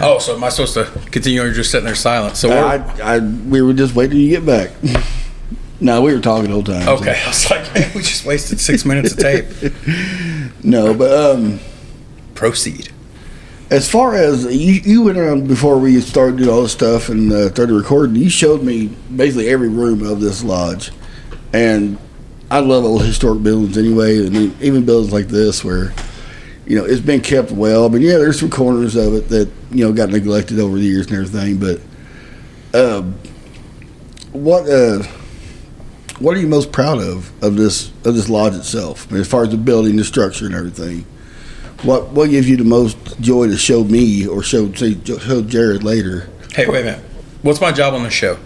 Oh, 0.00 0.18
so 0.18 0.34
am 0.36 0.44
I 0.44 0.48
supposed 0.48 0.74
to 0.74 0.84
continue 1.10 1.40
or 1.40 1.44
you're 1.46 1.54
just 1.54 1.70
sitting 1.70 1.86
there 1.86 1.94
silent? 1.94 2.36
So 2.36 2.50
I, 2.50 2.76
I, 3.00 3.18
we 3.18 3.62
were 3.62 3.72
just 3.72 3.94
waiting 3.94 4.18
you 4.18 4.30
get 4.30 4.46
back. 4.46 4.70
no, 5.80 6.02
we 6.02 6.14
were 6.14 6.20
talking 6.20 6.46
the 6.46 6.52
whole 6.52 6.62
time. 6.62 6.82
so. 6.82 6.96
okay. 6.96 7.20
I 7.24 7.28
was 7.28 7.50
like, 7.50 7.74
man, 7.74 7.90
we 7.94 8.02
just 8.02 8.24
wasted 8.24 8.60
six 8.60 8.84
minutes 8.84 9.12
of 9.12 9.18
tape. 9.18 9.46
No, 10.62 10.92
but 10.92 11.10
um, 11.10 11.58
Proceed. 12.34 12.90
as 13.70 13.90
far 13.90 14.14
as 14.14 14.44
you, 14.44 14.74
you 14.84 15.02
went 15.02 15.16
around 15.16 15.48
before 15.48 15.78
we 15.78 15.98
started 16.02 16.36
doing 16.36 16.50
all 16.50 16.62
this 16.62 16.72
stuff 16.72 17.08
and 17.08 17.32
uh, 17.32 17.48
started 17.48 17.74
recording, 17.74 18.16
you 18.16 18.28
showed 18.28 18.62
me 18.62 18.88
basically 19.14 19.48
every 19.48 19.70
room 19.70 20.04
of 20.04 20.20
this 20.20 20.44
lodge, 20.44 20.90
and 21.54 21.96
I 22.50 22.58
love 22.58 22.84
old 22.84 23.04
historic 23.06 23.42
buildings 23.42 23.78
anyway, 23.78 24.18
and 24.26 24.60
even 24.60 24.84
buildings 24.84 25.14
like 25.14 25.28
this 25.28 25.64
where 25.64 25.94
you 26.70 26.76
know 26.76 26.84
it's 26.84 27.00
been 27.00 27.20
kept 27.20 27.50
well. 27.50 27.88
But 27.88 28.00
yeah, 28.00 28.18
there's 28.18 28.38
some 28.38 28.48
corners 28.48 28.94
of 28.94 29.12
it 29.14 29.28
that 29.30 29.50
you 29.72 29.84
know 29.84 29.92
got 29.92 30.10
neglected 30.10 30.60
over 30.60 30.76
the 30.76 30.84
years 30.84 31.08
and 31.08 31.16
everything. 31.16 31.58
But 31.58 31.80
um, 32.72 33.14
what 34.30 34.70
uh, 34.70 35.02
what 36.20 36.36
are 36.36 36.40
you 36.40 36.46
most 36.46 36.70
proud 36.70 36.98
of 36.98 37.32
of 37.42 37.56
this 37.56 37.88
of 38.04 38.14
this 38.14 38.28
lodge 38.28 38.54
itself? 38.54 39.08
I 39.10 39.14
mean, 39.14 39.20
as 39.22 39.28
far 39.28 39.42
as 39.42 39.50
the 39.50 39.56
building, 39.56 39.96
the 39.96 40.04
structure, 40.04 40.46
and 40.46 40.54
everything. 40.54 41.04
What 41.82 42.10
what 42.10 42.30
gives 42.30 42.48
you 42.48 42.56
the 42.56 42.64
most 42.64 43.20
joy 43.20 43.48
to 43.48 43.56
show 43.56 43.82
me 43.82 44.28
or 44.28 44.42
show 44.44 44.72
say, 44.74 44.96
show 45.02 45.42
Jared 45.42 45.82
later 45.82 46.28
Hey, 46.52 46.66
wait 46.66 46.82
a 46.82 46.84
minute. 46.84 47.04
What's 47.42 47.60
my 47.60 47.72
job 47.72 47.94
on 47.94 48.04
the 48.04 48.10
show? 48.10 48.38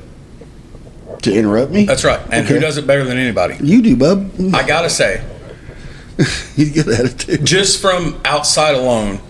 to 1.22 1.32
interrupt 1.32 1.72
me? 1.72 1.84
That's 1.84 2.04
right. 2.04 2.20
And 2.30 2.46
who 2.46 2.60
does 2.60 2.76
it 2.76 2.86
better 2.86 3.02
than 3.02 3.16
anybody? 3.16 3.56
you 3.62 3.80
do, 3.80 3.96
bub. 3.96 4.30
I 4.54 4.66
gotta 4.66 4.90
say, 4.90 5.24
He's 6.56 6.72
good 6.72 6.88
at 6.88 7.04
it 7.06 7.18
too. 7.18 7.36
just 7.38 7.80
from 7.80 8.20
outside 8.24 8.74
alone, 8.74 9.20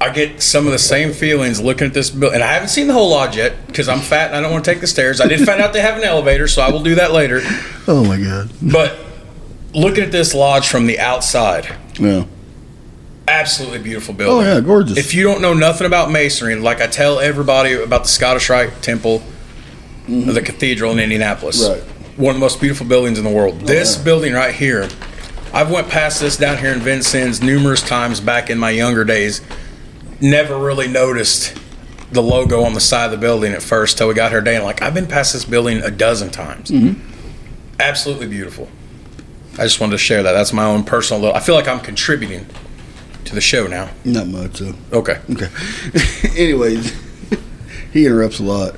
I 0.00 0.10
get 0.10 0.42
some 0.42 0.66
of 0.66 0.72
the 0.72 0.78
same 0.78 1.12
feelings 1.12 1.60
looking 1.60 1.86
at 1.86 1.94
this 1.94 2.10
building. 2.10 2.34
And 2.34 2.42
I 2.44 2.52
haven't 2.52 2.68
seen 2.68 2.86
the 2.88 2.92
whole 2.92 3.08
lodge 3.10 3.36
yet 3.36 3.66
because 3.66 3.88
I'm 3.88 4.00
fat 4.00 4.28
and 4.28 4.36
I 4.36 4.40
don't 4.42 4.52
want 4.52 4.64
to 4.64 4.70
take 4.70 4.80
the 4.80 4.86
stairs. 4.86 5.20
I 5.20 5.26
did 5.28 5.40
find 5.46 5.60
out 5.62 5.72
they 5.72 5.80
have 5.80 5.96
an 5.96 6.04
elevator, 6.04 6.46
so 6.48 6.60
I 6.62 6.70
will 6.70 6.82
do 6.82 6.96
that 6.96 7.12
later. 7.12 7.40
Oh 7.88 8.04
my 8.04 8.20
god. 8.20 8.50
But 8.60 8.98
looking 9.72 10.04
at 10.04 10.12
this 10.12 10.34
lodge 10.34 10.68
from 10.68 10.86
the 10.86 10.98
outside, 10.98 11.74
Yeah. 11.98 12.24
absolutely 13.26 13.78
beautiful 13.78 14.14
oh, 14.14 14.18
building. 14.18 14.46
Oh 14.48 14.54
yeah, 14.54 14.60
gorgeous. 14.60 14.98
If 14.98 15.14
you 15.14 15.22
don't 15.22 15.40
know 15.40 15.54
nothing 15.54 15.86
about 15.86 16.10
masonry, 16.10 16.56
like 16.56 16.80
I 16.82 16.86
tell 16.86 17.18
everybody 17.20 17.72
about 17.72 18.02
the 18.02 18.08
Scottish 18.10 18.50
Rite 18.50 18.82
Temple, 18.82 19.22
mm-hmm. 20.06 20.30
the 20.32 20.42
cathedral 20.42 20.92
in 20.92 20.98
Indianapolis, 20.98 21.66
Right. 21.66 21.82
one 22.18 22.30
of 22.30 22.36
the 22.36 22.40
most 22.44 22.60
beautiful 22.60 22.86
buildings 22.86 23.16
in 23.18 23.24
the 23.24 23.30
world. 23.30 23.60
Oh, 23.62 23.64
this 23.64 23.96
yeah. 23.96 24.04
building 24.04 24.34
right 24.34 24.54
here, 24.54 24.88
I've 25.54 25.70
went 25.70 25.88
past 25.88 26.20
this 26.20 26.36
down 26.36 26.58
here 26.58 26.72
in 26.72 26.80
Vincennes 26.80 27.40
numerous 27.40 27.80
times 27.80 28.18
back 28.20 28.50
in 28.50 28.58
my 28.58 28.70
younger 28.70 29.04
days. 29.04 29.40
Never 30.20 30.58
really 30.58 30.88
noticed 30.88 31.56
the 32.10 32.20
logo 32.20 32.64
on 32.64 32.74
the 32.74 32.80
side 32.80 33.04
of 33.04 33.10
the 33.12 33.18
building 33.18 33.52
at 33.52 33.62
first 33.62 33.96
till 33.96 34.08
we 34.08 34.14
got 34.14 34.32
here 34.32 34.40
today. 34.40 34.56
And 34.56 34.64
like 34.64 34.82
I've 34.82 34.94
been 34.94 35.06
past 35.06 35.32
this 35.32 35.44
building 35.44 35.80
a 35.80 35.92
dozen 35.92 36.30
times. 36.30 36.72
Mm-hmm. 36.72 37.00
Absolutely 37.78 38.26
beautiful. 38.26 38.68
I 39.52 39.62
just 39.62 39.78
wanted 39.78 39.92
to 39.92 39.98
share 39.98 40.24
that. 40.24 40.32
That's 40.32 40.52
my 40.52 40.64
own 40.64 40.82
personal. 40.82 41.22
Little, 41.22 41.36
I 41.36 41.40
feel 41.40 41.54
like 41.54 41.68
I'm 41.68 41.78
contributing 41.78 42.46
to 43.24 43.34
the 43.36 43.40
show 43.40 43.68
now. 43.68 43.90
Not 44.04 44.26
much 44.26 44.56
so. 44.56 44.74
Okay. 44.92 45.20
Okay. 45.30 45.48
Anyways, 46.36 47.00
he 47.92 48.06
interrupts 48.06 48.40
a 48.40 48.42
lot. 48.42 48.74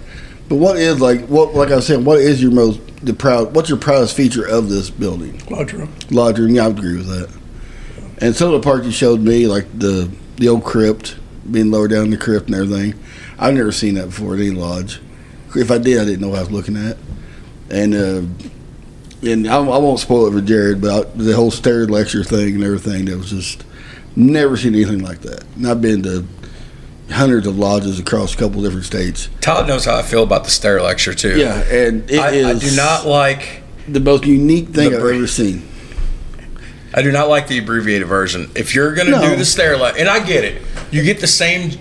But 0.50 0.56
what 0.56 0.76
is 0.76 1.00
like 1.00 1.24
what 1.26 1.54
like 1.54 1.70
I 1.70 1.76
was 1.76 1.86
saying, 1.86 2.04
what 2.04 2.18
is 2.18 2.42
your 2.42 2.52
most 2.52 2.80
the 3.06 3.14
proud 3.14 3.54
what's 3.54 3.68
your 3.68 3.78
proudest 3.78 4.16
feature 4.16 4.46
of 4.46 4.68
this 4.68 4.90
building? 4.90 5.40
Lodge 5.48 5.72
room. 5.72 5.94
Lodge 6.10 6.38
room, 6.38 6.54
yeah, 6.54 6.64
I 6.64 6.68
would 6.68 6.78
agree 6.78 6.96
with 6.96 7.06
that. 7.06 7.30
And 8.18 8.34
some 8.34 8.52
of 8.52 8.60
the 8.60 8.66
parts 8.66 8.84
you 8.84 8.92
showed 8.92 9.20
me, 9.20 9.46
like 9.46 9.66
the 9.78 10.10
the 10.36 10.48
old 10.48 10.64
crypt 10.64 11.16
being 11.50 11.70
lower 11.70 11.88
down 11.88 12.06
in 12.06 12.10
the 12.10 12.18
crypt 12.18 12.46
and 12.46 12.56
everything. 12.56 13.00
I've 13.38 13.54
never 13.54 13.70
seen 13.70 13.94
that 13.94 14.06
before 14.06 14.34
at 14.34 14.40
any 14.40 14.50
lodge. 14.50 15.00
If 15.54 15.70
I 15.70 15.78
did, 15.78 15.98
I 15.98 16.04
didn't 16.04 16.20
know 16.20 16.30
what 16.30 16.38
I 16.38 16.42
was 16.42 16.50
looking 16.50 16.76
at. 16.76 16.96
And 17.70 17.94
uh, 17.94 18.22
and 19.22 19.48
I, 19.48 19.56
I 19.56 19.78
won't 19.78 20.00
spoil 20.00 20.26
it 20.26 20.32
for 20.32 20.40
Jared, 20.40 20.80
but 20.80 21.06
I, 21.06 21.10
the 21.16 21.34
whole 21.34 21.50
stair 21.50 21.86
lecture 21.86 22.24
thing 22.24 22.56
and 22.56 22.64
everything 22.64 23.04
that 23.06 23.16
was 23.16 23.30
just 23.30 23.64
never 24.16 24.56
seen 24.56 24.74
anything 24.74 25.00
like 25.00 25.20
that. 25.20 25.44
And 25.54 25.66
I've 25.68 25.80
been 25.80 26.02
to 26.02 26.24
hundreds 27.10 27.46
of 27.46 27.58
lodges 27.58 27.98
across 28.00 28.34
a 28.34 28.36
couple 28.36 28.62
different 28.62 28.84
states. 28.86 29.28
Todd 29.40 29.68
knows 29.68 29.84
how 29.84 29.96
I 29.96 30.02
feel 30.02 30.22
about 30.22 30.44
the 30.44 30.50
stair 30.50 30.80
lecture 30.82 31.14
too. 31.14 31.38
Yeah, 31.38 31.60
and 31.62 32.10
it 32.10 32.18
I, 32.18 32.30
is 32.32 32.46
I 32.64 32.68
do 32.70 32.76
not 32.76 33.06
like 33.06 33.62
the 33.88 34.00
most 34.00 34.24
unique 34.24 34.68
thing 34.70 34.88
I've 34.88 34.94
ever 35.00 35.26
seen. 35.26 35.68
I 36.94 37.02
do 37.02 37.12
not 37.12 37.28
like 37.28 37.46
the 37.46 37.58
abbreviated 37.58 38.08
version. 38.08 38.50
If 38.54 38.74
you're 38.74 38.94
gonna 38.94 39.10
No. 39.10 39.30
do 39.30 39.36
the 39.36 39.44
stair 39.44 39.76
lecture, 39.76 40.00
and 40.00 40.08
I 40.08 40.24
get 40.24 40.44
it, 40.44 40.62
you 40.90 41.02
get 41.02 41.20
the 41.20 41.26
same, 41.26 41.72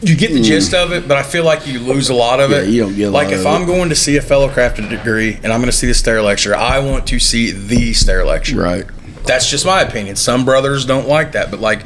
you 0.00 0.14
get 0.14 0.32
the 0.32 0.40
gist 0.42 0.72
of 0.72 0.92
it, 0.92 1.08
but 1.08 1.16
I 1.16 1.22
feel 1.22 1.44
like 1.44 1.66
you 1.66 1.80
lose 1.80 2.08
a 2.10 2.14
lot 2.14 2.38
of 2.40 2.50
Mm. 2.50 2.54
Yeah, 2.54 2.60
it. 2.62 2.68
you 2.68 2.82
don't 2.82 2.96
get 2.96 3.08
a 3.08 3.10
like 3.10 3.30
if 3.30 3.44
I'm 3.44 3.62
it. 3.62 3.66
going 3.66 3.88
to 3.88 3.96
see 3.96 4.16
a 4.16 4.22
fellow 4.22 4.48
crafted 4.48 4.88
degree 4.88 5.38
and 5.42 5.52
I'm 5.52 5.60
going 5.60 5.70
to 5.70 5.76
see 5.76 5.86
the 5.88 5.94
stair 5.94 6.22
lecture, 6.22 6.54
I 6.54 6.78
want 6.78 7.06
to 7.08 7.18
see 7.18 7.50
the 7.50 7.92
stair 7.92 8.24
lecture. 8.24 8.56
Right. 8.60 8.84
That's 9.26 9.48
just 9.50 9.66
my 9.66 9.80
opinion. 9.82 10.16
Some 10.16 10.44
brothers 10.44 10.84
don't 10.84 11.08
like 11.08 11.32
that, 11.32 11.50
but 11.50 11.60
like 11.60 11.84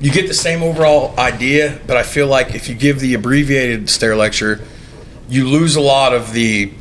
you 0.00 0.10
get 0.10 0.28
the 0.28 0.34
same 0.34 0.62
overall 0.62 1.18
idea, 1.18 1.80
but 1.86 1.96
I 1.96 2.02
feel 2.02 2.26
like 2.26 2.54
if 2.54 2.68
you 2.68 2.74
give 2.74 3.00
the 3.00 3.14
abbreviated 3.14 3.90
stair 3.90 4.14
lecture, 4.16 4.60
you 5.28 5.48
lose 5.48 5.76
a 5.76 5.80
lot 5.80 6.14
of 6.14 6.32
the 6.32 6.72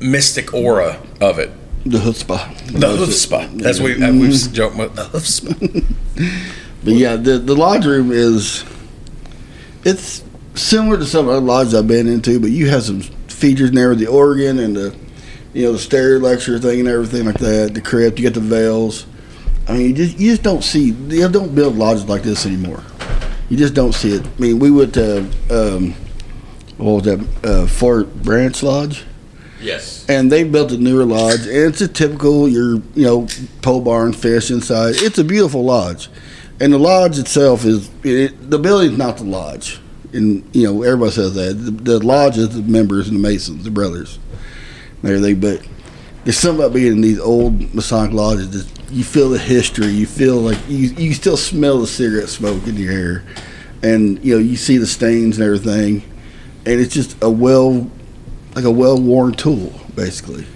mystic 0.00 0.54
aura 0.54 1.00
of 1.20 1.38
it. 1.38 1.50
The 1.84 1.98
chutzpah. 1.98 2.56
The 2.72 2.86
chutzpah. 2.86 3.60
That's 3.60 3.78
what 3.78 3.96
we, 3.98 4.02
uh, 4.02 4.12
we've 4.12 4.52
joked 4.52 4.74
about. 4.74 4.96
The 4.96 5.02
chutzpah. 5.02 5.84
But 6.84 6.94
yeah, 6.94 7.16
the 7.16 7.38
the 7.38 7.56
lodge 7.56 7.86
room 7.86 8.12
is 8.12 8.62
it's 9.84 10.22
similar 10.54 10.98
to 10.98 11.06
some 11.06 11.28
other 11.28 11.40
lodges 11.40 11.74
I've 11.74 11.88
been 11.88 12.06
into, 12.06 12.38
but 12.38 12.50
you 12.50 12.68
have 12.68 12.82
some 12.82 13.00
features 13.00 13.70
in 13.70 13.74
there 13.74 13.88
with 13.88 14.00
the 14.00 14.06
organ 14.06 14.58
and 14.58 14.76
the 14.76 14.94
you 15.54 15.64
know 15.64 15.72
the 15.72 15.78
stair 15.78 16.18
lecture 16.18 16.58
thing 16.58 16.80
and 16.80 16.88
everything 16.88 17.24
like 17.24 17.38
that. 17.38 17.72
The 17.72 17.80
crypt, 17.80 18.18
you 18.18 18.22
get 18.22 18.34
the 18.34 18.40
veils. 18.40 19.06
I 19.68 19.72
mean, 19.72 19.88
you 19.88 19.94
just 19.94 20.18
you 20.18 20.30
just 20.30 20.42
don't 20.42 20.62
see 20.62 20.90
you 20.90 21.28
don't 21.28 21.54
build 21.54 21.76
lodges 21.76 22.06
like 22.06 22.22
this 22.22 22.46
anymore. 22.46 22.82
You 23.48 23.56
just 23.56 23.74
don't 23.74 23.92
see 23.92 24.12
it. 24.12 24.26
I 24.26 24.40
mean, 24.40 24.58
we 24.58 24.70
went 24.70 24.94
to 24.94 25.20
um, 25.50 25.94
what 26.76 26.92
was 26.92 27.02
that 27.04 27.26
uh, 27.44 27.66
Fort 27.66 28.14
Branch 28.22 28.62
Lodge. 28.62 29.04
Yes. 29.60 30.04
and 30.10 30.30
they 30.30 30.44
built 30.44 30.72
a 30.72 30.76
newer 30.76 31.06
lodge 31.06 31.46
and 31.46 31.56
it's 31.56 31.80
a 31.80 31.88
typical 31.88 32.46
your 32.46 32.74
you 32.94 33.06
know 33.06 33.26
pole 33.62 33.80
barn 33.80 34.12
fish 34.12 34.50
inside 34.50 34.96
it's 34.98 35.16
a 35.16 35.24
beautiful 35.24 35.64
lodge 35.64 36.10
and 36.60 36.70
the 36.70 36.78
lodge 36.78 37.18
itself 37.18 37.64
is 37.64 37.88
it, 38.02 38.50
the 38.50 38.58
building's 38.58 38.98
not 38.98 39.16
the 39.16 39.24
lodge 39.24 39.80
and 40.12 40.44
you 40.54 40.64
know 40.64 40.82
everybody 40.82 41.12
says 41.12 41.32
that 41.34 41.54
the, 41.54 41.70
the 41.70 42.04
lodge 42.04 42.36
is 42.36 42.50
the 42.50 42.62
members 42.70 43.08
and 43.08 43.16
the 43.16 43.22
masons 43.22 43.64
the 43.64 43.70
brothers 43.70 44.18
and 45.02 45.10
everything 45.12 45.40
but 45.40 45.66
there's 46.24 46.36
something 46.36 46.62
about 46.62 46.74
being 46.74 46.92
in 46.92 47.00
these 47.00 47.20
old 47.20 47.74
masonic 47.74 48.12
lodges 48.12 48.50
that 48.50 48.83
you 48.94 49.04
feel 49.04 49.28
the 49.30 49.38
history 49.38 49.88
you 49.88 50.06
feel 50.06 50.36
like 50.36 50.58
you, 50.68 50.88
you 50.94 51.12
still 51.12 51.36
smell 51.36 51.80
the 51.80 51.86
cigarette 51.86 52.28
smoke 52.28 52.66
in 52.66 52.76
your 52.76 52.92
hair 52.92 53.24
and 53.82 54.24
you 54.24 54.34
know 54.34 54.40
you 54.40 54.56
see 54.56 54.78
the 54.78 54.86
stains 54.86 55.36
and 55.38 55.44
everything 55.44 56.02
and 56.64 56.80
it's 56.80 56.94
just 56.94 57.16
a 57.22 57.28
well 57.28 57.90
like 58.54 58.64
a 58.64 58.70
well-worn 58.70 59.32
tool 59.32 59.72
basically 59.94 60.46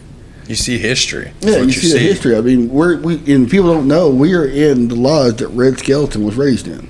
You 0.46 0.54
see 0.54 0.78
history. 0.78 1.32
Yeah, 1.40 1.58
what 1.58 1.66
you, 1.66 1.72
see, 1.72 1.92
the 1.92 1.98
history. 1.98 2.34
I 2.34 2.40
mean, 2.40 2.70
we're 2.70 2.96
we 2.96 3.16
and 3.32 3.50
people 3.50 3.70
don't 3.74 3.86
know 3.86 4.08
we 4.08 4.34
are 4.34 4.46
in 4.46 4.88
the 4.88 4.94
lodge 4.94 5.36
that 5.38 5.48
Red 5.48 5.78
Skelton 5.78 6.24
was 6.24 6.36
raised 6.36 6.66
in. 6.66 6.88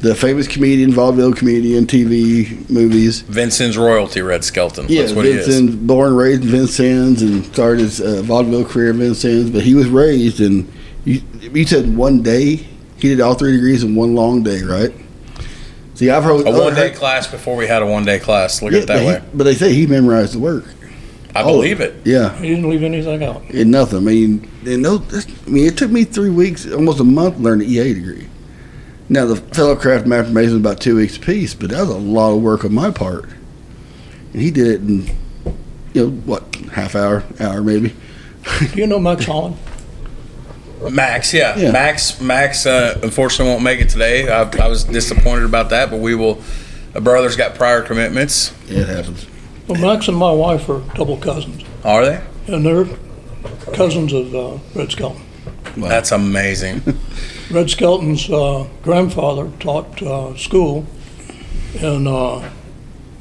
The 0.00 0.14
famous 0.14 0.46
comedian, 0.46 0.92
vaudeville 0.92 1.32
comedian, 1.32 1.86
TV 1.86 2.68
movies. 2.68 3.22
Vincennes 3.22 3.78
royalty, 3.78 4.20
Red 4.20 4.44
Skelton. 4.44 4.86
Yeah, 4.88 5.02
That's 5.02 5.14
what 5.14 5.24
he 5.24 5.30
is. 5.32 5.46
Vincent, 5.46 5.86
born 5.86 6.08
and 6.08 6.18
raised 6.18 6.42
in 6.42 6.48
Vincennes 6.50 7.22
and 7.22 7.44
started 7.46 7.80
his 7.80 8.00
uh, 8.00 8.20
vaudeville 8.22 8.66
career 8.66 8.90
in 8.90 8.98
Vincennes. 8.98 9.50
But 9.50 9.62
he 9.62 9.74
was 9.74 9.88
raised 9.88 10.40
in. 10.40 10.70
You, 11.04 11.22
you 11.40 11.64
said 11.66 11.96
one 11.96 12.22
day. 12.22 12.56
He 12.98 13.08
did 13.08 13.20
all 13.20 13.34
three 13.34 13.52
degrees 13.52 13.82
in 13.84 13.94
one 13.94 14.14
long 14.14 14.42
day, 14.42 14.62
right? 14.62 14.92
See, 15.94 16.10
I've 16.10 16.24
heard 16.24 16.46
A 16.46 16.50
one 16.50 16.74
day 16.74 16.90
class 16.90 17.26
before 17.26 17.56
we 17.56 17.66
had 17.66 17.82
a 17.82 17.86
one 17.86 18.04
day 18.04 18.18
class. 18.18 18.60
Look 18.62 18.72
Yeah, 18.72 18.78
at 18.78 18.84
it 18.84 18.86
that 18.88 18.94
but, 18.94 19.00
he- 19.02 19.06
way. 19.06 19.22
but 19.34 19.44
they 19.44 19.54
say 19.54 19.72
he 19.72 19.86
memorized 19.86 20.34
the 20.34 20.38
work. 20.40 20.64
I 21.34 21.42
Oh. 21.42 21.52
believe 21.52 21.80
it. 21.80 21.94
Yeah, 22.04 22.34
He 22.38 22.48
didn't 22.48 22.68
leave 22.70 22.82
anything 22.82 23.22
out. 23.22 23.42
And 23.50 23.70
nothing. 23.70 23.98
I 23.98 24.00
mean, 24.00 24.50
and 24.66 24.82
no, 24.82 25.02
I 25.46 25.50
mean, 25.50 25.66
it 25.66 25.76
took 25.76 25.90
me 25.90 26.04
three 26.04 26.30
weeks, 26.30 26.70
almost 26.70 27.00
a 27.00 27.04
month, 27.04 27.36
to 27.36 27.42
learn 27.42 27.58
the 27.60 27.66
EA 27.66 27.92
degree. 27.94 28.26
Now 29.08 29.24
the 29.26 29.36
fellow 29.36 29.76
craft 29.76 30.06
master 30.06 30.32
mason 30.32 30.52
was 30.54 30.60
about 30.60 30.80
two 30.80 30.96
weeks 30.96 31.16
apiece, 31.16 31.54
but 31.54 31.70
that 31.70 31.80
was 31.80 31.90
a 31.90 31.98
lot 31.98 32.32
of 32.34 32.42
work 32.42 32.64
on 32.64 32.74
my 32.74 32.90
part. 32.90 33.24
And 34.32 34.42
he 34.42 34.50
did 34.50 34.66
it 34.66 34.80
in, 34.80 35.06
you 35.94 36.04
know, 36.06 36.10
what 36.10 36.42
half 36.72 36.94
hour, 36.94 37.24
hour 37.40 37.62
maybe. 37.62 37.94
You 38.74 38.86
know 38.86 38.98
Max 39.00 39.24
Holland? 39.26 39.56
Max, 40.90 41.32
yeah. 41.34 41.56
Yeah. 41.56 41.72
Max, 41.72 42.20
Max, 42.20 42.64
uh, 42.66 42.98
unfortunately 43.02 43.50
won't 43.52 43.64
make 43.64 43.80
it 43.80 43.88
today. 43.88 44.28
I, 44.30 44.42
I 44.42 44.68
was 44.68 44.84
disappointed 44.84 45.44
about 45.44 45.70
that, 45.70 45.90
but 45.90 45.98
we 46.00 46.14
will. 46.14 46.40
A 46.94 47.00
brother's 47.00 47.34
got 47.36 47.54
prior 47.56 47.82
commitments. 47.82 48.54
Yeah, 48.68 48.80
it 48.80 48.88
happens. 48.88 49.26
Well, 49.66 49.80
Max 49.80 50.06
and 50.08 50.16
my 50.16 50.30
wife 50.32 50.68
are 50.68 50.80
double 50.94 51.16
cousins, 51.16 51.64
Are 51.84 52.04
they? 52.04 52.22
and 52.46 52.64
they're 52.64 52.86
cousins 53.74 54.12
of 54.12 54.34
uh, 54.34 54.58
Red 54.74 54.92
Skelton. 54.92 55.22
Wow. 55.76 55.88
That's 55.88 56.12
amazing. 56.12 56.82
Red 57.50 57.68
Skelton's 57.70 58.28
uh, 58.30 58.66
grandfather 58.82 59.50
taught 59.60 60.02
uh, 60.02 60.36
school 60.36 60.86
in 61.74 62.06
uh, 62.06 62.50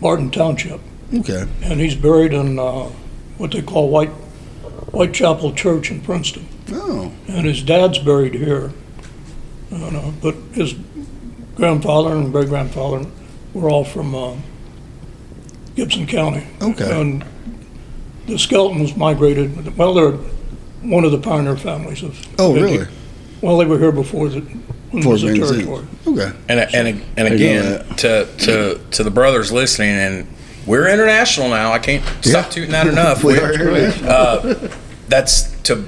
Barton 0.01 0.31
Township, 0.31 0.79
Okay. 1.13 1.45
and 1.63 1.79
he's 1.79 1.95
buried 1.95 2.33
in 2.33 2.57
uh, 2.57 2.83
what 3.37 3.51
they 3.51 3.61
call 3.61 3.89
White 3.89 4.11
Whitechapel 4.91 5.53
Church 5.53 5.91
in 5.91 5.99
Princeton. 6.01 6.47
Oh, 6.71 7.11
And 7.27 7.45
his 7.45 7.61
dad's 7.61 7.99
buried 7.99 8.33
here. 8.33 8.71
Know, 9.71 10.13
but 10.21 10.35
his 10.53 10.73
grandfather 11.55 12.15
and 12.15 12.31
great 12.31 12.47
grandfather 12.47 13.05
were 13.53 13.69
all 13.69 13.83
from 13.83 14.15
uh, 14.15 14.35
Gibson 15.75 16.07
County. 16.07 16.47
Okay. 16.61 17.01
And 17.01 17.25
the 18.25 18.35
Skeltons 18.35 18.95
migrated. 18.95 19.75
Well, 19.77 19.93
they're 19.93 20.17
one 20.89 21.03
of 21.05 21.11
the 21.11 21.17
pioneer 21.19 21.57
families 21.57 22.03
of. 22.03 22.17
oh, 22.39 22.55
of 22.55 22.61
really? 22.61 22.87
Well, 23.41 23.57
they 23.57 23.65
were 23.65 23.77
here 23.79 23.91
before 23.91 24.29
the 24.29 24.39
when 24.41 24.99
it 24.99 25.03
For 25.03 25.09
was 25.09 25.23
a 25.23 25.27
Vincennes. 25.27 25.51
territory. 25.65 25.85
Okay. 26.07 26.31
And 26.49 26.59
and 26.75 27.03
and 27.17 27.27
again, 27.33 27.85
to 27.97 28.25
to 28.39 28.79
to 28.91 29.03
the 29.03 29.11
brothers 29.11 29.51
listening, 29.51 29.89
and 29.91 30.27
we're 30.65 30.87
international 30.87 31.49
now. 31.49 31.71
I 31.71 31.79
can't 31.79 32.03
stop 32.23 32.45
Yeah. 32.45 32.49
tooting 32.49 32.71
that 32.71 32.87
enough. 32.87 33.23
We 33.23 33.33
We- 33.37 33.39
are 33.39 33.53
international. 33.53 34.09
uh, 34.11 34.55
that's 35.09 35.51
to. 35.63 35.85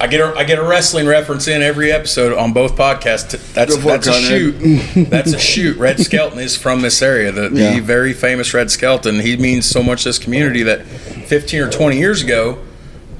I 0.00 0.06
get 0.06 0.20
a 0.20 0.34
I 0.36 0.44
get 0.44 0.58
a 0.58 0.62
wrestling 0.64 1.06
reference 1.06 1.48
in 1.48 1.62
every 1.62 1.90
episode 1.92 2.36
on 2.36 2.52
both 2.52 2.76
podcasts. 2.76 3.30
That's 3.54 3.74
Go 3.74 3.80
for 3.80 3.88
it, 3.94 4.02
that's 4.02 4.06
a 4.08 4.20
shoot. 4.20 5.08
That's 5.10 5.32
a 5.32 5.38
shoot. 5.38 5.78
Red 5.78 5.98
Skelton 6.04 6.38
is 6.40 6.56
from 6.56 6.82
this 6.82 7.00
area. 7.00 7.32
The, 7.32 7.50
Yeah. 7.52 7.74
the 7.74 7.80
very 7.80 8.12
famous 8.12 8.52
Red 8.52 8.70
Skelton. 8.70 9.20
He 9.20 9.36
means 9.38 9.64
so 9.64 9.82
much 9.82 10.02
to 10.02 10.10
this 10.10 10.18
community 10.18 10.62
that 10.64 10.84
15 10.84 11.62
or 11.62 11.70
20 11.70 11.98
years 11.98 12.22
ago, 12.22 12.58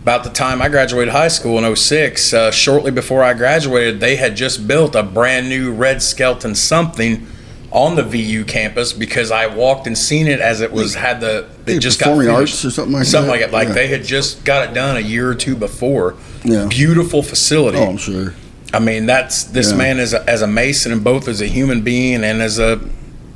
about 0.02 0.24
the 0.24 0.30
time 0.30 0.60
I 0.60 0.68
graduated 0.68 1.12
high 1.12 1.28
school 1.28 1.64
in 1.64 1.76
06, 1.76 2.32
uh, 2.34 2.50
shortly 2.50 2.90
before 2.90 3.22
I 3.22 3.34
graduated, 3.34 4.00
they 4.00 4.16
had 4.16 4.34
just 4.36 4.66
built 4.66 4.94
a 4.96 5.02
brand 5.02 5.48
new 5.48 5.72
Red 5.72 6.02
Skelton 6.02 6.54
something 6.56 7.26
on 7.70 7.94
the 7.94 8.02
VU 8.02 8.44
campus 8.44 8.92
because 8.92 9.30
I 9.30 9.46
walked 9.46 9.86
and 9.86 9.96
seen 9.96 10.26
it 10.26 10.40
as 10.40 10.60
it 10.60 10.72
was 10.72 10.94
had 10.94 11.20
the 11.20 11.46
it 11.66 11.78
just 11.78 12.00
got 12.00 12.10
finished. 12.18 12.28
arts 12.30 12.64
or 12.64 12.70
something 12.70 12.92
like 12.92 13.04
something 13.06 13.26
that? 13.28 13.32
like 13.32 13.40
it. 13.48 13.52
Like 13.52 13.68
Yeah. 13.68 13.74
they 13.74 13.86
had 13.86 14.04
just 14.04 14.44
got 14.44 14.68
it 14.68 14.74
done 14.74 14.96
a 14.96 15.00
year 15.00 15.30
or 15.30 15.34
two 15.34 15.54
before. 15.56 16.16
Yeah. 16.44 16.66
Beautiful 16.66 17.22
facility. 17.22 17.78
Oh, 17.78 17.88
I'm 17.88 17.96
sure. 17.96 18.34
I 18.74 18.78
mean, 18.80 19.06
that's 19.06 19.44
this 19.44 19.70
Yeah. 19.70 19.76
man 19.78 20.00
is 20.00 20.12
a, 20.12 20.28
as 20.28 20.42
a 20.42 20.46
mason 20.46 20.92
and 20.92 21.02
both 21.04 21.28
as 21.28 21.40
a 21.40 21.46
human 21.46 21.80
being 21.82 22.24
and 22.24 22.42
as 22.42 22.58
a 22.58 22.80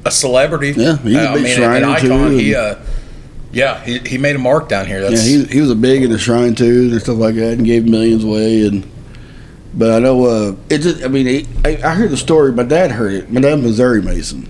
a 0.04 0.10
celebrity. 0.10 0.74
Yeah, 0.76 0.98
he's 0.98 1.14
a 1.16 1.30
Uh, 1.30 1.34
big 1.34 1.46
I 1.46 1.48
mean, 1.48 1.62
an 1.62 1.84
icon. 1.84 2.30
too, 2.30 2.36
He, 2.36 2.54
uh, 2.54 2.74
yeah, 3.57 3.82
he, 3.82 3.98
he 4.00 4.18
made 4.18 4.36
a 4.36 4.38
mark 4.38 4.68
down 4.68 4.86
here. 4.86 5.00
Yeah, 5.00 5.18
he, 5.18 5.44
he 5.44 5.62
was 5.62 5.70
a 5.70 5.74
big 5.74 6.02
in 6.02 6.11
the 6.11 6.18
shrine 6.18 6.54
too 6.54 6.90
and 6.92 7.00
stuff 7.00 7.16
like 7.16 7.36
that, 7.36 7.54
and 7.54 7.64
gave 7.64 7.86
millions 7.86 8.22
away. 8.22 8.66
And 8.66 8.86
but 9.72 9.92
I 9.92 9.98
know 9.98 10.26
uh, 10.26 10.57
it 10.68 10.78
just. 10.80 11.02
I 11.02 11.09
mean, 11.09 11.26
he, 11.26 11.46
I, 11.64 11.80
I 11.82 11.94
heard 11.94 12.11
the 12.11 12.18
story. 12.18 12.52
My 12.52 12.64
dad 12.64 12.90
heard 12.90 13.14
it. 13.14 13.30
My 13.30 13.40
dad's 13.40 13.62
Missouri 13.62 14.02
Mason, 14.02 14.46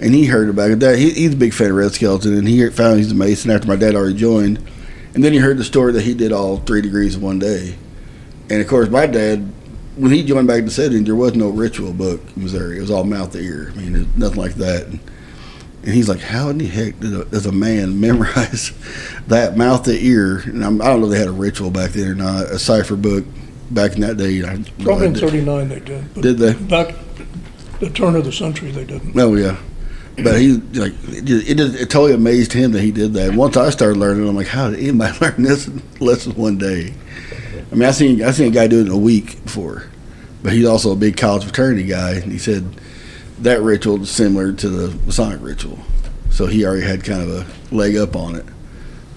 and 0.00 0.12
he 0.12 0.26
heard 0.26 0.48
about 0.48 0.72
it. 0.72 0.80
Dad, 0.80 0.98
he, 0.98 1.10
he's 1.10 1.34
a 1.34 1.36
big 1.36 1.54
fan 1.54 1.70
of 1.70 1.76
Red 1.76 1.92
Skelton, 1.92 2.36
and 2.36 2.48
he 2.48 2.68
found 2.70 2.98
he's 2.98 3.12
a 3.12 3.14
Mason 3.14 3.52
after 3.52 3.68
my 3.68 3.76
dad 3.76 3.94
already 3.94 4.16
joined. 4.16 4.58
And 5.14 5.22
then 5.22 5.32
he 5.32 5.38
heard 5.38 5.58
the 5.58 5.64
story 5.64 5.92
that 5.92 6.02
he 6.02 6.14
did 6.14 6.32
all 6.32 6.56
three 6.56 6.82
degrees 6.82 7.14
in 7.14 7.20
one 7.20 7.38
day. 7.38 7.76
And 8.50 8.60
of 8.60 8.66
course, 8.66 8.88
my 8.88 9.06
dad, 9.06 9.52
when 9.94 10.10
he 10.10 10.24
joined 10.24 10.48
back 10.48 10.64
to 10.64 10.70
setting, 10.70 11.04
there 11.04 11.14
was 11.14 11.36
no 11.36 11.48
ritual 11.48 11.92
book 11.92 12.20
in 12.34 12.42
Missouri. 12.42 12.78
It 12.78 12.80
was 12.80 12.90
all 12.90 13.04
mouth 13.04 13.30
to 13.32 13.38
ear. 13.38 13.72
I 13.76 13.78
mean, 13.78 14.12
nothing 14.16 14.38
like 14.38 14.54
that. 14.54 14.86
And, 14.88 14.98
and 15.82 15.94
he's 15.94 16.08
like, 16.08 16.20
"How 16.20 16.48
in 16.48 16.58
the 16.58 16.66
heck 16.66 16.98
did 17.00 17.14
a, 17.14 17.24
does 17.24 17.46
a 17.46 17.52
man 17.52 18.00
memorize 18.00 18.72
that 19.26 19.56
mouth 19.56 19.84
to 19.84 19.92
ear?" 19.92 20.42
And 20.44 20.64
I'm, 20.64 20.80
I 20.82 20.86
don't 20.86 21.00
know 21.00 21.06
if 21.06 21.12
they 21.12 21.18
had 21.18 21.28
a 21.28 21.32
ritual 21.32 21.70
back 21.70 21.90
then 21.92 22.08
or 22.08 22.14
not, 22.14 22.46
a 22.46 22.58
cipher 22.58 22.96
book 22.96 23.24
back 23.70 23.94
in 23.94 24.00
that 24.00 24.16
day. 24.16 24.42
I, 24.42 24.62
Probably 24.82 25.06
in 25.08 25.14
'39 25.14 25.68
they 25.68 25.80
did. 25.80 26.14
Did 26.14 26.38
they? 26.38 26.54
Back 26.54 26.94
the 27.80 27.90
turn 27.90 28.16
of 28.16 28.24
the 28.24 28.32
century, 28.32 28.70
they 28.70 28.84
didn't. 28.84 29.18
Oh 29.18 29.34
yeah, 29.34 29.56
but 30.22 30.40
he 30.40 30.54
like 30.74 30.94
it, 31.08 31.30
it, 31.48 31.60
it 31.60 31.90
totally 31.90 32.14
amazed 32.14 32.52
him 32.52 32.72
that 32.72 32.82
he 32.82 32.90
did 32.90 33.12
that. 33.14 33.34
Once 33.34 33.56
I 33.56 33.70
started 33.70 33.98
learning, 33.98 34.28
I'm 34.28 34.36
like, 34.36 34.48
how 34.48 34.70
did 34.70 34.80
anybody 34.80 35.16
learn 35.20 35.42
this 35.42 35.70
lesson 36.00 36.32
one 36.34 36.58
day? 36.58 36.92
I 37.70 37.74
mean, 37.74 37.88
I 37.88 37.92
seen 37.92 38.22
I 38.22 38.30
seen 38.32 38.48
a 38.48 38.54
guy 38.54 38.66
do 38.66 38.80
it 38.80 38.86
in 38.86 38.92
a 38.92 38.98
week 38.98 39.42
before, 39.44 39.86
but 40.42 40.52
he's 40.52 40.66
also 40.66 40.92
a 40.92 40.96
big 40.96 41.16
college 41.16 41.44
fraternity 41.44 41.84
guy, 41.84 42.14
and 42.14 42.32
he 42.32 42.38
said 42.38 42.64
that 43.40 43.60
ritual 43.62 44.02
is 44.02 44.10
similar 44.10 44.52
to 44.52 44.68
the 44.68 44.96
Masonic 45.06 45.40
ritual, 45.42 45.78
so 46.30 46.46
he 46.46 46.64
already 46.64 46.84
had 46.86 47.04
kind 47.04 47.22
of 47.22 47.28
a 47.30 47.74
leg 47.74 47.96
up 47.96 48.16
on 48.16 48.34
it. 48.34 48.44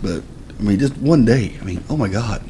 But 0.01 0.23
I 0.59 0.61
mean, 0.63 0.79
just 0.79 0.97
one 0.97 1.25
day. 1.25 1.57
I 1.61 1.63
mean, 1.63 1.83
oh 1.89 1.97
my 1.97 2.07
God. 2.07 2.43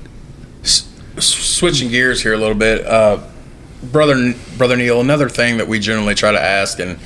S- 0.63 0.87
switching 1.17 1.89
gears 1.89 2.21
here 2.21 2.33
a 2.33 2.37
little 2.37 2.55
bit, 2.55 2.85
uh, 2.85 3.19
brother 3.83 4.33
brother 4.57 4.75
Neil. 4.75 5.01
Another 5.01 5.29
thing 5.29 5.57
that 5.57 5.67
we 5.67 5.79
generally 5.79 6.15
try 6.15 6.31
to 6.31 6.41
ask, 6.41 6.79
and 6.79 6.99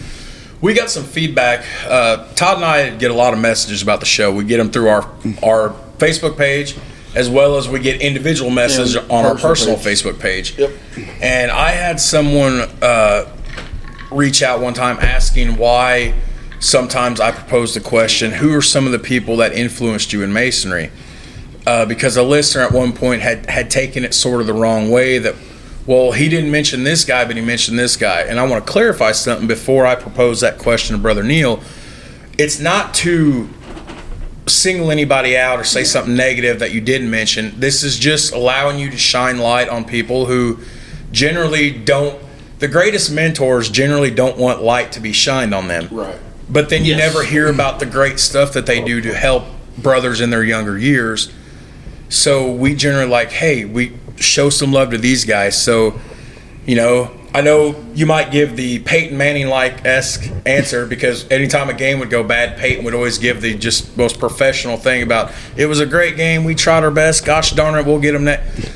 we 0.61 0.73
got 0.73 0.89
some 0.89 1.03
feedback. 1.03 1.65
Uh, 1.87 2.27
Todd 2.35 2.57
and 2.57 2.65
I 2.65 2.89
get 2.95 3.11
a 3.11 3.15
lot 3.15 3.33
of 3.33 3.39
messages 3.39 3.81
about 3.81 3.99
the 3.99 4.05
show. 4.05 4.33
We 4.33 4.43
get 4.45 4.57
them 4.57 4.71
through 4.71 4.89
our 4.89 5.09
our 5.43 5.75
Facebook 5.97 6.37
page, 6.37 6.75
as 7.15 7.29
well 7.29 7.57
as 7.57 7.67
we 7.69 7.79
get 7.79 8.01
individual 8.01 8.49
messages 8.51 8.95
Yeah, 8.95 9.01
on 9.09 9.25
our 9.25 9.35
personal 9.35 9.75
personal 9.77 9.77
page. 9.77 10.01
Facebook 10.01 10.19
page. 10.19 10.57
Yep. 10.57 10.71
And 11.21 11.51
I 11.51 11.71
had 11.71 11.99
someone 11.99 12.61
uh, 12.81 13.34
reach 14.15 14.41
out 14.41 14.59
one 14.61 14.73
time 14.73 14.97
asking 14.99 15.57
why 15.57 16.13
sometimes 16.59 17.19
I 17.19 17.31
proposed 17.31 17.75
the 17.75 17.81
question, 17.81 18.31
who 18.31 18.55
are 18.55 18.61
some 18.61 18.85
of 18.85 18.91
the 18.91 18.99
people 18.99 19.37
that 19.37 19.53
influenced 19.53 20.13
you 20.13 20.23
in 20.23 20.33
masonry? 20.33 20.91
Uh, 21.67 21.85
because 21.85 22.15
a 22.15 22.23
listener 22.23 22.61
at 22.61 22.71
one 22.71 22.93
point 22.93 23.21
had, 23.21 23.49
had 23.49 23.69
taken 23.69 24.03
it 24.03 24.13
sort 24.13 24.41
of 24.41 24.47
the 24.47 24.53
wrong 24.53 24.89
way 24.89 25.17
that, 25.17 25.35
well, 25.85 26.11
he 26.11 26.29
didn't 26.29 26.51
mention 26.51 26.83
this 26.83 27.03
guy, 27.03 27.25
but 27.25 27.35
he 27.35 27.41
mentioned 27.41 27.77
this 27.77 27.97
guy. 27.97 28.21
And 28.21 28.39
I 28.39 28.47
want 28.47 28.65
to 28.65 28.71
clarify 28.71 29.11
something 29.11 29.47
before 29.47 29.85
I 29.85 29.95
propose 29.95 30.41
that 30.41 30.59
question 30.59 30.95
to 30.95 31.01
Brother 31.01 31.23
Neil. 31.23 31.61
It's 32.37 32.59
not 32.59 32.93
to 32.95 33.49
single 34.47 34.91
anybody 34.91 35.35
out 35.37 35.59
or 35.59 35.63
say 35.63 35.83
something 35.83 36.15
negative 36.15 36.59
that 36.59 36.71
you 36.71 36.81
didn't 36.81 37.09
mention. 37.09 37.59
This 37.59 37.83
is 37.83 37.97
just 37.97 38.33
allowing 38.33 38.79
you 38.79 38.91
to 38.91 38.97
shine 38.97 39.39
light 39.39 39.69
on 39.69 39.85
people 39.85 40.25
who 40.25 40.59
generally 41.11 41.71
don't. 41.71 42.21
The 42.59 42.67
greatest 42.67 43.11
mentors 43.11 43.69
generally 43.69 44.11
don't 44.11 44.37
want 44.37 44.63
light 44.63 44.91
to 44.93 44.99
be 44.99 45.11
shined 45.11 45.53
on 45.53 45.67
them. 45.67 45.89
Right. 45.91 46.15
But 46.49 46.69
then 46.69 46.85
you 46.85 46.95
Yes. 46.95 46.99
never 47.13 47.23
hear 47.25 47.47
about 47.47 47.79
the 47.79 47.85
great 47.85 48.19
stuff 48.19 48.53
that 48.53 48.65
they 48.65 48.81
do 48.81 49.01
to 49.01 49.13
help 49.13 49.45
brothers 49.77 50.21
in 50.21 50.29
their 50.29 50.43
younger 50.43 50.77
years. 50.77 51.29
So 52.07 52.51
we 52.51 52.75
generally 52.75 53.09
like, 53.09 53.31
hey, 53.31 53.65
we 53.65 53.93
show 54.17 54.49
some 54.49 54.71
love 54.71 54.91
to 54.91 54.97
these 54.97 55.25
guys. 55.25 55.61
So, 55.61 55.99
you 56.65 56.75
know, 56.75 57.11
I 57.33 57.41
know 57.41 57.75
you 57.93 58.05
might 58.05 58.31
give 58.31 58.55
the 58.55 58.79
Peyton 58.79 59.17
Manning 59.17 59.47
like 59.47 59.83
esque 59.85 60.29
answer 60.45 60.85
because 60.85 61.29
anytime 61.29 61.69
a 61.69 61.73
game 61.73 61.99
would 61.99 62.09
go 62.09 62.23
bad, 62.23 62.57
Peyton 62.57 62.85
would 62.85 62.93
always 62.95 63.17
give 63.17 63.41
the 63.41 63.55
just 63.55 63.97
most 63.97 64.19
professional 64.19 64.77
thing 64.77 65.03
about 65.03 65.33
it 65.57 65.65
was 65.65 65.81
a 65.81 65.85
great 65.85 66.15
game. 66.15 66.45
We 66.45 66.55
tried 66.55 66.85
our 66.85 66.91
best. 66.91 67.25
Gosh 67.25 67.51
darn 67.51 67.75
it, 67.77 67.85
we'll 67.85 67.99
get 67.99 68.13
them 68.13 68.23
next. 68.23 68.69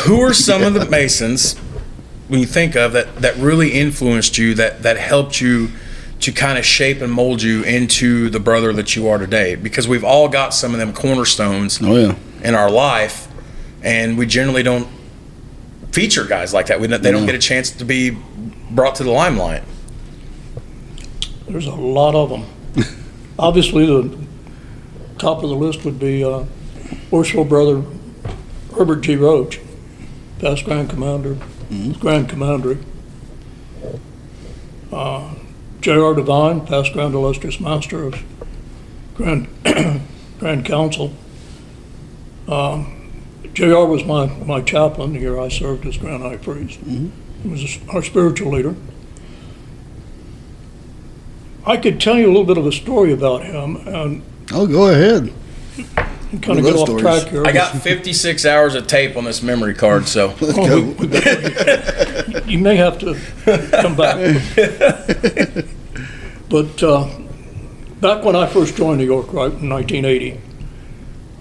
Who 0.00 0.20
are 0.20 0.34
some 0.34 0.62
of 0.64 0.74
the 0.74 0.84
Masons 0.90 1.56
when 2.28 2.40
you 2.40 2.46
think 2.46 2.76
of 2.76 2.92
that 2.92 3.16
that 3.16 3.36
really 3.36 3.72
influenced 3.72 4.38
you 4.38 4.54
that 4.54 4.82
that 4.82 4.96
helped 4.98 5.40
you 5.40 5.70
to 6.20 6.32
kind 6.32 6.58
of 6.58 6.64
shape 6.66 7.00
and 7.00 7.12
mold 7.12 7.40
you 7.42 7.62
into 7.62 8.28
the 8.30 8.40
brother 8.40 8.72
that 8.72 8.94
you 8.96 9.08
are 9.08 9.18
today 9.18 9.54
because 9.54 9.86
we've 9.88 10.04
all 10.04 10.28
got 10.28 10.52
some 10.52 10.72
of 10.72 10.78
them 10.80 10.92
cornerstones 10.92 11.80
Oh 11.82 11.94
yeah. 11.96 12.14
in 12.42 12.54
our 12.54 12.70
life 12.70 13.28
and 13.82 14.18
we 14.18 14.26
generally 14.26 14.62
don't 14.62 14.88
feature 15.92 16.24
guys 16.24 16.52
like 16.52 16.66
that 16.66 16.80
we 16.80 16.86
don't, 16.88 17.02
they 17.02 17.12
don't 17.12 17.24
get 17.26 17.34
a 17.34 17.38
chance 17.38 17.70
to 17.70 17.84
be 17.84 18.16
brought 18.70 18.96
to 18.96 19.04
the 19.04 19.10
limelight 19.10 19.62
There's 21.48 21.66
a 21.66 21.74
lot 21.74 22.14
of 22.14 22.28
them. 22.28 22.44
Obviously, 23.38 23.86
the 23.86 24.14
top 25.18 25.42
of 25.42 25.48
the 25.48 25.56
list 25.56 25.84
would 25.84 25.98
be 25.98 26.22
uh, 26.24 26.44
worshipful 27.10 27.44
brother 27.44 27.82
Herbert 28.76 29.00
G. 29.00 29.16
Roach, 29.16 29.60
past 30.38 30.64
Grand 30.64 30.90
Commander, 30.90 31.36
Grand 32.00 32.28
Commander. 32.28 32.78
Uh, 34.92 35.34
J.R. 35.80 36.14
Devine, 36.14 36.66
past 36.66 36.92
Grand 36.92 37.14
Illustrious 37.14 37.60
Master 37.60 38.04
of 38.04 38.22
Grand, 39.14 39.48
Grand 40.38 40.64
Council. 40.64 41.12
Um, 42.48 43.12
J.R. 43.52 43.86
was 43.86 44.04
my, 44.04 44.26
my 44.26 44.62
chaplain 44.62 45.12
the 45.12 45.20
year 45.20 45.38
I 45.38 45.48
served 45.48 45.86
as 45.86 45.96
Grand 45.98 46.22
High 46.22 46.38
Priest. 46.38 46.80
He 46.80 47.10
was 47.48 47.78
our 47.90 48.02
spiritual 48.02 48.52
leader. 48.52 48.74
I 51.66 51.76
could 51.76 52.00
tell 52.00 52.16
you 52.16 52.26
a 52.26 52.32
little 52.32 52.44
bit 52.46 52.56
of 52.56 52.66
a 52.66 52.72
story 52.72 53.12
about 53.12 53.44
him 53.44 53.76
and 53.86 54.22
Oh, 54.50 54.66
go 54.66 54.88
ahead. 54.90 55.32
Kind 56.42 56.58
of 56.58 56.64
Love 56.64 56.64
get 56.64 56.74
off 56.76 56.88
stories. 56.88 57.02
track 57.02 57.28
here. 57.28 57.46
i 57.46 57.52
got 57.52 57.80
56 57.80 58.44
hours 58.44 58.74
of 58.74 58.86
tape 58.86 59.16
on 59.16 59.24
this 59.24 59.42
memory 59.42 59.72
card 59.74 60.06
so 60.06 60.34
Oh, 60.42 60.82
we- 60.82 60.92
we 60.92 61.06
better- 61.06 62.42
You 62.46 62.58
may 62.58 62.76
have 62.76 62.98
to 62.98 63.14
come 63.70 63.96
back. 63.96 64.16
But 66.50 66.82
uh, 66.82 67.08
back 68.00 68.24
when 68.24 68.34
I 68.34 68.46
first 68.46 68.74
joined 68.76 68.98
New 68.98 69.04
York 69.04 69.26
Rite, 69.34 69.52
in 69.60 69.68
1980, 69.68 70.40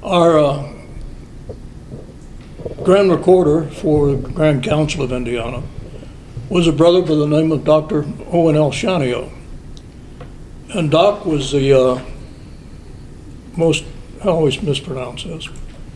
our 0.03 0.37
uh, 0.37 0.73
Grand 2.83 3.09
Recorder 3.11 3.69
for 3.69 4.11
the 4.11 4.29
Grand 4.29 4.63
Council 4.63 5.03
of 5.03 5.11
Indiana 5.13 5.63
was 6.49 6.67
a 6.67 6.73
brother 6.73 7.01
by 7.01 7.15
the 7.15 7.25
name 7.27 7.51
of 7.53 7.63
Dr. 7.63 8.05
Owen 8.31 8.55
L. 8.57 8.71
Shanio. 8.71 9.31
And 10.73 10.91
Doc 10.91 11.25
was 11.25 11.51
the 11.53 11.71
uh, 11.73 12.01
most, 13.55 13.85
I 14.27 14.31
always 14.31 14.61
mispronounce 14.61 15.23
this, 15.23 15.47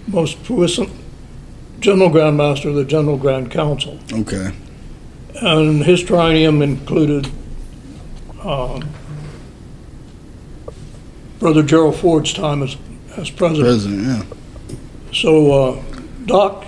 most 0.07 0.41
puissant 0.45 0.89
General 1.81 2.09
Grand 2.09 2.37
Master 2.37 2.69
of 2.69 2.75
the 2.75 2.85
General 2.85 3.17
Grand 3.17 3.51
Council. 3.51 3.99
Okay. 4.13 4.51
And 5.41 5.83
his 5.83 6.01
triennium 6.01 6.61
included 6.63 7.29
um, 8.41 8.87
Brother 11.39 11.61
Gerald 11.61 11.97
Ford's 11.97 12.31
time 12.31 12.63
as, 12.63 12.77
as 13.17 13.29
president. 13.29 13.65
President. 13.67 14.07
Yeah. 14.07 14.77
So 15.11 15.51
uh, 15.51 15.83
Doc 16.25 16.65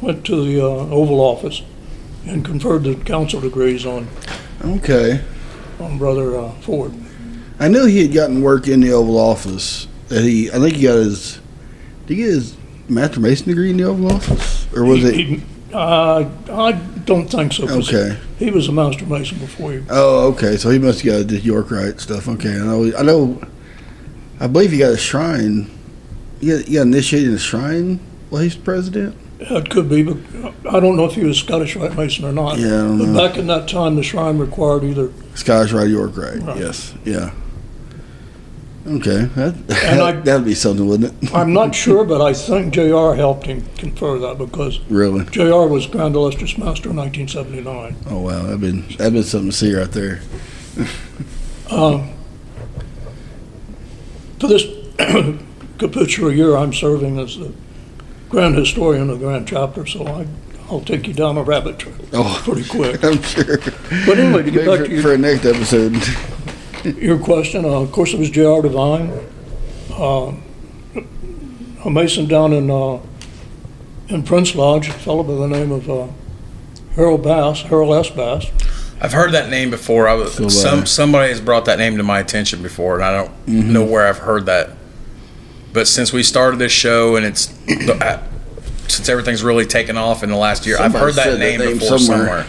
went 0.00 0.26
to 0.26 0.44
the 0.44 0.60
uh, 0.60 0.66
Oval 0.66 1.20
Office 1.20 1.62
and 2.26 2.44
conferred 2.44 2.82
the 2.82 2.96
council 2.96 3.40
degrees 3.40 3.86
on, 3.86 4.08
Okay. 4.64 5.22
on 5.78 5.96
Brother 5.96 6.36
uh, 6.40 6.50
Ford. 6.62 6.92
I 7.60 7.68
knew 7.68 7.86
he 7.86 8.02
had 8.02 8.12
gotten 8.12 8.42
work 8.42 8.66
in 8.66 8.80
the 8.80 8.90
Oval 8.90 9.16
Office. 9.16 9.86
That 10.08 10.22
he, 10.22 10.50
I 10.50 10.54
think 10.58 10.76
he 10.76 10.82
got 10.82 10.96
his. 10.96 11.40
Did 12.06 12.14
he 12.16 12.22
get 12.22 12.26
his 12.26 12.56
Master 12.88 13.20
Mason 13.20 13.48
degree 13.48 13.70
in 13.70 13.76
the 13.78 13.84
Oval 13.84 14.12
Office, 14.12 14.66
or 14.74 14.84
was 14.84 15.04
it? 15.04 15.14
He- 15.14 15.42
uh, 15.72 16.28
I 16.52 16.70
don't 17.04 17.26
think 17.28 17.52
so. 17.52 17.68
Okay. 17.68 18.16
He 18.38 18.48
was 18.52 18.68
a 18.68 18.72
master 18.72 19.04
mason 19.06 19.38
before 19.38 19.72
you. 19.72 19.84
Oh, 19.90 20.28
okay. 20.32 20.56
So 20.56 20.70
he 20.70 20.78
must 20.78 21.00
have 21.00 21.26
got 21.26 21.28
the 21.28 21.40
York 21.40 21.68
Rite 21.72 21.98
stuff. 22.00 22.28
Okay, 22.28 22.54
I 22.54 22.58
know. 22.58 22.92
I 22.96 23.02
know. 23.02 23.42
I 24.38 24.46
believe 24.46 24.70
he 24.70 24.78
got 24.78 24.92
a 24.92 24.96
shrine. 24.96 25.68
He 26.40 26.48
got, 26.48 26.64
he 26.66 26.74
got 26.74 26.82
initiated 26.82 27.30
in 27.30 27.34
a 27.34 27.38
shrine 27.40 27.98
while 28.30 28.42
he's 28.42 28.54
president. 28.54 29.16
it 29.40 29.68
could 29.68 29.88
be, 29.88 30.04
but 30.04 30.16
I 30.70 30.78
don't 30.78 30.96
know 30.96 31.06
if 31.06 31.14
he 31.14 31.24
was 31.24 31.38
Scottish 31.38 31.74
Rite 31.74 31.96
Mason 31.96 32.24
or 32.24 32.32
not. 32.32 32.56
Yeah, 32.58 32.82
But 32.96 33.06
know. 33.08 33.26
back 33.28 33.36
in 33.36 33.48
that 33.48 33.66
time, 33.68 33.96
the 33.96 34.04
shrine 34.04 34.38
required 34.38 34.84
either 34.84 35.10
Scottish 35.34 35.72
Rite, 35.72 35.88
York 35.88 36.16
Rite. 36.16 36.40
Right. 36.42 36.58
Yes. 36.58 36.94
Yeah. 37.04 37.32
Okay. 38.86 39.24
That, 39.34 39.54
And 39.84 40.00
I- 40.00 40.12
that'd 40.20 40.44
be 40.44 40.54
something, 40.54 40.86
wouldn't 40.86 41.22
it? 41.22 41.34
I'm 41.34 41.52
not 41.52 41.74
sure, 41.84 42.04
but 42.04 42.20
I 42.20 42.32
think 42.34 42.74
JR 42.74 43.14
helped 43.14 43.46
him 43.46 43.64
confer 43.78 44.18
that 44.18 44.36
because 44.38 44.78
Really? 44.90 45.24
JR 45.26 45.66
was 45.66 45.86
Grand 45.86 46.14
Illustrious 46.14 46.58
Master 46.58 46.90
in 46.90 46.96
1979. 46.96 47.96
Oh 48.10 48.20
wow, 48.20 48.42
that'd 48.42 48.60
been 48.60 48.82
that'd 48.98 49.12
been 49.14 49.22
something 49.22 49.50
to 49.50 49.56
see 49.56 49.74
right 49.74 49.90
there. 49.90 50.20
Um, 51.70 52.12
For 54.38 54.48
this 54.48 54.64
capitular 55.78 56.36
year, 56.36 56.56
I'm 56.56 56.74
serving 56.74 57.18
as 57.18 57.38
the 57.38 57.52
Grand 58.28 58.54
Historian 58.56 59.08
of 59.08 59.18
the 59.18 59.24
Grand 59.26 59.48
Chapter, 59.48 59.86
so 59.86 60.06
I, 60.06 60.26
I'll 60.68 60.82
take 60.82 61.06
you 61.08 61.14
down 61.14 61.38
a 61.38 61.42
rabbit 61.42 61.78
trail 61.78 61.94
Oh, 62.12 62.40
pretty 62.44 62.68
quick. 62.68 63.02
I'm 63.02 63.20
sure. 63.22 63.56
But 64.06 64.18
anyway, 64.18 64.42
to 64.42 64.50
get 64.50 64.66
Maybe 64.66 64.70
back 64.70 64.78
for, 64.80 64.84
to 64.86 64.92
your 64.92 65.02
for 65.02 65.14
a 65.14 65.18
next 65.18 65.46
episode. 65.46 65.94
Your 66.84 67.18
question, 67.18 67.64
uh, 67.64 67.68
of 67.68 67.92
course, 67.92 68.12
it 68.12 68.18
was 68.18 68.30
J.R. 68.30 68.62
Devine, 68.62 69.10
uh, 69.92 70.32
a 71.84 71.90
Mason 71.90 72.26
down 72.26 72.52
in, 72.52 72.70
uh, 72.70 73.00
in 74.08 74.22
Prince 74.22 74.54
Lodge, 74.54 74.88
a 74.88 74.92
fellow 74.92 75.22
by 75.22 75.34
the 75.34 75.46
name 75.48 75.72
of 75.72 75.88
uh, 75.90 76.06
Harold 76.96 77.22
Bass, 77.22 77.62
Harold 77.62 77.94
S. 77.94 78.10
Bass. 78.10 78.46
I've 79.00 79.12
heard 79.12 79.32
that 79.32 79.50
name 79.50 79.70
before. 79.70 80.08
I 80.08 80.14
was 80.14 80.34
So, 80.34 80.48
some 80.48 80.86
somebody 80.86 81.28
has 81.30 81.40
brought 81.40 81.64
that 81.66 81.78
name 81.78 81.96
to 81.98 82.02
my 82.02 82.20
attention 82.20 82.62
before, 82.62 82.94
and 82.94 83.04
I 83.04 83.10
don't 83.12 83.30
Mm-hmm. 83.46 83.72
know 83.72 83.84
where 83.84 84.06
I've 84.06 84.18
heard 84.18 84.46
that. 84.46 84.70
But 85.74 85.88
since 85.88 86.12
we 86.12 86.22
started 86.22 86.58
this 86.58 86.72
show, 86.72 87.16
and 87.16 87.26
it's 87.26 87.52
uh, 87.68 88.22
since 88.88 89.08
everything's 89.08 89.42
really 89.42 89.66
taken 89.66 89.98
off 89.98 90.22
in 90.22 90.30
the 90.30 90.36
last 90.36 90.64
year, 90.66 90.78
I've 90.78 90.92
heard 90.92 91.14
that 91.14 91.24
said 91.24 91.32
that 91.34 91.38
name, 91.38 91.60
name 91.60 91.78
before 91.78 91.98
somewhere. 91.98 92.44
somewhere. 92.44 92.46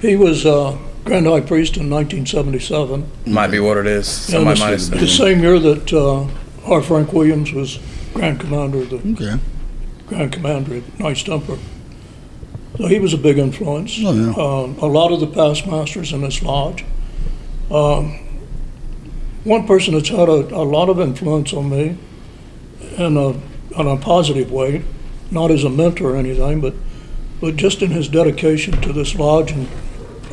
He 0.00 0.16
was 0.16 0.44
uh, 0.46 0.76
Grand 1.08 1.26
High 1.26 1.40
Priest 1.40 1.78
in 1.78 1.88
1977. 1.88 3.10
Might 3.32 3.50
be 3.50 3.58
what 3.58 3.78
it 3.78 3.86
is. 3.86 4.06
Somebody 4.06 4.60
might 4.60 4.70
have 4.72 4.82
said. 4.82 4.98
The 4.98 5.06
same 5.08 5.40
year 5.40 5.58
that 5.58 5.90
uh, 5.90 6.26
R. 6.70 6.82
Frank 6.82 7.14
Williams 7.14 7.50
was 7.50 7.78
Grand 8.12 8.38
Commander 8.38 8.82
of 8.82 8.90
the 8.90 8.96
Okay. 9.14 9.40
Grand 10.06 10.32
Commander 10.32 10.76
at 10.76 10.98
Knights 11.00 11.22
Templar. 11.22 11.56
So 12.76 12.88
he 12.88 12.98
was 12.98 13.14
a 13.14 13.18
big 13.18 13.38
influence. 13.38 13.96
Oh, 14.04 14.12
yeah. 14.12 14.30
Um, 14.32 14.78
a 14.82 14.86
lot 14.86 15.10
of 15.10 15.20
the 15.20 15.26
past 15.26 15.66
masters 15.66 16.12
in 16.12 16.20
this 16.20 16.42
lodge. 16.42 16.84
Um, 17.70 18.18
one 19.44 19.66
person 19.66 19.94
that's 19.94 20.10
had 20.10 20.28
a, 20.28 20.54
a 20.54 20.62
lot 20.62 20.90
of 20.90 21.00
influence 21.00 21.54
on 21.54 21.70
me 21.70 21.96
in 22.98 23.16
a, 23.16 23.28
in 23.80 23.86
a 23.86 23.96
positive 23.96 24.52
way, 24.52 24.84
not 25.30 25.50
as 25.50 25.64
a 25.64 25.70
mentor 25.70 26.12
or 26.12 26.16
anything, 26.16 26.60
but, 26.60 26.74
but 27.40 27.56
just 27.56 27.80
in 27.80 27.92
his 27.92 28.08
dedication 28.08 28.78
to 28.82 28.92
this 28.92 29.14
lodge 29.14 29.52
and, 29.52 29.68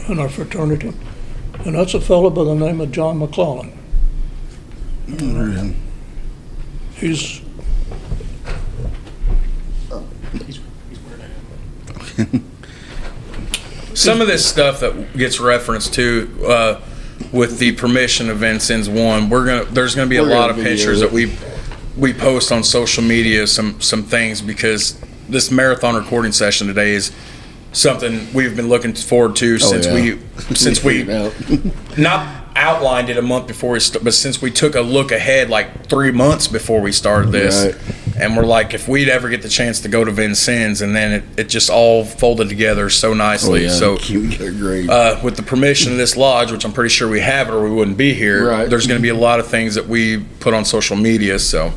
and 0.08 0.20
our 0.20 0.30
fraternity. 0.30 0.94
And 1.66 1.76
that's 1.76 1.94
a 1.94 2.02
fellow 2.02 2.30
by 2.30 2.44
the 2.44 2.56
name 2.56 2.82
of 2.82 2.92
John 2.92 3.20
McClellan. 3.20 3.78
Yeah. 5.08 5.72
He's 6.96 7.42
Some 13.94 14.22
of 14.22 14.28
this 14.28 14.46
stuff 14.46 14.82
that 14.82 15.18
gets 15.18 15.40
referenced 15.40 15.94
to 15.96 16.30
uh, 16.46 16.82
with 17.32 17.60
the 17.60 17.72
permission 17.74 18.30
of 18.30 18.38
Vincennes 18.38 18.90
one, 18.90 19.30
we're 19.30 19.46
gonna 19.46 19.66
there's 19.66 19.96
gonna 19.96 20.10
be 20.10 20.18
a 20.18 20.22
We're 20.24 20.30
lot 20.30 20.50
of 20.50 20.58
pictures 20.58 21.02
it. 21.02 21.06
that 21.06 21.14
we 21.14 21.34
we 21.98 22.14
post 22.14 22.52
on 22.52 22.64
social 22.64 23.04
media 23.04 23.48
some 23.48 23.80
some 23.82 24.04
things 24.04 24.42
because 24.42 25.00
this 25.30 25.50
marathon 25.50 25.96
recording 25.96 26.32
session 26.34 26.68
today 26.68 26.92
is 26.92 27.12
something 27.76 28.28
we've 28.34 28.56
been 28.56 28.70
looking 28.70 28.94
forward 28.94 29.36
to 29.38 29.60
since 29.60 29.86
Oh, 29.88 29.96
yeah. 29.96 30.16
we 30.50 30.56
since 30.56 30.84
we 30.84 31.12
out. 31.14 31.34
not 31.98 32.44
outlined 32.58 33.10
it 33.10 33.18
a 33.18 33.22
month 33.22 33.48
before 33.48 33.74
we 33.74 33.80
st- 33.82 34.02
but 34.02 34.14
since 34.14 34.42
we 34.42 34.50
took 34.50 34.76
a 34.76 34.82
look 34.82 35.12
ahead 35.12 35.50
like 35.50 35.90
three 35.90 36.12
months 36.12 36.48
before 36.48 36.80
we 36.80 36.90
started 36.94 37.30
this 37.34 37.66
Right. 37.76 38.16
and 38.22 38.38
we're 38.38 38.46
like 38.46 38.74
if 38.74 38.88
we'd 38.88 39.10
ever 39.10 39.28
get 39.28 39.42
the 39.42 39.50
chance 39.50 39.82
to 39.82 39.90
go 39.90 40.06
to 40.06 40.12
Vincennes 40.12 40.82
and 40.82 40.96
then 40.96 41.12
it, 41.12 41.24
it 41.36 41.50
just 41.50 41.70
all 41.70 42.06
folded 42.06 42.48
together 42.48 42.90
so 42.90 43.12
Oh, 43.12 43.14
nicely 43.14 43.64
yeah. 43.66 43.72
so 43.72 43.98
great. 44.08 44.90
uh, 44.90 45.20
with 45.22 45.36
the 45.36 45.44
permission 45.44 45.92
of 45.92 45.98
this 45.98 46.16
lodge, 46.16 46.50
which 46.54 46.64
I'm 46.64 46.72
pretty 46.72 46.92
sure 46.92 47.10
we 47.10 47.20
have 47.20 47.50
it 47.50 47.54
or 47.54 47.62
we 47.62 47.72
wouldn't 47.72 47.98
be 47.98 48.14
here, 48.14 48.48
Right. 48.50 48.70
there's 48.70 48.88
going 48.88 49.00
to 49.00 49.04
be 49.04 49.10
a 49.10 49.16
lot 49.16 49.42
of 49.42 49.48
things 49.48 49.76
that 49.76 49.88
we 49.90 50.20
put 50.40 50.54
on 50.54 50.64
social 50.64 50.96
media. 50.96 51.40
So, 51.40 51.74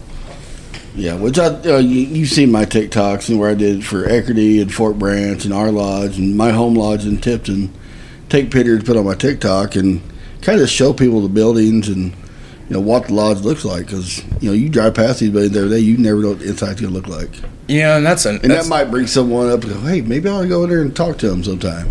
Yeah, 0.99 1.15
which 1.15 1.39
I 1.39 1.47
uh, 1.47 1.79
you, 1.79 2.01
you've 2.01 2.29
seen 2.31 2.51
my 2.51 2.65
TikToks 2.65 3.29
and 3.29 3.39
where 3.39 3.51
I 3.51 3.55
did 3.55 3.87
for 3.87 4.05
Eckerty 4.07 4.61
and 4.61 4.73
Fort 4.75 4.99
Branch 4.99 5.45
and 5.45 5.55
our 5.55 5.71
lodge 5.71 6.19
and 6.19 6.37
my 6.37 6.51
home 6.51 6.75
lodge 6.75 7.07
in 7.07 7.19
Tipton. 7.19 7.73
Take 8.29 8.51
pictures, 8.51 8.83
put 8.83 8.97
on 8.97 9.05
my 9.05 9.15
TikTok, 9.15 9.77
and 9.77 10.03
kind 10.43 10.61
of 10.61 10.69
show 10.69 10.93
people 10.93 11.21
the 11.21 11.29
buildings 11.29 11.89
and 11.89 12.07
you 12.13 12.75
know 12.75 12.81
what 12.81 13.07
the 13.07 13.15
lodge 13.15 13.41
looks 13.43 13.65
like 13.65 13.87
because 13.87 14.25
you 14.43 14.49
know 14.51 14.53
you 14.53 14.69
drive 14.69 14.95
past 14.95 15.21
these 15.21 15.31
buildings 15.31 15.57
every 15.57 15.71
day, 15.71 15.79
you 15.79 15.97
never 15.97 16.21
know 16.21 16.31
what 16.31 16.41
the 16.41 16.49
inside's 16.49 16.81
gonna 16.81 16.93
look 16.93 17.07
like, 17.07 17.31
yeah, 17.69 17.97
and 17.97 18.05
that's 18.05 18.27
an 18.27 18.41
and 18.43 18.51
that's, 18.51 18.65
that 18.65 18.69
might 18.69 18.91
bring 18.91 19.07
someone 19.07 19.49
up 19.49 19.63
and 19.63 19.73
go, 19.73 19.81
hey, 19.81 20.01
maybe 20.03 20.29
I'll 20.29 20.47
go 20.49 20.65
in 20.65 20.71
there 20.71 20.83
and 20.83 20.95
talk 20.95 21.17
to 21.19 21.29
them 21.31 21.43
sometime. 21.45 21.91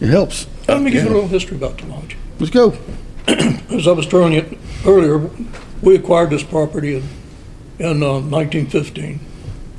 It 0.00 0.08
helps. 0.08 0.46
Let 0.66 0.80
me 0.82 0.90
give 0.90 1.04
you 1.04 1.08
Yeah. 1.10 1.14
a 1.14 1.14
little 1.14 1.28
history 1.28 1.56
about 1.58 1.78
the 1.78 1.86
lodge. 1.86 2.16
Let's 2.40 2.50
go. 2.50 2.76
As 3.28 3.86
I 3.86 3.92
was 3.92 4.06
telling 4.08 4.32
you 4.32 4.58
earlier, 4.84 5.30
we 5.82 5.94
acquired 5.94 6.30
this 6.30 6.42
property 6.42 6.96
in, 6.96 7.02
in 7.82 8.02
uh, 8.02 8.20
1915. 8.20 9.18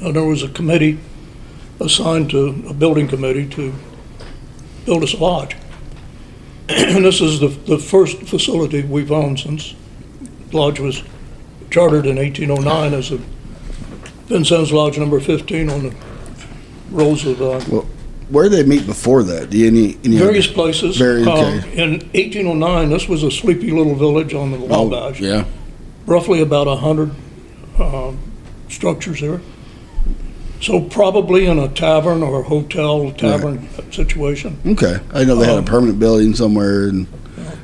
And 0.01 0.16
there 0.16 0.26
was 0.26 0.43
a 0.43 0.49
committee 0.49 0.99
assigned 1.80 2.30
to, 2.32 2.64
a 2.68 2.74
building 2.74 3.08
committee 3.08 3.47
to 3.49 3.74
build 4.86 5.04
us 5.04 5.14
a 5.14 5.18
lodge. 5.18 5.56
And 6.70 7.04
this 7.04 7.22
is 7.22 7.39
the, 7.39 7.47
the 7.47 7.78
first 7.78 8.22
facility 8.24 8.84
we've 8.84 9.12
owned 9.12 9.39
since 9.39 9.76
the 10.49 10.58
lodge 10.58 10.80
was 10.80 11.04
chartered 11.70 12.06
in 12.06 12.16
1809 12.18 12.93
as 12.93 13.12
a 13.12 13.18
Vincennes 14.28 14.72
Lodge 14.72 14.97
Number 14.97 15.20
15 15.20 15.70
on 15.70 15.84
the 15.84 15.95
rolls 16.89 17.26
of 17.26 17.41
uh, 17.41 17.60
Where 18.30 18.47
did 18.47 18.54
they 18.54 18.64
meet 18.70 18.86
before 18.86 19.24
that? 19.24 19.49
Do 19.49 19.58
you 19.58 19.68
any 19.68 19.97
any 20.06 20.18
various 20.18 20.47
places. 20.47 20.97
Very, 20.97 21.24
okay. 21.24 21.84
In 21.84 21.99
1809, 22.14 22.89
this 22.89 23.08
was 23.10 23.24
a 23.24 23.32
sleepy 23.32 23.72
little 23.72 23.95
village 23.95 24.34
on 24.34 24.51
the 24.51 24.58
Oh, 24.70 24.88
Wabash. 24.88 25.20
yeah. 25.20 25.45
Roughly 26.06 26.41
about 26.41 26.68
a 26.68 26.76
hundred 26.78 27.12
um, 27.80 28.19
structures 28.69 29.21
there. 29.21 29.41
So 30.61 30.80
probably 30.82 31.45
in 31.45 31.59
a 31.59 31.67
tavern 31.67 32.24
or 32.24 32.39
a 32.39 32.43
hotel 32.43 33.11
tavern 33.11 33.67
situation. 33.91 34.57
Okay. 34.65 34.97
I 35.13 35.24
know 35.26 35.36
they 35.36 35.45
had 35.45 35.55
a 35.55 35.59
Um, 35.59 35.65
permanent 35.65 35.99
building 35.99 36.34
somewhere 36.36 36.88
and 36.88 37.05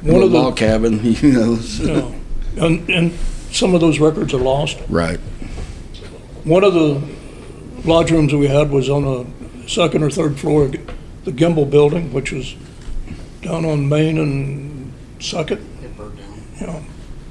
One 0.03 0.21
a 0.21 0.25
of 0.25 0.31
log 0.31 0.55
the, 0.55 0.59
cabin, 0.59 0.99
you 1.03 1.31
know. 1.31 1.55
so- 1.57 1.83
you 1.83 1.93
know, 1.93 2.15
and, 2.65 2.89
and 2.89 3.13
some 3.51 3.73
of 3.73 3.79
those 3.81 3.99
records 3.99 4.33
are 4.33 4.37
lost. 4.39 4.77
Right. 4.89 5.19
One 6.43 6.63
of 6.63 6.73
the 6.73 7.01
lodge 7.85 8.11
rooms 8.11 8.31
that 8.31 8.37
we 8.37 8.47
had 8.47 8.69
was 8.69 8.89
on 8.89 9.03
the 9.03 9.25
second 9.69 10.03
or 10.03 10.09
third 10.09 10.37
floor, 10.37 10.63
of 10.65 10.71
the 11.25 11.31
Gimbel 11.31 11.69
Building, 11.69 12.11
which 12.11 12.31
was 12.33 12.55
down 13.41 13.63
on 13.65 13.87
Main 13.87 14.17
and 14.17 14.93
Second. 15.19 15.59
It 15.83 15.95
burned 15.97 16.17
down. 16.17 16.41
Yeah, 16.59 16.79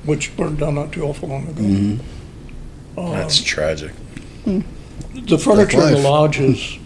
which 0.05 0.35
burned 0.37 0.59
down 0.59 0.77
not 0.77 0.93
too 0.93 1.03
awful 1.05 1.29
long 1.29 1.47
ago. 1.49 2.03
Uh, 2.99 3.13
that's 3.13 3.41
tragic. 3.41 3.93
The 4.45 5.39
furniture 5.39 5.81
in 5.81 5.87
the 5.89 5.95
life. 5.97 6.05
lodge 6.05 6.41
is 6.41 6.79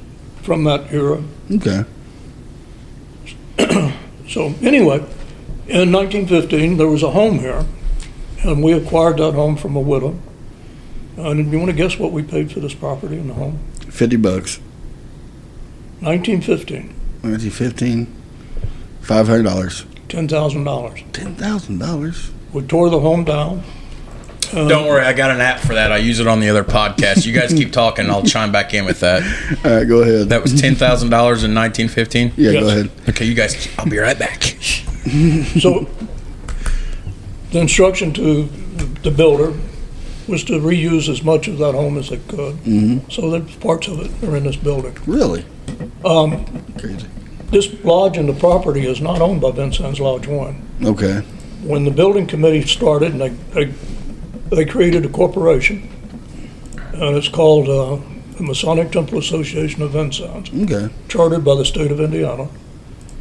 from 0.42 0.64
that 0.64 0.92
era. 0.92 1.22
Okay. 1.50 1.84
So 4.28 4.46
anyway, 4.62 4.96
in 5.68 5.92
1915, 5.92 6.78
there 6.78 6.86
was 6.86 7.02
a 7.02 7.10
home 7.10 7.38
here, 7.40 7.66
and 8.44 8.62
we 8.62 8.72
acquired 8.72 9.18
that 9.18 9.34
home 9.34 9.56
from 9.56 9.76
a 9.76 9.80
widow. 9.80 10.18
And 11.18 11.52
you 11.52 11.58
want 11.58 11.70
to 11.70 11.76
guess 11.76 11.98
what 11.98 12.12
we 12.12 12.22
paid 12.22 12.50
for 12.50 12.60
this 12.60 12.72
property 12.72 13.18
and 13.18 13.28
the 13.28 13.34
home? 13.34 13.58
50 13.90 14.16
bucks. 14.16 14.58
1915, 16.00 16.94
1915. 17.20 18.06
$500. 19.02 19.84
$10,000. 20.08 21.12
$10,000. 21.12 22.30
We 22.54 22.62
tore 22.62 22.88
the 22.88 23.00
home 23.00 23.24
down. 23.24 23.62
Uh, 24.52 24.68
Don't 24.68 24.86
worry, 24.86 25.02
I 25.02 25.12
got 25.14 25.30
an 25.30 25.40
app 25.40 25.60
for 25.60 25.74
that. 25.74 25.92
I 25.92 25.96
use 25.96 26.20
it 26.20 26.26
on 26.26 26.40
the 26.40 26.50
other 26.50 26.62
podcast. 26.64 27.24
You 27.24 27.32
guys 27.32 27.52
keep 27.54 27.72
talking, 27.82 28.10
I'll 28.10 28.22
chime 28.22 28.52
back 28.52 28.74
in 28.74 28.84
with 28.84 29.00
that. 29.00 29.22
All 29.64 29.70
right, 29.76 29.84
go 29.88 30.02
ahead. 30.02 30.28
That 30.28 30.42
was 30.42 30.60
ten 30.60 30.74
thousand 30.74 31.10
dollars 31.10 31.42
in 31.44 31.54
nineteen 31.54 31.88
fifteen. 31.88 32.32
yeah, 32.36 32.50
Yes. 32.50 32.62
go 32.62 32.68
ahead. 32.68 32.90
Okay, 33.08 33.24
you 33.24 33.34
guys, 33.34 33.68
I'll 33.78 33.86
be 33.88 33.98
right 33.98 34.18
back. 34.18 34.42
So 35.60 35.88
the 37.50 37.58
instruction 37.60 38.12
to 38.14 38.44
the 39.02 39.10
builder 39.10 39.52
was 40.28 40.44
to 40.44 40.52
reuse 40.60 41.08
as 41.08 41.24
much 41.24 41.48
of 41.48 41.58
that 41.58 41.72
home 41.74 41.98
as 41.98 42.08
they 42.10 42.18
could. 42.18 42.54
Mm-hmm. 42.58 43.10
So 43.10 43.30
that 43.30 43.60
parts 43.60 43.88
of 43.88 43.98
it 44.00 44.22
are 44.28 44.36
in 44.36 44.44
this 44.44 44.54
building. 44.56 44.96
Really? 45.06 45.44
Um, 46.04 46.46
Crazy. 46.78 47.08
This 47.50 47.84
lodge 47.84 48.16
and 48.16 48.28
the 48.28 48.32
property 48.34 48.86
is 48.86 49.00
not 49.00 49.20
owned 49.20 49.40
by 49.40 49.50
Vincennes 49.50 49.98
Lodge 50.00 50.28
One. 50.28 50.62
Okay. 50.84 51.18
When 51.64 51.84
the 51.84 51.90
building 51.90 52.26
committee 52.28 52.62
started, 52.66 53.10
and 53.12 53.20
they, 53.20 53.28
they, 53.28 53.74
they 54.56 54.64
created 54.64 55.04
a 55.04 55.08
corporation, 55.08 55.88
and 56.92 57.16
it's 57.16 57.28
called 57.28 57.68
uh, 57.68 57.96
the 58.36 58.42
Masonic 58.42 58.90
Temple 58.92 59.18
Association 59.18 59.82
of 59.82 59.90
Vincennes, 59.92 60.50
Okay. 60.64 60.92
chartered 61.08 61.44
by 61.44 61.54
the 61.54 61.64
state 61.64 61.90
of 61.90 62.00
Indiana, 62.00 62.48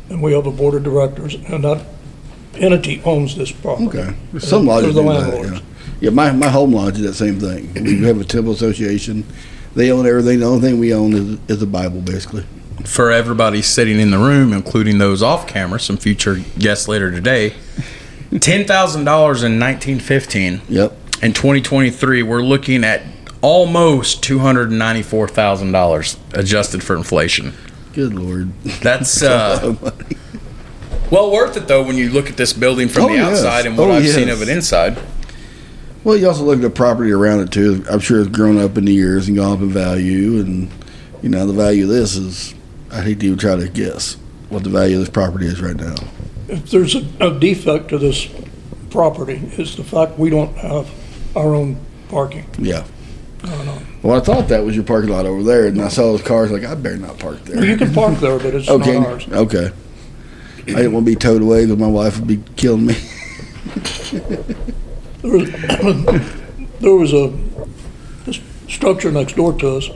and 0.09 0.21
we 0.21 0.33
have 0.33 0.45
a 0.45 0.51
board 0.51 0.75
of 0.75 0.83
directors, 0.83 1.35
and 1.35 1.63
that 1.63 1.85
entity 2.55 3.01
owns 3.05 3.35
this 3.35 3.51
property. 3.51 3.87
Okay. 3.99 4.13
Some 4.39 4.65
They're 4.65 4.75
lodges 4.75 4.95
the 4.95 5.01
do 5.01 5.07
that, 5.09 5.19
landlords. 5.19 5.51
yeah. 5.51 5.59
Yeah, 6.01 6.09
my, 6.09 6.31
my 6.31 6.47
home 6.49 6.73
lodge 6.73 6.95
did 6.95 7.03
that 7.03 7.13
same 7.13 7.39
thing. 7.39 7.71
We 7.75 8.01
have 8.07 8.19
a 8.19 8.23
temple 8.23 8.53
association. 8.53 9.23
They 9.75 9.91
own 9.91 10.07
everything. 10.07 10.39
The 10.39 10.47
only 10.47 10.61
thing 10.61 10.79
we 10.79 10.93
own 10.93 11.13
is, 11.13 11.39
is 11.47 11.59
the 11.59 11.67
Bible, 11.67 12.01
basically. 12.01 12.43
For 12.85 13.11
everybody 13.11 13.61
sitting 13.61 13.99
in 13.99 14.09
the 14.09 14.17
room, 14.17 14.51
including 14.51 14.97
those 14.97 15.21
off 15.21 15.47
camera, 15.47 15.79
some 15.79 15.97
future 15.97 16.41
guests 16.57 16.87
later 16.87 17.11
today, 17.11 17.53
ten 18.39 18.65
thousand 18.65 19.05
dollars 19.05 19.43
in 19.43 19.59
nineteen 19.59 19.99
fifteen. 19.99 20.61
Yep. 20.67 20.97
In 21.21 21.33
2023, 21.33 22.23
we're 22.23 22.41
looking 22.41 22.83
at 22.83 23.03
almost 23.41 24.23
$294,000 24.23 26.17
adjusted 26.37 26.81
for 26.83 26.95
inflation. 26.95 27.53
Good 27.93 28.13
Lord. 28.15 28.51
That's 28.81 29.21
uh, 29.27 29.75
well 31.11 31.31
worth 31.31 31.57
it 31.57 31.67
though 31.67 31.83
when 31.83 31.97
you 31.97 32.09
look 32.09 32.29
at 32.29 32.37
this 32.37 32.53
building 32.53 32.87
from 32.87 33.03
Oh, 33.03 33.07
the 33.09 33.15
yes. 33.15 33.39
outside 33.43 33.65
and 33.67 33.77
what 33.77 33.89
Oh, 33.89 33.93
I've 33.93 34.07
seen 34.07 34.29
of 34.29 34.41
it 34.41 34.49
inside. 34.49 34.97
Well, 36.03 36.17
you 36.17 36.27
also 36.27 36.43
look 36.43 36.55
at 36.55 36.61
the 36.63 36.69
property 36.71 37.11
around 37.11 37.41
it 37.41 37.51
too. 37.51 37.85
I'm 37.89 37.99
sure 37.99 38.19
it's 38.21 38.29
grown 38.29 38.57
up 38.57 38.75
in 38.77 38.85
the 38.85 38.93
years 38.93 39.27
and 39.27 39.37
gone 39.37 39.53
up 39.57 39.59
in 39.59 39.69
value, 39.69 40.39
and 40.39 40.71
you 41.21 41.29
know 41.29 41.45
the 41.45 41.53
value 41.53 41.83
of 41.83 41.89
this 41.89 42.15
is. 42.15 42.55
I 42.91 43.01
hate 43.03 43.19
to 43.21 43.27
even 43.27 43.37
try 43.37 43.55
to 43.55 43.69
guess 43.69 44.17
what 44.49 44.63
the 44.63 44.69
value 44.71 44.95
of 44.95 45.01
this 45.01 45.09
property 45.09 45.45
is 45.45 45.61
right 45.61 45.75
now. 45.75 45.93
If 46.47 46.71
there's 46.71 46.95
a, 46.95 47.05
a 47.21 47.39
defect 47.39 47.89
to 47.89 47.97
this 47.99 48.27
property, 48.89 49.35
is 49.57 49.75
the 49.77 49.83
fact 49.83 50.17
we 50.17 50.29
don't 50.31 50.55
have 50.57 50.89
our 51.35 51.53
own 51.55 51.77
parking. 52.09 52.45
Yeah. 52.59 52.85
I 53.43 53.47
don't 53.49 53.65
know. 53.65 53.81
Well, 54.03 54.17
I 54.17 54.23
thought 54.23 54.49
that 54.49 54.63
was 54.63 54.75
your 54.75 54.83
parking 54.83 55.09
lot 55.09 55.25
over 55.25 55.41
there, 55.43 55.65
and 55.67 55.81
I 55.81 55.87
saw 55.87 56.03
those 56.11 56.21
cars. 56.21 56.51
Like, 56.51 56.63
I 56.63 56.75
better 56.75 56.97
not 56.97 57.17
park 57.19 57.39
Well, 57.47 57.55
there. 57.55 57.65
You 57.65 57.77
can 57.77 57.91
park 57.93 58.19
there, 58.19 58.37
but 58.37 58.53
it's 58.53 58.67
not 58.69 58.81
Okay. 58.81 58.95
ours. 58.97 59.27
Okay. 59.27 59.71
I 60.59 60.63
didn't 60.63 60.93
want 60.93 61.05
to 61.07 61.11
be 61.11 61.15
towed 61.15 61.41
away 61.41 61.65
because 61.65 61.79
my 61.79 61.87
wife 61.87 62.19
would 62.19 62.27
be 62.27 62.41
killing 62.55 62.85
me. 62.87 62.95
There 65.21 65.37
was, 65.37 65.51
there 66.79 66.95
was 66.95 67.13
a 67.13 67.27
this 68.25 68.39
structure 68.67 69.11
next 69.11 69.35
door 69.35 69.53
to 69.59 69.77
us 69.77 69.87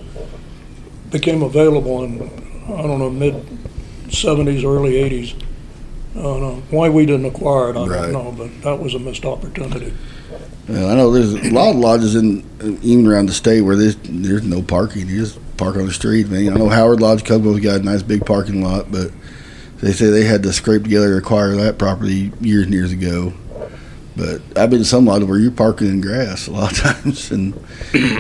became 1.10 1.42
available 1.42 2.04
in, 2.04 2.22
I 2.68 2.82
don't 2.84 3.00
know, 3.00 3.10
mid 3.10 3.44
seventies, 4.12 4.64
early 4.64 4.98
eighties. 4.98 5.34
I 6.16 6.22
don't 6.22 6.42
know 6.42 6.64
why 6.70 6.90
we 6.90 7.08
didn't 7.08 7.26
acquire 7.26 7.72
it, 7.72 7.76
I 7.78 7.88
Right. 7.88 8.12
don't 8.12 8.14
know, 8.14 8.32
but 8.38 8.62
that 8.62 8.80
was 8.80 8.94
a 8.94 9.00
missed 9.00 9.26
opportunity. 9.26 9.94
I 10.68 10.72
know 10.96 11.12
there's 11.12 11.34
a 11.34 11.52
lot 11.52 11.70
of 11.72 11.76
lodges 11.76 12.16
in 12.16 12.44
even 12.82 13.06
around 13.08 13.28
the 13.28 13.34
state 13.34 13.62
where 13.62 13.76
there's 13.76 13.96
there's 14.04 14.44
no 14.44 14.62
parking. 14.64 15.08
You 15.08 15.20
just 15.20 15.40
park 15.58 15.76
on 15.76 15.86
the 15.86 15.94
street. 15.94 16.28
Man, 16.28 16.52
I 16.52 16.56
know 16.56 16.70
Howard 16.70 17.02
Lodge 17.02 17.24
Coco's 17.24 17.60
got 17.60 17.82
a 17.82 17.84
nice 17.84 18.02
big 18.02 18.26
parking 18.26 18.64
lot, 18.64 18.92
but 18.92 19.12
they 19.82 19.92
say 19.92 20.08
they 20.08 20.24
had 20.24 20.42
to 20.44 20.52
scrape 20.54 20.84
together 20.84 21.12
to 21.12 21.18
acquire 21.18 21.56
that 21.56 21.78
property 21.78 22.32
years 22.42 22.64
and 22.66 22.74
years 22.74 22.92
ago. 22.92 23.34
But 24.16 24.42
I've 24.58 24.70
been 24.70 24.80
to 24.80 24.86
some 24.86 25.06
lodges 25.06 25.28
where 25.28 25.38
you're 25.38 25.52
parking 25.52 25.88
in 25.88 26.02
grass 26.02 26.48
a 26.48 26.52
lot 26.52 26.72
of 26.72 26.78
times, 27.04 27.32
and 27.32 27.54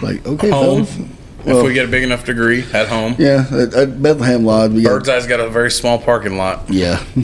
like 0.03 0.25
okay, 0.27 0.49
Home, 0.51 0.85
fellas. 0.85 1.09
if 1.45 1.63
we 1.65 1.73
get 1.73 1.85
a 1.85 1.91
big 1.91 2.03
enough 2.03 2.25
degree 2.25 2.63
at 2.73 2.87
home. 2.89 3.15
Yeah, 3.17 3.45
at, 3.51 3.73
at 3.73 4.01
Bethlehem 4.03 4.45
Lodge, 4.45 4.71
we 4.71 4.83
got 4.83 4.89
Bird's 4.89 5.09
Eye's 5.09 5.25
got 5.25 5.39
a 5.39 5.49
very 5.49 5.71
small 5.71 5.97
parking 5.97 6.37
lot. 6.37 6.69
yeah. 6.69 7.03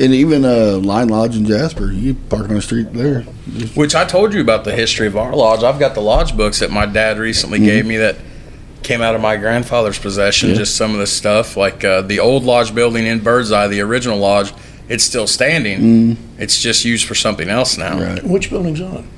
And 0.00 0.14
even 0.14 0.44
uh, 0.44 0.78
Line 0.78 1.08
Lodge 1.08 1.36
in 1.36 1.44
Jasper, 1.44 1.92
you 1.92 2.14
park 2.14 2.48
on 2.48 2.54
the 2.54 2.62
street 2.62 2.92
there. 2.94 3.22
Which 3.74 3.94
I 3.94 4.04
told 4.06 4.32
you 4.32 4.40
about 4.40 4.64
the 4.64 4.72
history 4.72 5.06
of 5.06 5.16
our 5.16 5.36
lodge. 5.36 5.62
I've 5.62 5.78
got 5.78 5.94
the 5.94 6.00
lodge 6.00 6.34
books 6.36 6.60
that 6.60 6.70
my 6.70 6.86
dad 6.86 7.18
recently 7.18 7.58
gave 7.58 7.84
me 7.84 7.98
that 7.98 8.16
came 8.82 9.02
out 9.02 9.14
of 9.14 9.20
my 9.20 9.36
grandfather's 9.36 9.98
possession. 9.98 10.50
Yeah. 10.50 10.56
Just 10.56 10.76
some 10.76 10.92
of 10.92 10.98
the 10.98 11.06
stuff, 11.06 11.56
like 11.56 11.84
uh, 11.84 12.00
the 12.02 12.20
old 12.20 12.44
lodge 12.44 12.74
building 12.74 13.06
in 13.06 13.20
Birdseye, 13.20 13.68
the 13.68 13.80
original 13.80 14.18
lodge. 14.18 14.52
It's 14.88 15.04
still 15.04 15.26
standing. 15.26 16.16
It's 16.38 16.60
just 16.60 16.84
used 16.84 17.06
for 17.06 17.14
something 17.14 17.48
else 17.48 17.76
now. 17.76 18.00
Right. 18.00 18.24
Which 18.24 18.50
building's 18.50 18.80
on? 18.80 19.08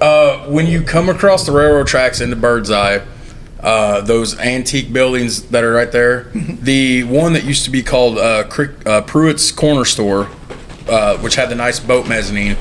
Uh, 0.00 0.46
when 0.46 0.66
you 0.66 0.82
come 0.82 1.08
across 1.08 1.44
the 1.44 1.52
railroad 1.52 1.86
tracks 1.86 2.20
into 2.20 2.36
Birdseye, 2.36 3.00
uh, 3.62 4.00
those 4.00 4.38
antique 4.38 4.92
buildings 4.92 5.42
that 5.50 5.64
are 5.64 5.72
right 5.72 5.92
there, 5.92 6.24
the 6.34 7.04
one 7.04 7.34
that 7.34 7.44
used 7.44 7.64
to 7.64 7.70
be 7.70 7.82
called 7.82 8.18
uh, 8.18 8.44
Crick, 8.48 8.86
uh, 8.86 9.02
Pruitt's 9.02 9.52
Corner 9.52 9.84
Store, 9.84 10.28
uh, 10.88 11.18
which 11.18 11.34
had 11.34 11.50
the 11.50 11.54
nice 11.54 11.78
boat 11.78 12.08
mezzanine, 12.08 12.56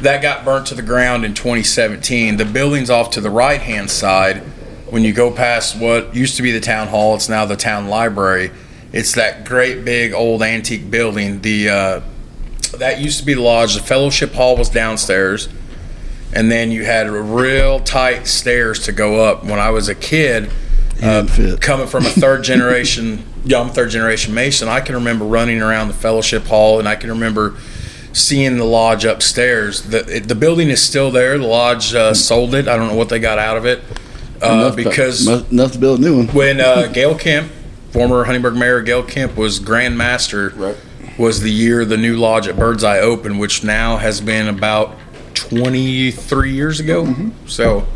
that 0.00 0.22
got 0.22 0.44
burnt 0.44 0.66
to 0.66 0.74
the 0.74 0.82
ground 0.82 1.24
in 1.24 1.34
2017. 1.34 2.36
The 2.36 2.44
buildings 2.44 2.90
off 2.90 3.10
to 3.12 3.20
the 3.20 3.30
right 3.30 3.60
hand 3.60 3.90
side, 3.90 4.38
when 4.90 5.04
you 5.04 5.12
go 5.12 5.30
past 5.30 5.78
what 5.78 6.14
used 6.14 6.36
to 6.36 6.42
be 6.42 6.50
the 6.50 6.60
town 6.60 6.88
hall, 6.88 7.14
it's 7.14 7.28
now 7.28 7.44
the 7.44 7.56
town 7.56 7.88
library. 7.88 8.50
It's 8.92 9.14
that 9.14 9.44
great 9.44 9.84
big 9.84 10.12
old 10.12 10.42
antique 10.42 10.90
building. 10.90 11.40
The 11.42 11.68
uh, 11.68 12.00
that 12.78 13.00
used 13.00 13.20
to 13.20 13.26
be 13.26 13.34
the 13.34 13.40
lodge. 13.40 13.74
The 13.74 13.82
fellowship 13.82 14.32
hall 14.32 14.56
was 14.56 14.68
downstairs 14.68 15.48
and 16.34 16.50
then 16.50 16.70
you 16.70 16.84
had 16.84 17.08
real 17.08 17.80
tight 17.80 18.26
stairs 18.26 18.80
to 18.84 18.92
go 18.92 19.24
up. 19.24 19.44
When 19.44 19.58
I 19.58 19.70
was 19.70 19.88
a 19.88 19.94
kid, 19.94 20.50
uh, 21.02 21.26
coming 21.60 21.86
from 21.86 22.04
a 22.06 22.10
third 22.10 22.42
generation, 22.52 23.24
young 23.44 23.70
third 23.70 23.90
generation 23.90 24.34
Mason, 24.34 24.68
I 24.68 24.80
can 24.80 24.94
remember 24.96 25.24
running 25.24 25.60
around 25.62 25.88
the 25.88 25.94
fellowship 25.94 26.44
hall, 26.44 26.78
and 26.78 26.88
I 26.88 26.96
can 26.96 27.10
remember 27.10 27.56
seeing 28.12 28.56
the 28.58 28.64
lodge 28.64 29.04
upstairs. 29.04 29.82
the 29.82 29.98
it, 30.16 30.28
The 30.28 30.34
building 30.34 30.68
is 30.70 30.82
still 30.82 31.10
there. 31.10 31.36
The 31.38 31.46
lodge 31.46 31.94
uh, 31.94 32.14
sold 32.14 32.54
it. 32.54 32.68
I 32.68 32.76
don't 32.76 32.88
know 32.88 32.94
what 32.96 33.08
they 33.08 33.18
got 33.18 33.38
out 33.38 33.56
of 33.56 33.66
it 33.66 33.80
uh, 34.42 34.46
Enough 34.52 34.76
to- 34.76 34.84
because 34.84 35.26
must- 35.26 35.50
enough 35.52 35.72
to 35.72 35.78
build 35.78 35.98
a 35.98 36.02
new 36.02 36.16
one. 36.18 36.28
when 36.28 36.60
uh, 36.60 36.86
Gail 36.92 37.16
Kemp, 37.18 37.50
former 37.90 38.24
Huntingburg 38.24 38.54
Mayor 38.54 38.82
Gail 38.82 39.02
Kemp, 39.02 39.36
was 39.36 39.58
Grand 39.58 39.98
Master, 39.98 40.50
Right. 40.50 40.76
was 41.18 41.40
the 41.40 41.50
year 41.50 41.84
the 41.84 41.96
new 41.96 42.16
lodge 42.16 42.46
at 42.46 42.56
Birdseye 42.56 42.98
opened, 43.00 43.40
which 43.40 43.64
now 43.64 43.96
has 43.98 44.20
been 44.20 44.46
about 44.48 44.96
23 45.48 46.52
years 46.52 46.80
ago. 46.80 47.04
Mm-hmm. 47.04 47.46
So, 47.46 47.86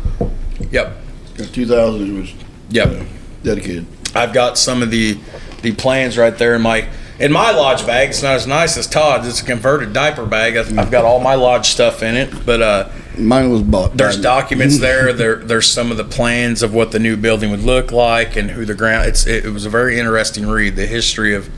yep, 0.71 0.97
In 1.37 1.47
2000, 1.47 2.15
it 2.15 2.19
was 2.19 2.33
yep. 2.69 3.07
dedicated. 3.43 3.85
I've 4.15 4.33
got 4.33 4.57
some 4.57 4.81
of 4.81 4.91
the 4.91 5.17
the 5.61 5.73
plans 5.73 6.17
right 6.17 6.37
there 6.37 6.55
in 6.55 6.61
my 6.61 6.87
in 7.19 7.31
my 7.31 7.51
lodge 7.51 7.85
bag. 7.85 8.09
It's 8.09 8.23
not 8.23 8.35
as 8.35 8.47
nice 8.47 8.77
as 8.77 8.87
Todd's. 8.87 9.27
It's 9.27 9.41
a 9.41 9.45
converted 9.45 9.93
diaper 9.93 10.25
bag. 10.25 10.55
I've, 10.55 10.77
I've 10.79 10.91
got 10.91 11.05
all 11.05 11.19
my 11.19 11.35
lodge 11.35 11.67
stuff 11.67 12.01
in 12.01 12.15
it, 12.15 12.45
but 12.45 12.61
uh, 12.61 12.89
Mine 13.17 13.49
was 13.49 13.61
bought. 13.61 13.97
there's 13.97 14.19
documents 14.19 14.79
there. 14.87 15.11
There 15.13 15.35
there's 15.35 15.67
some 15.67 15.91
of 15.91 15.97
the 15.97 16.05
plans 16.05 16.63
of 16.63 16.73
what 16.73 16.91
the 16.91 16.99
new 16.99 17.17
building 17.17 17.51
would 17.51 17.63
look 17.63 17.91
like 17.91 18.35
and 18.35 18.51
who 18.51 18.65
the 18.65 18.75
ground. 18.75 19.07
It's 19.09 19.27
it, 19.27 19.45
it 19.45 19.49
was 19.49 19.65
a 19.65 19.69
very 19.69 19.99
interesting 19.99 20.47
read. 20.47 20.75
The 20.75 20.87
history 20.87 21.35
of 21.35 21.49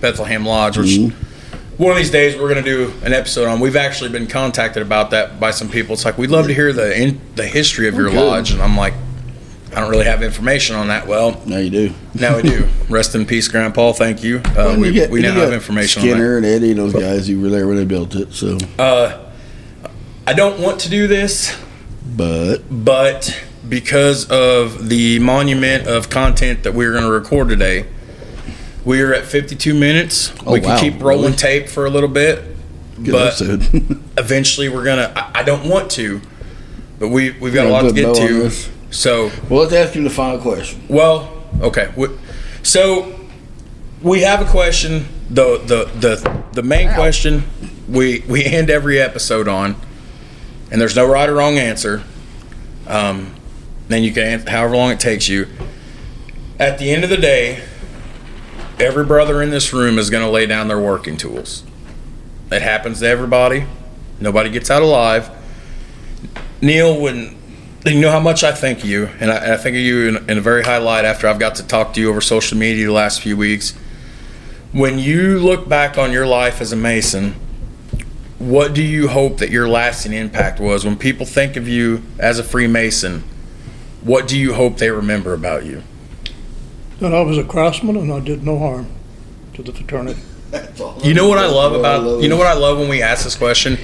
Bethlehem 0.00 0.44
Lodge, 0.44 0.76
which 0.76 0.98
one 1.76 1.90
of 1.92 1.96
these 1.96 2.10
days 2.10 2.34
we're 2.36 2.48
going 2.52 2.62
to 2.62 2.70
do 2.70 2.92
an 3.04 3.12
episode 3.12 3.46
on. 3.48 3.60
We've 3.60 3.76
actually 3.76 4.10
been 4.10 4.26
contacted 4.26 4.82
about 4.82 5.10
that 5.10 5.40
by 5.40 5.50
some 5.50 5.68
people. 5.68 5.94
It's 5.94 6.04
like 6.04 6.16
we'd 6.18 6.30
love 6.30 6.46
to 6.46 6.54
hear 6.54 6.72
the 6.72 6.96
in, 7.00 7.20
the 7.34 7.46
history 7.46 7.88
of 7.88 7.94
your 7.94 8.10
good. 8.10 8.16
lodge, 8.16 8.52
and 8.52 8.62
I'm 8.62 8.76
like, 8.76 8.94
I 9.74 9.80
don't 9.80 9.90
really 9.90 10.04
have 10.04 10.22
information 10.22 10.76
on 10.76 10.86
that. 10.88 11.06
Well, 11.08 11.42
Now 11.46 11.56
you 11.58 11.70
do. 11.70 11.92
now 12.14 12.36
we 12.36 12.42
do. 12.42 12.68
Rest 12.88 13.14
in 13.16 13.26
peace, 13.26 13.48
Grandpa. 13.48 13.92
Thank 13.92 14.22
you. 14.22 14.40
Uh, 14.56 14.68
And 14.70 14.80
we 14.80 14.88
you 14.88 14.92
get- 14.94 15.10
we 15.10 15.20
now 15.20 15.32
have 15.34 15.52
information 15.52 16.02
on 16.02 16.08
that. 16.08 16.14
Skinner 16.14 16.36
and 16.36 16.46
Eddie 16.46 16.70
and 16.70 16.78
those 16.78 16.92
guys 16.92 17.26
who 17.26 17.40
were 17.40 17.48
there 17.48 17.66
when 17.66 17.76
they 17.76 17.84
built 17.84 18.14
it. 18.14 18.32
So, 18.32 18.56
I 20.26 20.32
don't 20.32 20.58
want 20.60 20.80
to 20.80 20.88
do 20.90 21.06
this, 21.06 21.56
but 22.16 22.58
but 22.70 23.42
because 23.68 24.30
of 24.30 24.88
the 24.88 25.18
monument 25.18 25.86
of 25.86 26.08
content 26.08 26.62
that 26.62 26.72
we're 26.74 26.92
going 26.92 27.04
to 27.04 27.10
record 27.10 27.48
today, 27.48 27.86
we 28.84 29.00
are 29.00 29.14
at 29.14 29.24
52 29.24 29.74
minutes. 29.74 30.32
Oh, 30.46 30.52
we 30.52 30.60
can 30.60 30.70
wow. 30.70 30.80
keep 30.80 31.00
rolling 31.00 31.24
Really? 31.24 31.36
tape 31.36 31.68
for 31.68 31.86
a 31.86 31.90
little 31.90 32.08
bit, 32.08 32.44
good 33.02 33.12
but 33.12 33.40
eventually 34.18 34.68
we're 34.68 34.84
gonna. 34.84 35.12
I, 35.16 35.40
I 35.40 35.42
don't 35.42 35.68
want 35.68 35.90
to, 35.92 36.20
but 36.98 37.08
we 37.08 37.30
we've 37.32 37.54
got 37.54 37.66
a 37.66 37.70
lot 37.70 37.82
to 37.82 37.92
get 37.92 38.14
to. 38.16 38.42
this. 38.44 38.70
So 38.90 39.30
well, 39.48 39.60
let's 39.62 39.72
ask 39.72 39.94
you 39.94 40.02
the 40.02 40.10
final 40.10 40.38
question. 40.38 40.82
Well, 40.88 41.42
okay. 41.60 41.92
So 42.62 43.18
we 44.02 44.20
have 44.20 44.40
a 44.40 44.50
question. 44.50 45.06
The 45.30 45.58
the 45.58 45.84
the 45.98 46.44
the 46.52 46.62
main 46.62 46.92
question 46.94 47.44
we 47.88 48.22
we 48.28 48.44
end 48.44 48.70
every 48.70 49.00
episode 49.00 49.48
on, 49.48 49.76
and 50.70 50.80
there's 50.80 50.96
no 50.96 51.06
right 51.06 51.28
or 51.28 51.34
wrong 51.34 51.58
answer. 51.58 52.02
Um, 52.86 53.34
then 53.88 54.02
you 54.02 54.12
can 54.12 54.22
answer 54.22 54.50
however 54.50 54.76
long 54.76 54.90
it 54.90 55.00
takes 55.00 55.28
you. 55.28 55.48
At 56.58 56.78
the 56.78 56.90
end 56.90 57.02
of 57.02 57.10
the 57.10 57.16
day, 57.16 57.64
every 58.78 59.04
brother 59.04 59.42
in 59.42 59.50
this 59.50 59.72
room 59.72 59.98
is 59.98 60.10
going 60.10 60.24
to 60.24 60.30
lay 60.30 60.46
down 60.46 60.68
their 60.68 60.80
working 60.80 61.16
tools. 61.16 61.64
It 62.50 62.62
happens 62.62 63.00
to 63.00 63.06
everybody. 63.06 63.66
Nobody 64.20 64.50
gets 64.50 64.70
out 64.70 64.82
alive. 64.82 65.30
Neil, 66.60 67.00
when 67.00 67.36
you 67.84 68.00
know 68.00 68.10
how 68.10 68.20
much 68.20 68.42
I 68.44 68.52
think 68.52 68.78
of 68.78 68.86
you, 68.86 69.06
and 69.20 69.30
I, 69.30 69.36
and 69.36 69.52
I 69.52 69.56
think 69.56 69.74
of 69.76 69.82
you 69.82 70.08
in, 70.08 70.30
in 70.30 70.38
a 70.38 70.40
very 70.40 70.62
high 70.62 70.78
light 70.78 71.04
after 71.04 71.28
I've 71.28 71.38
got 71.38 71.56
to 71.56 71.66
talk 71.66 71.94
to 71.94 72.00
you 72.00 72.10
over 72.10 72.20
social 72.20 72.56
media 72.56 72.86
the 72.86 72.92
last 72.92 73.20
few 73.20 73.36
weeks. 73.36 73.72
When 74.72 74.98
you 74.98 75.38
look 75.38 75.68
back 75.68 75.98
on 75.98 76.10
your 76.10 76.26
life 76.26 76.60
as 76.60 76.72
a 76.72 76.76
Mason, 76.76 77.34
what 78.38 78.74
do 78.74 78.82
you 78.82 79.08
hope 79.08 79.38
that 79.38 79.50
your 79.50 79.68
lasting 79.68 80.12
impact 80.12 80.60
was? 80.60 80.84
When 80.84 80.96
people 80.96 81.26
think 81.26 81.56
of 81.56 81.68
you 81.68 82.02
as 82.18 82.38
a 82.38 82.42
Freemason, 82.44 83.22
what 84.02 84.26
do 84.26 84.38
you 84.38 84.54
hope 84.54 84.78
they 84.78 84.90
remember 84.90 85.32
about 85.32 85.64
you? 85.64 85.82
That 87.00 87.12
I 87.12 87.22
was 87.22 87.38
a 87.38 87.44
craftsman 87.44 87.96
and 87.96 88.12
I 88.12 88.20
did 88.20 88.44
no 88.44 88.58
harm 88.58 88.86
to 89.54 89.62
the 89.62 89.72
fraternity. 89.72 90.20
You 91.02 91.14
know 91.14 91.28
what 91.28 91.38
I 91.38 91.46
love 91.46 91.72
about 91.72 92.22
you 92.22 92.28
know 92.28 92.36
what 92.36 92.46
I 92.46 92.54
love 92.54 92.78
when 92.78 92.88
we 92.88 93.02
ask 93.02 93.24
this 93.24 93.34
question? 93.34 93.76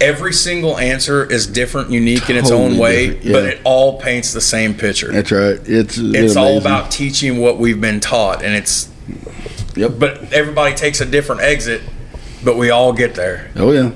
Every 0.00 0.32
single 0.32 0.78
answer 0.78 1.30
is 1.30 1.46
different, 1.46 1.90
unique 1.90 2.30
in 2.30 2.36
its 2.36 2.50
own 2.50 2.78
way, 2.78 3.18
yeah. 3.20 3.32
but 3.32 3.44
it 3.44 3.60
all 3.64 4.00
paints 4.00 4.32
the 4.32 4.40
same 4.40 4.72
picture. 4.72 5.12
That's 5.12 5.30
right. 5.30 5.60
It's 5.64 5.98
it's 5.98 6.36
all 6.36 6.56
about 6.56 6.90
teaching 6.90 7.38
what 7.38 7.58
we've 7.58 7.80
been 7.80 8.00
taught 8.00 8.42
and 8.42 8.54
it's 8.54 8.90
Yep. 9.76 9.92
but 9.98 10.32
everybody 10.32 10.74
takes 10.74 11.00
a 11.00 11.06
different 11.06 11.42
exit 11.42 11.82
but 12.44 12.56
we 12.56 12.70
all 12.70 12.92
get 12.92 13.14
there 13.14 13.50
oh 13.56 13.70
yeah. 13.72 13.92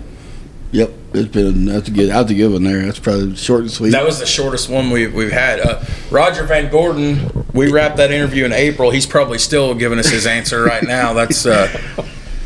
It's 1.14 1.28
been 1.28 1.64
that's 1.66 1.88
a 1.88 1.90
good. 1.90 2.10
That's 2.10 2.30
a 2.30 2.34
good 2.34 2.52
one 2.52 2.64
there. 2.64 2.84
That's 2.84 2.98
probably 2.98 3.36
short 3.36 3.60
and 3.62 3.70
sweet. 3.70 3.90
that 3.90 4.04
was 4.04 4.18
the 4.18 4.26
shortest 4.26 4.68
one 4.68 4.90
we've, 4.90 5.14
we've 5.14 5.30
had 5.32 5.60
uh, 5.60 5.82
roger 6.10 6.44
van 6.44 6.70
gordon 6.70 7.46
we 7.52 7.70
wrapped 7.70 7.96
that 7.98 8.10
interview 8.10 8.44
in 8.44 8.52
april 8.52 8.90
he's 8.90 9.06
probably 9.06 9.38
still 9.38 9.74
giving 9.74 9.98
us 9.98 10.08
his 10.08 10.26
answer 10.26 10.62
right 10.64 10.82
now 10.82 11.12
that's 11.12 11.46
uh, 11.46 11.68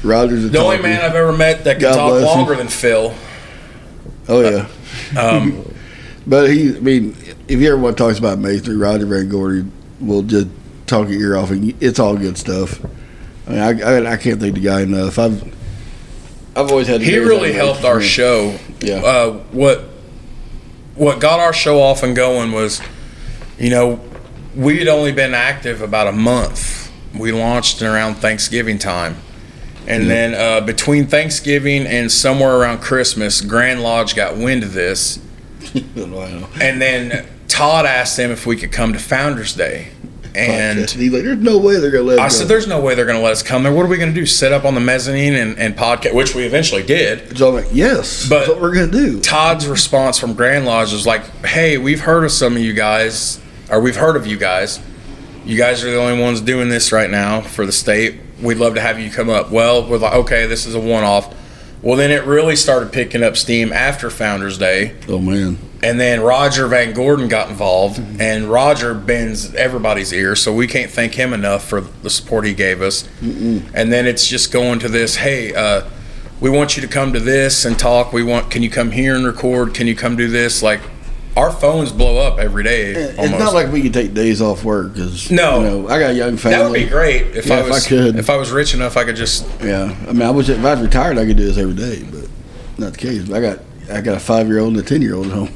Rogers. 0.03 0.51
the 0.51 0.59
only 0.59 0.81
man 0.83 1.01
i've 1.03 1.15
ever 1.15 1.33
met 1.33 1.65
that 1.65 1.75
can 1.75 1.83
God 1.83 1.95
talk 1.97 2.11
bless 2.11 2.23
him. 2.33 2.39
longer 2.39 2.55
than 2.57 2.69
phil 2.69 3.15
Oh 4.29 4.41
yeah. 4.43 4.69
um, 5.19 5.65
But 6.27 6.51
he, 6.51 6.77
I 6.77 6.81
mean, 6.81 7.17
if 7.49 7.59
you 7.59 7.69
ever 7.73 7.79
want 7.81 7.97
to 7.97 8.05
talk 8.07 8.19
about 8.19 8.39
masonry, 8.39 8.77
Roger 8.77 9.07
Van 9.07 9.31
Gordon 9.31 9.73
will 9.99 10.21
just 10.23 10.49
talk 10.87 11.09
your 11.09 11.19
ear 11.23 11.37
off, 11.39 11.51
and 11.51 11.75
it's 11.83 11.99
all 11.99 12.15
good 12.19 12.37
stuff. 12.37 12.85
I 13.47 13.51
mean, 13.51 13.59
I, 13.61 13.81
I, 13.81 14.13
I 14.13 14.17
can't 14.19 14.39
thank 14.39 14.55
the 14.55 14.61
guy 14.61 14.83
enough. 14.83 15.19
I've, 15.19 15.43
I've 16.59 16.71
always 16.71 16.87
had. 16.89 17.01
he 17.01 17.19
really 17.19 17.53
helped 17.53 17.85
our 17.85 18.01
show 18.01 18.59
Yeah. 18.81 18.97
uh, 18.97 19.33
what 19.53 19.85
what 20.95 21.21
got 21.21 21.39
our 21.41 21.53
show 21.53 21.81
off 21.81 22.03
and 22.03 22.17
going 22.17 22.53
was 22.53 22.81
you 23.59 23.71
know 23.71 24.01
we 24.57 24.79
had 24.79 24.89
only 24.89 25.13
been 25.13 25.35
active 25.35 25.81
about 25.83 26.09
a 26.09 26.13
month 26.13 26.91
we 27.17 27.31
launched 27.33 27.81
around 27.83 28.17
thanksgiving 28.17 28.79
time 28.79 29.17
And 29.87 30.11
then 30.11 30.35
uh, 30.35 30.61
between 30.67 31.07
Thanksgiving 31.07 31.87
and 31.87 32.13
somewhere 32.13 32.57
around 32.59 32.81
Christmas, 32.83 33.41
Grand 33.41 33.81
Lodge 33.83 34.15
got 34.15 34.37
wind 34.37 34.63
of 34.63 34.75
this. 34.75 35.19
And 36.61 36.81
then 36.83 37.27
Todd 37.49 37.87
asked 37.87 38.17
them 38.19 38.31
if 38.31 38.45
we 38.45 38.57
could 38.57 38.71
come 38.71 38.93
to 38.93 38.99
Founders 38.99 39.55
Day. 39.55 39.89
And 40.39 40.89
he's 40.91 41.13
like, 41.13 41.23
"There's 41.25 41.39
no 41.39 41.59
way 41.59 41.77
they're 41.81 41.91
gonna 41.91 42.05
let." 42.05 42.19
I 42.21 42.29
said, 42.29 42.45
go." 42.45 42.49
"There's 42.49 42.67
no 42.67 42.81
way 42.81 42.95
they're 42.95 43.05
going 43.07 43.19
to 43.19 43.23
let 43.25 43.33
us 43.33 43.43
come 43.43 43.63
there. 43.65 43.73
What 43.73 43.85
are 43.85 43.89
we 43.89 43.97
going 43.97 44.15
to 44.15 44.21
do? 44.21 44.25
Sit 44.27 44.53
up 44.53 44.65
on 44.65 44.75
the 44.75 44.81
mezzanine 44.81 45.35
and, 45.35 45.59
and 45.59 45.77
podcast?" 45.77 46.15
Which 46.15 46.35
we 46.35 46.45
eventually 46.45 46.83
did. 46.83 47.37
So 47.37 47.49
I'm 47.49 47.55
like, 47.55 47.69
"Yes, 47.73 48.29
But- 48.29 48.39
that's 48.41 48.51
what 48.51 48.61
we're 48.61 48.75
gonna 48.75 48.87
do." 48.93 49.21
Todd's 49.21 49.67
response 49.67 50.19
from 50.19 50.35
Grand 50.35 50.65
Lodge 50.67 50.93
was 50.93 51.07
like, 51.07 51.45
"Hey, 51.45 51.79
we've 51.79 52.01
heard 52.01 52.25
of 52.25 52.31
some 52.33 52.57
of 52.57 52.63
you 52.63 52.73
guys, 52.73 53.41
or 53.71 53.81
we've 53.81 53.97
heard 53.97 54.17
of 54.17 54.27
you 54.27 54.37
guys. 54.37 54.81
You 55.45 55.57
guys 55.57 55.83
are 55.83 55.91
the 55.91 55.99
only 55.99 56.21
ones 56.23 56.41
doing 56.41 56.69
this 56.69 56.93
right 56.93 57.11
now 57.11 57.41
for 57.41 57.65
the 57.67 57.73
state. 57.73 58.17
We'd 58.43 58.59
love 58.59 58.75
to 58.75 58.81
have 58.81 59.01
you 59.01 59.11
come 59.11 59.29
up." 59.31 59.51
Well, 59.51 59.89
we're 59.89 59.99
like, 59.99 60.15
"Okay, 60.15 60.47
this 60.47 60.67
is 60.67 60.75
a 60.75 60.81
one-off." 60.81 61.35
Well, 61.81 61.97
then 61.97 62.11
it 62.11 62.25
really 62.25 62.57
started 62.57 62.91
picking 62.93 63.23
up 63.23 63.37
steam 63.37 63.73
after 63.73 64.11
Founders 64.11 64.59
Day. 64.59 64.95
Oh 65.09 65.19
man, 65.21 65.59
And 65.83 66.01
then 66.01 66.21
Roger 66.23 66.67
Van 66.67 66.93
Gordon 66.93 67.29
got 67.29 67.51
involved, 67.51 68.01
and 68.21 68.47
Roger 68.51 68.95
bends 68.95 69.55
everybody's 69.55 70.13
ear, 70.13 70.35
so 70.35 70.53
we 70.53 70.67
can't 70.67 70.91
thank 70.91 71.15
him 71.15 71.33
enough 71.33 71.69
for 71.69 71.81
the 71.81 72.11
support 72.11 72.45
he 72.47 72.53
gave 72.55 72.83
us. 72.83 73.09
And 73.23 73.93
then 73.93 74.07
it's 74.07 74.27
just 74.27 74.51
going 74.51 74.81
to 74.81 74.89
this, 74.89 75.17
hey, 75.17 75.55
uh, 75.55 75.83
we 76.41 76.51
want 76.51 76.77
you 76.77 76.83
to 76.83 76.89
come 76.89 77.13
to 77.13 77.21
this 77.21 77.65
and 77.65 77.79
talk. 77.79 78.13
We 78.13 78.23
want, 78.25 78.51
can 78.51 78.63
you 78.65 78.71
come 78.71 78.91
here 78.91 79.15
and 79.15 79.25
record? 79.25 79.73
Can 79.75 79.87
you 79.87 79.95
come 79.95 80.17
do 80.17 80.27
this? 80.29 80.63
Like, 80.65 80.81
our 81.37 81.53
phones 81.53 81.93
blow 81.93 82.19
up 82.19 82.41
every 82.41 82.65
day. 82.65 82.91
it's 82.95 83.17
not 83.39 83.55
like 83.55 83.71
we 83.71 83.83
can 83.83 83.93
take 83.93 84.13
days 84.15 84.43
off 84.43 84.65
work 84.65 84.95
because 84.95 85.31
No. 85.31 85.59
you 85.59 85.65
know, 85.83 85.89
I 85.89 86.01
got 86.01 86.11
a 86.11 86.15
young 86.15 86.37
family. 86.37 86.59
that 86.59 86.71
would 86.71 86.75
be 86.75 86.87
great 86.87 87.37
if 87.37 87.47
Yeah, 87.47 87.57
I 87.57 87.59
if 87.61 87.67
I 87.67 87.69
was 87.71 87.87
could. 87.87 88.17
if 88.17 88.29
I 88.31 88.37
was 88.37 88.51
rich 88.51 88.75
enough 88.75 88.97
I 88.97 89.05
could 89.05 89.15
just 89.15 89.47
Yeah, 89.63 89.95
I 90.09 90.13
mean, 90.13 90.23
I 90.23 90.31
wish 90.33 90.49
if 90.49 90.59
I 90.65 90.75
was 90.75 90.83
retired, 90.83 91.17
I 91.17 91.25
could 91.27 91.37
do 91.37 91.45
this 91.45 91.57
every 91.57 91.75
day, 91.75 92.03
but 92.11 92.29
not 92.77 92.93
the 92.95 92.99
case. 92.99 93.31
I 93.31 93.41
got 93.41 93.61
I 93.89 94.01
got 94.01 94.17
a 94.17 94.21
five 94.21 94.49
year 94.49 94.59
old 94.59 94.71
and 94.77 94.81
a 94.81 94.83
ten 94.83 95.01
year 95.01 95.15
old 95.15 95.27
at 95.27 95.33
home. 95.33 95.51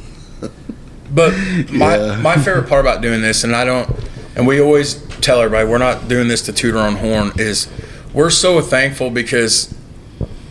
But 1.12 1.34
my 1.70 1.96
Yeah. 1.96 2.16
my 2.20 2.36
favorite 2.36 2.68
part 2.68 2.80
about 2.80 3.00
doing 3.02 3.20
this, 3.22 3.44
and 3.44 3.54
I 3.54 3.64
don't, 3.64 3.88
and 4.36 4.46
we 4.46 4.60
always 4.60 4.94
tell 5.20 5.40
everybody 5.40 5.68
we're 5.68 5.78
not 5.78 6.08
doing 6.08 6.28
this 6.28 6.42
to 6.42 6.52
toot 6.52 6.74
our 6.74 6.86
own 6.86 6.96
horn, 6.96 7.32
is 7.36 7.68
we're 8.12 8.30
so 8.30 8.60
thankful 8.60 9.10
because 9.10 9.74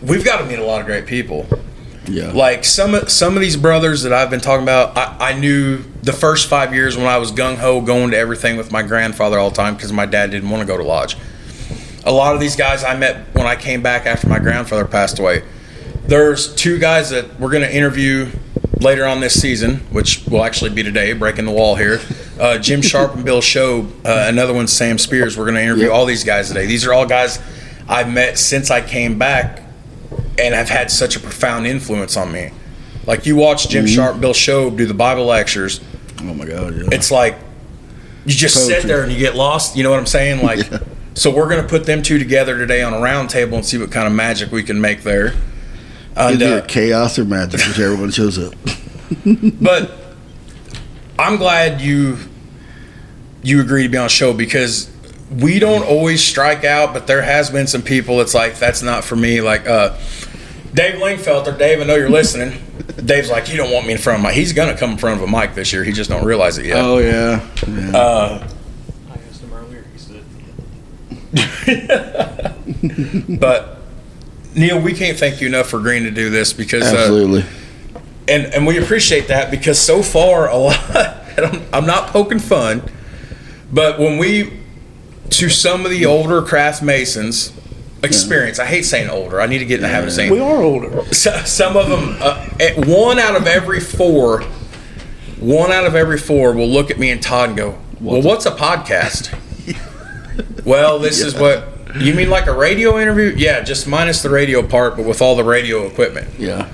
we've 0.02 0.24
got 0.24 0.38
to 0.38 0.44
meet 0.44 0.58
a 0.58 0.64
lot 0.64 0.80
of 0.80 0.86
great 0.86 1.06
people. 1.06 1.46
Yeah, 2.06 2.32
Like 2.32 2.64
some 2.64 2.94
of 2.96 3.10
some 3.10 3.36
of 3.36 3.40
these 3.40 3.56
brothers 3.56 4.02
that 4.02 4.12
I've 4.12 4.28
been 4.30 4.40
talking 4.40 4.64
about, 4.64 4.96
I, 4.98 5.30
I 5.30 5.38
knew 5.38 5.78
the 6.02 6.12
first 6.12 6.48
five 6.48 6.74
years 6.74 6.96
when 6.96 7.06
I 7.06 7.16
was 7.18 7.30
gung 7.30 7.56
ho 7.56 7.80
going 7.80 8.10
to 8.10 8.16
everything 8.18 8.56
with 8.56 8.72
my 8.72 8.82
grandfather 8.82 9.38
all 9.38 9.50
the 9.50 9.56
time 9.56 9.74
because 9.76 9.92
my 9.92 10.04
dad 10.06 10.32
didn't 10.32 10.50
want 10.50 10.60
to 10.62 10.66
go 10.66 10.76
to 10.76 10.82
lodge. 10.82 11.16
A 12.04 12.10
lot 12.10 12.34
of 12.34 12.40
these 12.40 12.56
guys 12.56 12.82
I 12.82 12.96
met 12.96 13.32
when 13.34 13.46
I 13.46 13.54
came 13.54 13.82
back 13.82 14.06
after 14.06 14.28
my 14.28 14.40
grandfather 14.40 14.84
passed 14.84 15.20
away. 15.20 15.44
There's 16.04 16.52
two 16.56 16.78
guys 16.80 17.10
that 17.10 17.38
we're 17.38 17.50
going 17.50 17.62
to 17.62 17.72
interview 17.72 18.30
later 18.82 19.06
on 19.06 19.20
this 19.20 19.40
season, 19.40 19.76
which 19.90 20.24
will 20.26 20.44
actually 20.44 20.70
be 20.70 20.82
today, 20.82 21.12
breaking 21.12 21.44
the 21.44 21.50
wall 21.52 21.76
here. 21.76 22.00
Uh, 22.38 22.58
Jim 22.58 22.82
Sharp 22.82 23.14
and 23.14 23.24
Bill 23.24 23.40
Show. 23.40 23.86
Uh, 24.04 24.26
another 24.28 24.52
one, 24.52 24.66
Sam 24.66 24.98
Spears. 24.98 25.36
We're 25.38 25.44
going 25.44 25.54
to 25.56 25.62
interview 25.62 25.84
Yep. 25.84 25.92
all 25.92 26.04
these 26.06 26.24
guys 26.24 26.48
today. 26.48 26.66
These 26.66 26.86
are 26.86 26.92
all 26.92 27.06
guys 27.06 27.38
I've 27.88 28.10
met 28.12 28.38
since 28.38 28.70
I 28.70 28.80
came 28.80 29.18
back 29.18 29.62
and 30.38 30.54
have 30.54 30.68
had 30.68 30.90
such 30.90 31.16
a 31.16 31.20
profound 31.20 31.66
influence 31.66 32.16
on 32.16 32.32
me. 32.32 32.50
Like 33.06 33.26
you 33.26 33.36
watch 33.36 33.68
Jim 33.68 33.86
Sharp, 33.86 34.20
Bill 34.20 34.34
Show 34.34 34.70
do 34.70 34.86
the 34.86 34.94
Bible 34.94 35.24
lectures. 35.26 35.80
oh 36.20 36.34
my 36.34 36.44
god, 36.46 36.74
yeah. 36.76 36.88
It's 36.92 37.10
like 37.10 37.36
you 38.24 38.32
just 38.34 38.66
sit 38.66 38.84
there 38.84 39.02
and 39.02 39.10
you 39.12 39.18
get 39.18 39.34
lost. 39.34 39.76
You 39.76 39.82
know 39.82 39.90
what 39.90 39.98
I'm 39.98 40.06
saying? 40.06 40.42
Like, 40.44 40.58
Yeah. 40.70 40.78
so 41.14 41.30
we're 41.34 41.48
gonna 41.48 41.66
put 41.66 41.84
them 41.84 42.02
two 42.02 42.18
together 42.18 42.56
today 42.56 42.82
on 42.82 42.94
a 42.94 43.00
round 43.00 43.28
table 43.30 43.56
and 43.56 43.66
see 43.66 43.76
what 43.78 43.90
kind 43.90 44.06
of 44.06 44.12
magic 44.12 44.52
we 44.52 44.62
can 44.62 44.80
make 44.80 45.02
there. 45.02 45.34
And, 46.14 46.42
Either 46.42 46.58
uh, 46.58 46.66
chaos 46.66 47.18
or 47.18 47.24
magic, 47.24 47.60
whichever 47.60 47.96
one 47.96 48.10
shows 48.10 48.38
up. 48.38 48.52
but 49.60 49.90
I'm 51.18 51.36
glad 51.36 51.80
you 51.80 52.18
you 53.42 53.60
agree 53.60 53.84
to 53.84 53.88
be 53.88 53.96
on 53.96 54.04
the 54.04 54.08
show 54.08 54.32
because 54.32 54.90
we 55.30 55.58
don't 55.58 55.84
always 55.84 56.22
strike 56.22 56.64
out, 56.64 56.92
but 56.92 57.06
there 57.06 57.22
has 57.22 57.50
been 57.50 57.66
some 57.66 57.82
people 57.82 58.20
it's 58.20 58.34
like 58.34 58.58
that's 58.58 58.82
not 58.82 59.04
for 59.04 59.16
me. 59.16 59.40
Like 59.40 59.66
uh, 59.66 59.96
Dave 60.74 60.96
Lingfelter, 60.96 61.56
Dave, 61.58 61.80
I 61.80 61.84
know 61.84 61.96
you're 61.96 62.10
listening. 62.10 62.62
Dave's 63.04 63.30
like, 63.30 63.50
you 63.50 63.56
don't 63.56 63.70
want 63.70 63.86
me 63.86 63.92
in 63.92 63.98
front 63.98 64.18
of 64.18 64.22
my. 64.22 64.32
He's 64.32 64.52
gonna 64.52 64.76
come 64.76 64.92
in 64.92 64.98
front 64.98 65.20
of 65.20 65.28
a 65.28 65.30
mic 65.30 65.54
this 65.54 65.72
year. 65.72 65.84
He 65.84 65.92
just 65.92 66.10
don't 66.10 66.24
realize 66.24 66.58
it 66.58 66.66
yet. 66.66 66.78
Oh 66.78 66.98
yeah, 66.98 67.46
yeah. 67.66 67.96
Uh, 67.96 68.48
I 69.10 69.14
asked 69.28 69.42
him 69.42 69.52
earlier. 69.52 69.84
He 69.92 69.98
said, 69.98 70.24
but 73.40 73.81
Neil, 74.54 74.80
we 74.80 74.92
can't 74.92 75.18
thank 75.18 75.40
you 75.40 75.46
enough 75.48 75.68
for 75.68 75.78
agreeing 75.78 76.04
to 76.04 76.10
do 76.10 76.30
this 76.30 76.52
because 76.52 76.82
uh, 76.92 76.96
absolutely. 76.96 77.44
and 78.28 78.52
and 78.54 78.66
we 78.66 78.78
appreciate 78.78 79.28
that 79.28 79.50
because 79.50 79.78
so 79.78 80.02
far 80.02 80.48
a 80.48 80.56
lot 80.56 80.78
I'm, 81.38 81.62
I'm 81.72 81.86
not 81.86 82.08
poking 82.08 82.38
fun 82.38 82.82
but 83.72 83.98
when 83.98 84.18
we 84.18 84.60
to 85.30 85.48
some 85.48 85.84
of 85.86 85.90
the 85.90 86.04
older 86.04 86.42
craft 86.42 86.82
masons 86.82 87.52
experience 88.02 88.58
i 88.58 88.66
hate 88.66 88.82
saying 88.84 89.08
older 89.08 89.40
i 89.40 89.46
need 89.46 89.60
to 89.60 89.64
get 89.64 89.76
in 89.76 89.82
the 89.82 89.88
habit 89.88 90.08
of 90.08 90.12
saying 90.12 90.30
We 90.30 90.40
are 90.40 90.62
older. 90.62 91.04
so, 91.14 91.30
some 91.44 91.76
of 91.76 91.88
them 91.88 92.16
uh, 92.20 92.46
one 92.84 93.18
out 93.18 93.36
of 93.36 93.46
every 93.46 93.80
four 93.80 94.42
one 95.40 95.72
out 95.72 95.86
of 95.86 95.94
every 95.94 96.18
four 96.18 96.52
will 96.52 96.68
look 96.68 96.90
at 96.90 96.98
me 96.98 97.10
and 97.10 97.22
todd 97.22 97.50
and 97.50 97.56
go 97.58 97.78
well 98.00 98.20
what's 98.20 98.44
a 98.44 98.50
podcast 98.50 99.32
well 100.66 100.98
this 100.98 101.20
is 101.20 101.34
what 101.34 101.71
you 101.98 102.14
mean 102.14 102.30
like 102.30 102.46
a 102.46 102.52
radio 102.56 102.98
interview 102.98 103.34
yeah 103.36 103.60
just 103.60 103.86
minus 103.86 104.22
the 104.22 104.30
radio 104.30 104.62
part 104.66 104.96
but 104.96 105.04
with 105.04 105.20
all 105.22 105.36
the 105.36 105.44
radio 105.44 105.86
equipment 105.86 106.28
Yeah, 106.38 106.68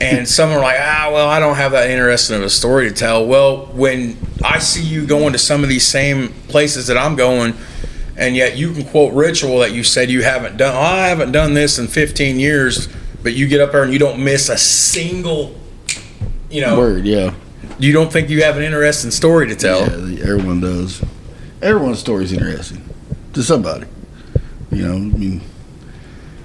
and 0.00 0.26
some 0.36 0.50
are 0.50 0.58
like, 0.60 0.76
ah, 0.80 1.10
well, 1.12 1.28
I 1.28 1.38
don't 1.40 1.56
have 1.56 1.72
that 1.72 1.88
interesting 1.90 2.36
of 2.36 2.42
a 2.42 2.50
story 2.50 2.88
to 2.88 2.94
tell. 2.94 3.26
Well, 3.26 3.66
when 3.66 4.16
I 4.44 4.58
see 4.58 4.82
you 4.82 5.06
going 5.06 5.32
to 5.32 5.38
some 5.38 5.62
of 5.62 5.68
these 5.68 5.86
same 5.86 6.28
places 6.48 6.86
that 6.88 6.98
I'm 6.98 7.16
going, 7.16 7.54
and 8.16 8.36
yet 8.36 8.56
you 8.56 8.72
can 8.72 8.84
quote 8.84 9.14
ritual 9.14 9.58
that 9.60 9.72
you 9.72 9.82
said 9.84 10.10
you 10.10 10.22
haven't 10.22 10.56
done. 10.58 10.74
Oh, 10.74 10.78
I 10.80 11.08
haven't 11.08 11.32
done 11.32 11.54
this 11.54 11.78
in 11.78 11.86
15 11.86 12.38
years, 12.38 12.88
but 13.22 13.34
you 13.34 13.46
get 13.48 13.60
up 13.60 13.72
there 13.72 13.82
and 13.84 13.92
you 13.92 13.98
don't 13.98 14.22
miss 14.22 14.48
a 14.48 14.56
single, 14.58 15.54
you 16.50 16.60
know, 16.60 16.78
word. 16.78 17.04
Yeah, 17.06 17.34
you 17.78 17.92
don't 17.92 18.12
think 18.12 18.28
you 18.30 18.42
have 18.42 18.56
an 18.58 18.62
interesting 18.64 19.10
story 19.10 19.48
to 19.48 19.54
tell. 19.56 19.80
yeah. 19.80 20.22
Everyone 20.24 20.60
does. 20.60 21.02
Everyone's 21.62 21.98
story 22.00 22.24
is 22.24 22.32
interesting 22.32 22.82
to 23.32 23.42
somebody. 23.42 23.86
You 24.76 24.86
know, 24.88 24.94
I 24.94 24.98
mean, 25.18 25.40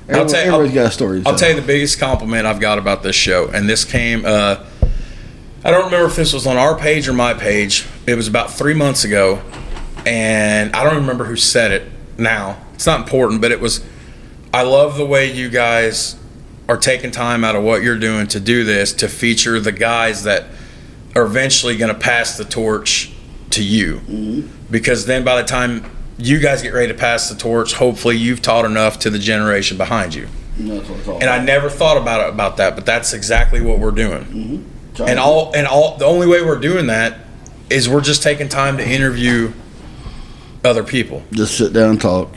I'll 0.10 0.26
tell 0.26 0.42
you- 0.46 0.52
everybody's 0.54 0.74
got 0.74 0.86
a 0.88 0.92
story. 0.92 1.22
To 1.22 1.30
I'll 1.30 1.36
tell 1.36 1.50
you 1.50 1.56
the 1.56 1.62
biggest 1.62 2.00
compliment 2.00 2.46
I've 2.48 2.60
got 2.60 2.78
about 2.78 3.04
this 3.04 3.16
show, 3.16 3.50
and 3.54 3.70
this 3.70 3.84
came. 3.84 4.26
Uh, 4.26 4.58
I 5.64 5.70
don't 5.72 5.86
remember 5.86 6.08
if 6.08 6.16
this 6.16 6.34
was 6.34 6.48
on 6.48 6.58
our 6.58 6.76
page 6.78 7.08
or 7.08 7.14
my 7.14 7.34
page. 7.34 7.86
It 8.08 8.16
was 8.16 8.28
about 8.28 8.52
three 8.52 8.74
months 8.74 9.04
ago, 9.04 9.42
and 10.06 10.74
I 10.76 10.84
don't 10.84 10.96
remember 10.96 11.26
who 11.26 11.36
said 11.36 11.72
it. 11.72 11.84
Now 12.18 12.58
it's 12.74 12.86
not 12.86 13.02
important, 13.02 13.42
but 13.42 13.52
it 13.52 13.60
was. 13.60 13.82
I 14.54 14.64
love 14.64 14.98
the 14.98 15.06
way 15.06 15.32
you 15.32 15.50
guys 15.50 16.16
are 16.70 16.78
taking 16.78 17.12
time 17.12 17.44
out 17.44 17.56
of 17.56 17.64
what 17.64 17.84
you're 17.84 17.98
doing 17.98 18.28
to 18.28 18.40
do 18.40 18.64
this 18.64 18.94
to 18.94 19.08
feature 19.10 19.60
the 19.60 19.72
guys 19.72 20.24
that 20.24 20.46
are 21.16 21.24
eventually 21.24 21.76
going 21.78 21.94
to 21.94 22.00
pass 22.00 22.38
the 22.38 22.46
torch 22.46 23.12
to 23.52 23.64
you, 23.64 24.48
because 24.70 25.06
then 25.06 25.24
by 25.26 25.42
the 25.42 25.48
time 25.48 25.84
you 26.22 26.40
guys 26.40 26.62
get 26.62 26.74
ready 26.74 26.88
to 26.88 26.98
pass 26.98 27.30
the 27.30 27.36
torch, 27.36 27.74
hopefully 27.74 28.18
you've 28.18 28.42
taught 28.42 28.66
enough 28.66 29.00
to 29.00 29.10
the 29.10 29.20
generation 29.20 29.78
behind 29.78 30.14
you. 30.14 30.28
That's 30.58 30.88
what 30.90 31.00
it's 31.00 31.08
And 31.08 31.30
I 31.30 31.44
never 31.44 31.70
thought 31.70 31.98
about 31.98 32.28
it 32.28 32.34
about 32.34 32.58
that, 32.58 32.76
but 32.76 32.86
that's 32.86 33.14
exactly 33.14 33.62
what 33.62 33.80
we're 33.80 33.92
doing. 33.92 34.24
Mm-hmm. 34.26 34.96
Trying 34.96 35.10
And 35.10 35.20
all 35.20 35.52
and 35.56 35.68
all 35.68 35.98
the 35.98 36.06
only 36.06 36.28
way 36.28 36.42
we're 36.42 36.60
doing 36.60 36.88
that 36.88 37.20
is 37.70 37.88
we're 37.88 38.02
just 38.02 38.22
taking 38.22 38.50
time 38.50 38.78
to 38.78 38.88
interview 38.88 39.54
other 40.64 40.84
people. 40.84 41.24
just 41.32 41.58
sit 41.58 41.74
down 41.74 41.92
and 41.92 42.02
talk. 42.02 42.36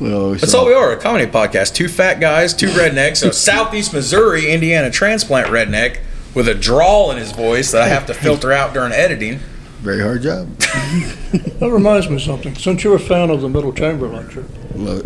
That's 0.00 0.54
all 0.54 0.66
we 0.66 0.74
are, 0.74 0.92
a 0.92 0.96
comedy 0.96 1.30
podcast. 1.30 1.74
Two 1.74 1.86
fat 1.86 2.18
guys, 2.18 2.54
two 2.54 2.68
rednecks, 2.68 3.24
a 3.24 3.32
southeast 3.32 3.92
Missouri, 3.92 4.50
Indiana 4.50 4.90
transplant 4.90 5.48
redneck 5.48 6.00
with 6.34 6.48
a 6.48 6.54
drawl 6.54 7.12
in 7.12 7.18
his 7.18 7.30
voice 7.30 7.70
that 7.72 7.82
I 7.82 7.88
have 7.88 8.06
to 8.06 8.14
filter 8.14 8.52
out 8.52 8.74
during 8.74 8.92
editing. 8.92 9.40
Very 9.82 10.00
hard 10.00 10.22
job. 10.22 10.48
That 11.58 11.70
reminds 11.70 12.08
me 12.08 12.16
of 12.16 12.22
something. 12.22 12.54
Since 12.56 12.82
you're 12.82 12.96
a 12.96 13.00
fan 13.00 13.30
of 13.30 13.40
the 13.40 13.48
Middle 13.48 13.72
Chamber 13.72 14.08
Lecture, 14.08 14.44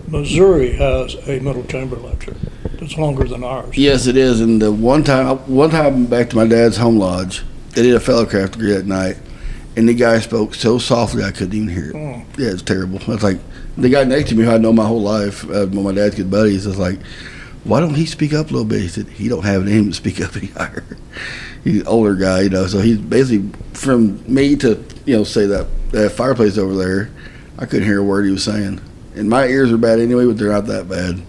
Missouri 0.09 0.73
has 0.73 1.15
a 1.29 1.39
Middle 1.41 1.65
Chamber 1.65 1.97
Lecture 1.97 2.35
that's 2.81 2.97
longer 2.97 3.25
than 3.25 3.45
ours. 3.45 3.77
Yes, 3.77 4.07
it 4.07 4.17
is. 4.17 4.41
And 4.41 4.61
the 4.61 4.73
one 4.73 5.05
time, 5.05 5.37
one 5.55 5.71
time 5.71 6.07
back 6.07 6.31
to 6.31 6.37
my 6.37 6.47
dad's 6.47 6.79
home 6.79 6.99
lodge, 6.99 7.43
they 7.71 7.83
did 7.83 7.95
a 7.95 7.99
fellowcraft 8.01 8.53
degree 8.53 8.73
that 8.73 8.87
night, 8.87 9.19
and 9.77 9.87
the 9.89 9.95
guy 9.95 10.19
spoke 10.21 10.55
so 10.55 10.79
softly 10.79 11.23
I 11.25 11.31
couldn't 11.31 11.55
even 11.55 11.69
hear 11.69 11.91
it. 11.91 11.97
Oh. 11.97 12.25
Yeah, 12.39 12.51
it's 12.51 12.63
terrible. 12.63 12.97
It's 13.13 13.23
like 13.23 13.39
the 13.77 13.89
guy 13.91 14.05
next 14.05 14.31
to 14.31 14.35
me, 14.35 14.45
who 14.45 14.51
I 14.51 14.59
know 14.59 14.73
my 14.73 14.87
whole 14.87 15.03
life, 15.03 15.45
uh, 15.45 15.67
one 15.67 15.79
of 15.79 15.85
my 15.85 15.93
dad's 15.93 16.15
good 16.15 16.31
buddies, 16.31 16.65
is 16.67 16.79
like, 16.79 16.99
"Why 17.65 17.81
don't 17.81 17.95
he 17.95 18.07
speak 18.07 18.33
up 18.33 18.49
a 18.51 18.53
little 18.53 18.65
bit?" 18.65 18.81
He 18.81 18.89
said, 18.89 19.09
"He 19.09 19.29
don't 19.29 19.45
have 19.45 19.63
it 19.63 19.69
in 19.69 19.75
him 19.79 19.89
to 19.89 19.95
speak 19.95 20.21
up 20.23 20.37
any 20.37 20.47
higher." 20.49 20.85
He's 21.67 21.81
an 21.81 21.89
older 21.89 22.15
guy, 22.15 22.43
you 22.43 22.49
know, 22.49 22.69
so 22.69 22.79
he's 22.79 22.97
basically 22.97 23.51
from 23.73 24.23
me 24.33 24.55
to 24.55 24.85
you 25.05 25.17
know 25.17 25.25
say 25.25 25.47
that 25.47 25.67
that 25.91 26.13
fireplace 26.13 26.59
over 26.59 26.77
there. 26.77 27.11
I 27.59 27.67
couldn't 27.67 27.87
hear 27.87 27.99
a 27.99 28.05
word 28.05 28.25
he 28.25 28.31
was 28.31 28.45
saying, 28.45 28.81
and 29.17 29.29
my 29.29 29.47
ears 29.47 29.73
are 29.73 29.77
bad 29.77 29.99
anyway, 29.99 30.27
but 30.27 30.39
they're 30.39 30.53
not 30.53 30.67
that 30.67 30.89
bad. 30.89 31.21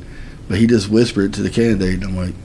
But 0.48 0.60
he 0.60 0.68
just 0.68 0.90
whispered 0.90 1.32
it 1.32 1.34
to 1.38 1.42
the 1.42 1.50
candidate, 1.50 1.96
and 1.96 2.04
I'm 2.04 2.16
like, 2.16 2.36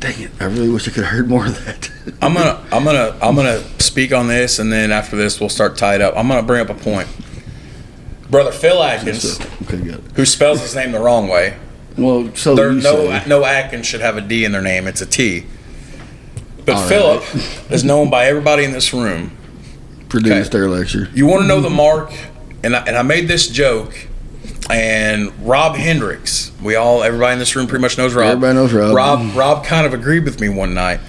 dang 0.00 0.18
it, 0.18 0.30
I 0.40 0.44
really 0.46 0.70
wish 0.70 0.88
I 0.88 0.92
could 0.92 1.04
have 1.04 1.12
heard 1.12 1.28
more 1.28 1.44
of 1.44 1.62
that. 1.66 1.90
I'm 2.22 2.32
gonna 2.32 2.64
I'm 2.72 2.84
gonna 2.84 3.14
I'm 3.20 3.36
gonna 3.36 3.62
speak 3.80 4.14
on 4.14 4.26
this, 4.28 4.58
and 4.58 4.72
then 4.72 4.90
after 4.90 5.14
this 5.14 5.38
we'll 5.38 5.50
start 5.50 5.76
tied 5.76 6.00
up. 6.00 6.14
I'm 6.16 6.26
gonna 6.26 6.42
bring 6.42 6.62
up 6.62 6.70
a 6.70 6.74
point. 6.74 7.08
Brother 8.30 8.50
Phil 8.50 8.82
Atkins, 8.82 9.38
okay, 9.64 9.94
who 10.14 10.24
spells 10.24 10.62
his 10.62 10.74
name 10.74 10.92
the 10.92 11.00
wrong 11.00 11.28
way. 11.28 11.58
Well, 11.98 12.34
so 12.34 12.54
There 12.54 12.72
no 12.72 13.06
say. 13.08 13.24
no 13.26 13.44
Atkins 13.44 13.84
should 13.86 14.00
have 14.00 14.16
a 14.16 14.22
D 14.22 14.46
in 14.46 14.52
their 14.52 14.62
name. 14.62 14.86
It's 14.86 15.02
a 15.02 15.06
T. 15.06 15.44
But 16.64 16.76
All 16.76 16.88
Philip 16.88 17.34
right. 17.34 17.70
is 17.70 17.84
known 17.84 18.10
by 18.10 18.26
everybody 18.26 18.64
in 18.64 18.72
this 18.72 18.92
room. 18.92 19.36
produced 20.08 20.50
okay. 20.50 20.58
their 20.58 20.68
lecture. 20.68 21.08
You 21.14 21.26
want 21.26 21.42
to 21.42 21.48
know 21.48 21.60
the 21.60 21.70
mark? 21.70 22.12
And 22.62 22.74
I, 22.74 22.84
and 22.86 22.96
I 22.96 23.02
made 23.02 23.28
this 23.28 23.48
joke. 23.48 23.94
And 24.70 25.30
Rob 25.46 25.76
Hendricks, 25.76 26.50
we 26.62 26.74
all, 26.74 27.02
everybody 27.02 27.34
in 27.34 27.38
this 27.38 27.54
room 27.54 27.66
pretty 27.66 27.82
much 27.82 27.98
knows 27.98 28.14
Rob. 28.14 28.28
Everybody 28.28 28.54
knows 28.54 28.72
Rob. 28.72 28.94
Rob, 28.94 29.36
Rob 29.36 29.64
kind 29.66 29.86
of 29.86 29.92
agreed 29.92 30.24
with 30.24 30.40
me 30.40 30.48
one 30.48 30.72
night. 30.72 31.00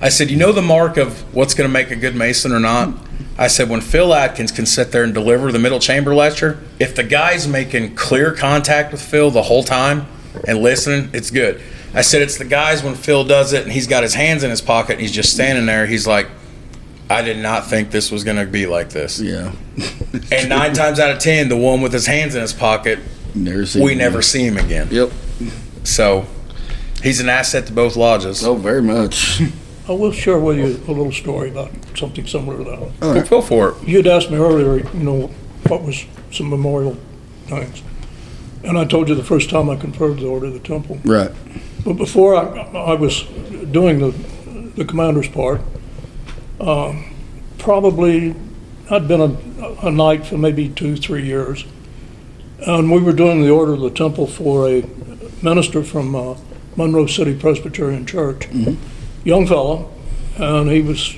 I 0.00 0.08
said, 0.08 0.30
you 0.30 0.36
know 0.38 0.52
the 0.52 0.62
mark 0.62 0.96
of 0.96 1.34
what's 1.34 1.54
going 1.54 1.68
to 1.68 1.72
make 1.72 1.90
a 1.90 1.96
good 1.96 2.14
Mason 2.16 2.52
or 2.52 2.60
not? 2.60 2.94
I 3.36 3.48
said, 3.48 3.68
when 3.68 3.80
Phil 3.80 4.14
Atkins 4.14 4.52
can 4.52 4.64
sit 4.64 4.92
there 4.92 5.02
and 5.02 5.12
deliver 5.12 5.52
the 5.52 5.58
middle 5.58 5.80
chamber 5.80 6.14
lecture, 6.14 6.60
if 6.78 6.94
the 6.94 7.02
guy's 7.02 7.46
making 7.46 7.94
clear 7.94 8.32
contact 8.32 8.92
with 8.92 9.02
Phil 9.02 9.30
the 9.30 9.42
whole 9.42 9.64
time 9.64 10.06
and 10.46 10.58
listening, 10.58 11.10
it's 11.12 11.30
good. 11.30 11.60
I 11.94 12.02
said, 12.02 12.22
it's 12.22 12.38
the 12.38 12.44
guys 12.44 12.82
when 12.82 12.94
Phil 12.94 13.24
does 13.24 13.52
it 13.52 13.62
and 13.62 13.72
he's 13.72 13.86
got 13.86 14.02
his 14.02 14.14
hands 14.14 14.42
in 14.42 14.50
his 14.50 14.60
pocket 14.60 14.92
and 14.94 15.00
he's 15.00 15.12
just 15.12 15.32
standing 15.32 15.66
there. 15.66 15.86
He's 15.86 16.06
like, 16.06 16.28
I 17.08 17.22
did 17.22 17.38
not 17.38 17.66
think 17.66 17.90
this 17.90 18.10
was 18.10 18.24
going 18.24 18.38
to 18.38 18.46
be 18.46 18.66
like 18.66 18.90
this. 18.90 19.20
Yeah. 19.20 19.52
And 20.32 20.48
nine 20.48 20.72
times 20.74 20.98
out 20.98 21.10
of 21.10 21.18
ten, 21.18 21.48
the 21.48 21.56
one 21.56 21.80
with 21.82 21.92
his 21.92 22.06
hands 22.06 22.34
in 22.34 22.40
his 22.40 22.52
pocket, 22.52 22.98
never 23.34 23.64
we 23.80 23.92
him. 23.92 23.98
never 23.98 24.22
see 24.22 24.44
him 24.44 24.56
again. 24.56 24.88
Yep. 24.90 25.10
So 25.84 26.26
he's 27.02 27.20
an 27.20 27.28
asset 27.28 27.66
to 27.66 27.72
both 27.72 27.94
lodges. 27.96 28.44
Oh, 28.44 28.54
very 28.56 28.82
much. 28.82 29.40
I 29.86 29.92
will 29.92 30.12
share 30.12 30.38
with 30.38 30.56
you 30.56 30.64
a 30.64 30.92
little 30.92 31.12
story 31.12 31.50
about 31.50 31.70
something 31.94 32.26
similar 32.26 32.56
to 32.58 32.64
that. 32.64 32.92
All 33.02 33.14
right. 33.14 33.28
Go 33.28 33.42
for 33.42 33.70
it. 33.70 33.86
You'd 33.88 34.06
asked 34.06 34.30
me 34.30 34.38
earlier, 34.38 34.78
you 34.78 35.00
know, 35.04 35.26
what 35.68 35.82
was 35.82 36.06
some 36.32 36.48
memorial 36.48 36.96
things. 37.46 37.82
And 38.64 38.78
I 38.78 38.86
told 38.86 39.10
you 39.10 39.14
the 39.14 39.22
first 39.22 39.50
time 39.50 39.68
I 39.68 39.76
conferred 39.76 40.18
the 40.20 40.26
Order 40.26 40.46
of 40.46 40.54
the 40.54 40.58
Temple. 40.58 40.98
Right. 41.04 41.30
But 41.84 41.94
before 41.94 42.36
I, 42.36 42.92
I 42.92 42.94
was 42.94 43.22
doing 43.70 43.98
the, 44.00 44.10
the 44.76 44.84
commander's 44.84 45.28
part, 45.28 45.60
um, 46.60 47.14
probably 47.58 48.34
I'd 48.90 49.06
been 49.06 49.20
a, 49.20 49.86
a 49.86 49.90
knight 49.90 50.26
for 50.26 50.38
maybe 50.38 50.68
two, 50.68 50.96
three 50.96 51.24
years. 51.24 51.64
And 52.66 52.90
we 52.90 53.02
were 53.02 53.12
doing 53.12 53.42
the 53.42 53.50
Order 53.50 53.74
of 53.74 53.80
the 53.80 53.90
Temple 53.90 54.26
for 54.26 54.68
a 54.68 54.84
minister 55.42 55.82
from 55.82 56.14
uh, 56.14 56.36
Monroe 56.76 57.06
City 57.06 57.34
Presbyterian 57.38 58.06
Church, 58.06 58.48
young 59.22 59.46
fellow, 59.46 59.92
and 60.36 60.70
he 60.70 60.80
was, 60.80 61.14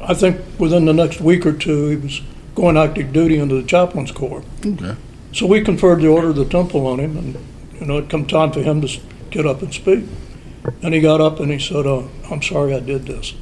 I 0.00 0.14
think 0.14 0.40
within 0.58 0.84
the 0.84 0.92
next 0.92 1.20
week 1.20 1.44
or 1.44 1.52
two, 1.52 1.88
he 1.88 1.96
was 1.96 2.20
going 2.54 2.76
active 2.76 3.12
duty 3.12 3.38
into 3.38 3.60
the 3.60 3.66
chaplain's 3.66 4.12
corps. 4.12 4.44
Okay. 4.64 4.94
So 5.32 5.46
we 5.46 5.62
conferred 5.62 6.00
the 6.00 6.08
order 6.08 6.28
of 6.28 6.36
the 6.36 6.44
temple 6.44 6.86
on 6.86 7.00
him, 7.00 7.16
and, 7.16 7.36
you 7.80 7.86
know, 7.86 7.98
it 7.98 8.08
come 8.08 8.24
time 8.26 8.52
for 8.52 8.62
him 8.62 8.80
to 8.82 9.00
get 9.34 9.44
up 9.46 9.60
and 9.62 9.74
speak. 9.74 10.04
And 10.82 10.94
he 10.94 11.00
got 11.00 11.20
up 11.20 11.40
and 11.40 11.50
he 11.50 11.58
said, 11.58 11.86
uh, 11.86 12.04
I'm 12.30 12.40
sorry 12.40 12.72
I 12.74 12.80
did 12.80 13.04
this. 13.06 13.34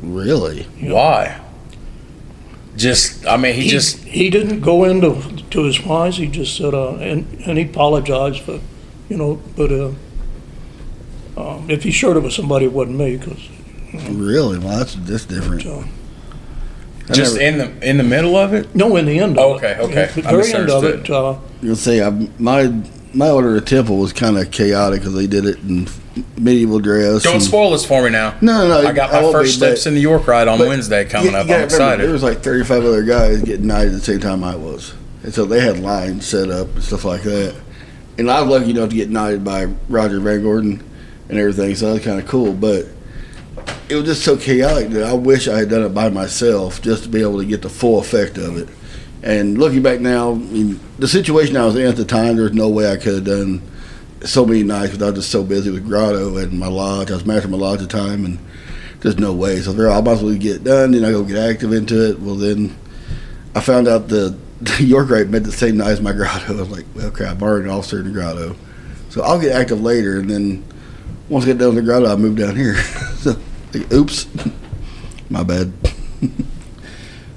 Really? 0.00 0.62
Why? 0.80 1.40
Just, 2.76 3.26
I 3.26 3.36
mean, 3.36 3.54
he, 3.54 3.68
just, 3.68 3.98
He 4.04 4.30
didn't 4.30 4.60
go 4.60 4.84
into, 4.84 5.20
to 5.50 5.64
his 5.64 5.80
whys, 5.84 6.16
he 6.16 6.26
just 6.28 6.56
said, 6.56 6.74
uh, 6.74 6.94
and, 6.96 7.26
and 7.46 7.58
he 7.58 7.64
apologized 7.64 8.40
for, 8.42 8.60
you 9.08 9.16
know, 9.16 9.40
but, 9.56 9.70
uh, 9.72 9.90
um, 11.36 11.68
if 11.70 11.82
he 11.82 11.90
shared 11.90 12.16
it 12.16 12.20
with 12.22 12.32
somebody, 12.32 12.66
it 12.66 12.72
wasn't 12.72 12.98
me, 12.98 13.16
because, 13.16 13.48
Really? 14.10 14.58
Well, 14.58 14.78
that's 14.78 14.96
that's 14.96 15.24
different. 15.24 15.64
uh, 15.66 15.84
I 17.08 17.12
just 17.12 17.36
never- 17.36 17.44
in 17.46 17.58
the 17.80 17.88
in 17.88 17.96
the 17.96 18.02
middle 18.02 18.34
of 18.34 18.52
it. 18.52 18.74
no, 18.74 18.96
in 18.96 19.06
the 19.06 19.20
end 19.20 19.38
Oh, 19.38 19.54
of 19.54 19.62
it. 19.62 19.78
okay, 19.78 19.82
okay. 19.82 20.02
At 20.02 20.14
the 20.14 20.28
I 20.28 20.32
very 20.32 20.52
end 20.52 20.70
of 20.70 20.82
it, 20.84 21.08
uh, 21.10 21.36
You'll 21.62 21.76
say 21.76 22.02
I, 22.02 22.10
my 22.40 22.72
my 23.14 23.30
order 23.30 23.56
of 23.56 23.64
temple 23.64 23.98
was 23.98 24.12
kind 24.12 24.36
of 24.38 24.50
chaotic 24.50 25.00
because 25.00 25.14
they 25.14 25.26
did 25.26 25.44
it 25.46 25.58
in 25.60 25.88
medieval 26.36 26.78
dress. 26.80 27.22
Don't 27.22 27.34
and- 27.34 27.42
spoil 27.42 27.70
this 27.70 27.84
for 27.84 28.02
me 28.02 28.10
now. 28.10 28.34
No, 28.40 28.66
no, 28.68 28.82
no. 28.82 28.88
I 28.88 28.92
got 28.92 29.12
my 29.12 29.22
won't 29.22 29.32
first 29.32 29.52
be, 29.54 29.56
steps 29.66 29.84
but- 29.84 29.88
in 29.90 29.94
the 29.94 30.00
York 30.00 30.26
Rite 30.26 30.48
on 30.48 30.58
Wednesday 30.58 31.04
coming 31.04 31.32
you- 31.32 31.38
up. 31.38 31.46
you 31.48 31.54
I'm 31.54 31.68
remember. 31.68 32.02
There 32.04 32.12
was 32.12 32.22
like 32.22 32.42
35 32.42 32.84
other 32.84 33.02
guys 33.02 33.42
getting 33.42 33.66
knighted 33.66 33.94
at 33.94 34.00
the 34.00 34.04
same 34.04 34.20
time 34.20 34.42
I 34.44 34.56
was, 34.56 34.94
and 35.22 35.32
so 35.34 35.44
they 35.44 35.60
had 35.60 35.80
lines 35.80 36.26
set 36.26 36.50
up 36.50 36.74
and 36.74 36.82
stuff 36.84 37.04
like 37.04 37.22
that. 37.22 37.54
And 38.18 38.30
I 38.30 38.40
was 38.42 38.50
lucky 38.60 38.70
enough 38.70 38.90
to 38.90 38.96
get 38.96 39.10
knighted 39.10 39.42
by 39.44 39.66
Roger 39.88 40.20
Van 40.20 40.42
Gordon 40.42 40.82
and 41.28 41.38
everything, 41.38 41.74
so 41.74 41.86
that 41.86 41.92
was 41.94 42.04
kind 42.04 42.20
of 42.20 42.26
cool. 42.28 42.52
But 42.52 42.86
it 43.88 43.96
was 43.96 44.04
just 44.04 44.22
so 44.22 44.36
chaotic 44.36 44.90
that 44.90 45.02
I 45.04 45.12
wish 45.14 45.48
I 45.48 45.58
had 45.58 45.68
done 45.70 45.82
it 45.82 45.94
by 45.94 46.08
myself 46.10 46.80
just 46.80 47.02
to 47.04 47.08
be 47.08 47.22
able 47.22 47.38
to 47.38 47.44
get 47.44 47.62
the 47.62 47.68
full 47.68 47.98
effect 47.98 48.38
of 48.38 48.56
it. 48.56 48.68
And 49.24 49.56
looking 49.56 49.80
back 49.82 50.00
now, 50.00 50.32
I 50.32 50.34
mean, 50.34 50.78
the 50.98 51.08
situation 51.08 51.56
I 51.56 51.64
was 51.64 51.76
in 51.76 51.86
at 51.86 51.96
the 51.96 52.04
time, 52.04 52.36
there's 52.36 52.52
no 52.52 52.68
way 52.68 52.92
I 52.92 52.98
could 52.98 53.14
have 53.14 53.24
done 53.24 53.62
so 54.22 54.44
many 54.44 54.62
nights 54.62 54.90
because 54.92 55.02
I 55.02 55.06
was 55.06 55.20
just 55.20 55.30
so 55.30 55.42
busy 55.42 55.70
with 55.70 55.86
Grotto 55.86 56.36
and 56.36 56.58
my 56.58 56.66
lodge. 56.66 57.10
I 57.10 57.14
was 57.14 57.24
mastering 57.24 57.52
my 57.52 57.56
lodge 57.56 57.80
at 57.80 57.88
the 57.88 57.98
time, 57.98 58.26
and 58.26 58.38
there's 59.00 59.18
no 59.18 59.32
way. 59.32 59.62
So 59.62 59.72
I 59.72 60.00
might 60.02 60.12
as 60.12 60.22
well 60.22 60.34
get 60.34 60.56
it 60.56 60.64
done. 60.64 60.90
Then 60.90 61.06
I 61.06 61.10
go 61.10 61.24
get 61.24 61.38
active 61.38 61.72
into 61.72 62.10
it. 62.10 62.20
Well, 62.20 62.34
then 62.34 62.76
I 63.54 63.62
found 63.62 63.88
out 63.88 64.08
the, 64.08 64.36
the 64.60 64.84
York 64.84 65.08
rite 65.08 65.30
meant 65.30 65.44
the 65.46 65.52
same 65.52 65.78
night 65.78 65.92
as 65.92 66.02
my 66.02 66.12
Grotto. 66.12 66.58
I 66.58 66.60
was 66.60 66.70
like, 66.70 66.84
well, 66.94 67.10
crap, 67.10 67.36
I'm 67.36 67.42
already 67.42 67.64
an 67.64 67.74
officer 67.74 68.00
in 68.00 68.04
the 68.04 68.10
Grotto. 68.10 68.54
So 69.08 69.22
I'll 69.22 69.40
get 69.40 69.52
active 69.52 69.80
later, 69.80 70.18
and 70.18 70.28
then 70.28 70.62
once 71.30 71.46
I 71.46 71.48
get 71.48 71.58
done 71.58 71.74
with 71.74 71.82
the 71.82 71.90
Grotto, 71.90 72.12
I 72.12 72.16
move 72.16 72.36
down 72.36 72.56
here. 72.56 72.76
so, 73.16 73.36
like, 73.72 73.90
oops, 73.90 74.26
my 75.30 75.42
bad. 75.42 75.72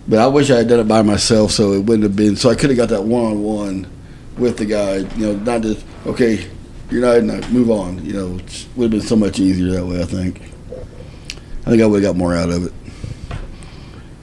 But 0.08 0.20
I 0.20 0.28
wish 0.28 0.50
I 0.50 0.58
had 0.58 0.68
done 0.68 0.80
it 0.80 0.88
by 0.88 1.02
myself, 1.02 1.52
so 1.52 1.74
it 1.74 1.80
wouldn't 1.80 2.04
have 2.04 2.16
been. 2.16 2.36
So 2.36 2.50
I 2.50 2.56
could 2.56 2.70
have 2.70 2.78
got 2.78 2.90
that 2.90 3.04
one 3.04 3.26
on 3.26 3.44
one 3.44 3.88
with 4.38 4.58
the 4.58 4.66
guy. 4.66 4.98
You 5.18 5.28
know, 5.28 5.36
not 5.36 5.62
just 5.62 5.86
okay, 6.06 6.50
you're 6.90 7.02
not, 7.02 7.24
not 7.24 7.52
move 7.52 7.70
on. 7.70 8.04
You 8.06 8.14
know, 8.14 8.36
it 8.38 8.68
would 8.76 8.86
have 8.86 8.92
been 8.92 9.02
so 9.02 9.16
much 9.16 9.40
easier 9.40 9.72
that 9.72 9.86
way. 9.86 10.02
I 10.02 10.06
think. 10.06 10.42
I 11.66 11.72
think 11.72 11.82
I 11.82 11.86
would 11.86 12.02
have 12.02 12.14
got 12.14 12.18
more 12.18 12.34
out 12.34 12.50
of 12.50 12.68
it. 12.68 12.74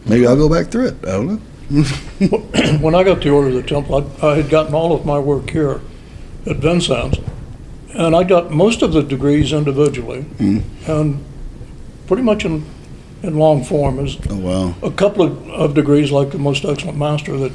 Maybe 0.06 0.26
I'll 0.26 0.36
go 0.36 0.48
back 0.48 0.70
through 0.70 0.86
it. 0.86 0.96
I 1.02 1.12
don't 1.12 1.26
know. 1.26 1.40
when 2.80 2.94
I 2.94 3.04
got 3.04 3.22
the 3.22 3.30
order 3.30 3.48
of 3.48 3.54
the 3.54 3.62
temple, 3.62 4.10
I, 4.22 4.26
I 4.26 4.36
had 4.36 4.48
gotten 4.48 4.74
all 4.74 4.94
of 4.94 5.04
my 5.04 5.18
work 5.18 5.50
here 5.50 5.80
at 6.46 6.56
Vincennes, 6.56 7.18
and 7.94 8.14
I 8.14 8.24
got 8.24 8.50
most 8.50 8.82
of 8.82 8.92
the 8.92 9.02
degrees 9.02 9.52
individually, 9.52 10.22
mm-hmm. 10.22 10.90
and 10.90 11.24
pretty 12.06 12.22
much 12.22 12.44
in, 12.44 12.64
in 13.26 13.38
long 13.38 13.64
form. 13.64 13.98
Is 14.04 14.16
Oh 14.30 14.36
wow. 14.36 14.74
a 14.82 14.90
couple 14.90 15.22
of, 15.24 15.48
of 15.50 15.74
degrees, 15.74 16.10
like 16.12 16.30
the 16.30 16.38
most 16.38 16.64
excellent 16.64 16.98
master, 16.98 17.36
that 17.38 17.52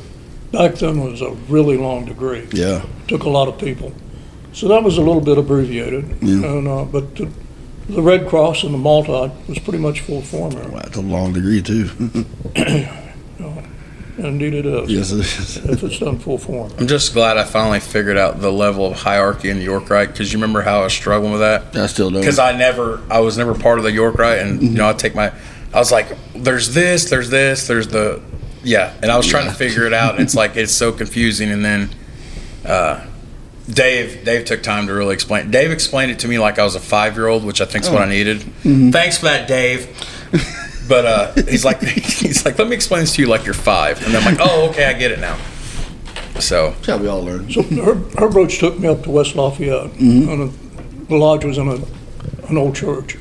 back 0.51 0.75
then 0.75 1.01
was 1.01 1.21
a 1.21 1.31
really 1.47 1.77
long 1.77 2.05
degree. 2.05 2.47
Yeah. 2.51 2.85
Took 3.07 3.23
a 3.23 3.29
lot 3.29 3.47
of 3.47 3.57
people, 3.57 3.93
so 4.53 4.67
that 4.67 4.83
was 4.83 4.97
a 4.97 5.01
little 5.01 5.21
bit 5.21 5.37
abbreviated. 5.37 6.05
Yeah. 6.21 6.45
And 6.45 6.67
uh, 6.67 6.85
but 6.85 7.15
the, 7.15 7.29
the 7.87 8.01
Red 8.01 8.27
Cross 8.27 8.63
and 8.63 8.73
the 8.73 8.77
Malta 8.77 9.31
was 9.47 9.59
pretty 9.59 9.79
much 9.79 10.01
full 10.01 10.21
form 10.21 10.51
there. 10.51 10.67
Wow, 10.69 10.79
that's 10.79 10.97
a 10.97 11.01
long 11.01 11.33
degree 11.33 11.61
too. 11.61 11.89
Indeed, 14.17 14.53
it 14.53 14.65
is. 14.65 14.91
yes, 14.91 15.11
it 15.13 15.19
is. 15.19 15.57
If 15.65 15.81
it's 15.81 15.99
done 15.99 16.19
full 16.19 16.37
form. 16.37 16.73
I'm 16.77 16.87
just 16.87 17.13
glad 17.13 17.37
I 17.37 17.45
finally 17.45 17.79
figured 17.79 18.17
out 18.17 18.41
the 18.41 18.51
level 18.51 18.87
of 18.87 18.97
hierarchy 18.97 19.49
in 19.49 19.57
the 19.59 19.63
York 19.63 19.89
rite 19.89 20.09
because 20.09 20.33
you 20.33 20.39
remember 20.39 20.61
how 20.61 20.81
I 20.81 20.83
was 20.83 20.93
struggling 20.93 21.31
with 21.31 21.39
that. 21.39 21.73
I 21.77 21.87
still 21.87 22.09
don't. 22.11 22.19
because 22.19 22.37
I 22.37 22.51
never, 22.51 23.01
I 23.09 23.21
was 23.21 23.37
never 23.37 23.55
part 23.55 23.77
of 23.77 23.85
the 23.85 23.93
York 23.93 24.17
Rite, 24.17 24.39
and 24.39 24.61
you 24.61 24.71
know, 24.71 24.89
I 24.89 24.93
take 24.93 25.15
my, 25.15 25.31
I 25.73 25.79
was 25.79 25.91
like, 25.91 26.07
there's 26.33 26.73
this, 26.73 27.09
there's 27.09 27.29
this, 27.29 27.67
there's 27.67 27.87
the, 27.87 28.21
yeah, 28.63 28.93
and 29.01 29.11
I 29.11 29.17
was 29.17 29.27
trying 29.27 29.45
to 29.47 29.53
figure 29.53 29.85
it 29.85 29.93
out, 29.93 30.15
and 30.15 30.23
it's 30.23 30.35
like 30.35 30.55
it's 30.55 30.73
so 30.73 30.91
confusing, 31.01 31.51
and 31.51 31.63
then, 31.63 31.89
uh, 32.65 33.05
Dave, 33.69 34.25
Dave 34.25 34.45
took 34.45 34.63
time 34.63 34.87
to 34.87 34.93
really 34.93 35.13
explain. 35.13 35.51
Dave 35.51 35.69
explained 35.71 36.11
it 36.11 36.19
to 36.19 36.27
me 36.27 36.39
like 36.39 36.57
I 36.57 36.63
was 36.63 36.73
a 36.73 36.79
five 36.79 37.15
year 37.15 37.27
old, 37.27 37.43
which 37.45 37.61
I 37.61 37.65
think 37.65 37.83
is 37.85 37.91
what 37.91 38.01
I 38.01 38.09
needed. 38.09 38.41
Thanks 38.63 39.19
for 39.19 39.25
that, 39.25 39.47
Dave. 39.47 39.87
But 40.87 41.05
uh, 41.05 41.33
he's 41.47 41.63
like, 41.63 41.79
he's 41.83 42.43
like, 42.45 42.57
let 42.57 42.67
me 42.67 42.75
explain 42.75 43.01
this 43.01 43.13
to 43.15 43.21
you 43.21 43.27
like 43.27 43.45
you're 43.45 43.53
five, 43.53 44.03
and 44.03 44.17
I'm 44.17 44.25
like, 44.25 44.39
oh, 44.41 44.69
okay, 44.71 44.85
I 44.85 44.93
get 44.93 45.11
it 45.11 45.19
now. 45.19 45.37
So 46.39 46.71
That's 46.71 46.87
how 46.87 46.97
we 46.97 47.07
all 47.07 47.23
learn. 47.23 47.51
So 47.51 47.61
Herb, 47.61 48.11
Herb 48.17 48.33
Roach 48.33 48.57
took 48.57 48.79
me 48.79 48.87
up 48.87 49.03
to 49.03 49.11
West 49.11 49.35
Lafayette, 49.35 49.93
and 49.99 50.49
uh, 50.49 50.53
the 51.07 51.15
lodge 51.15 51.45
was 51.45 51.59
in 51.59 51.67
a, 51.67 51.75
an 52.47 52.57
old 52.57 52.75
church, 52.75 53.17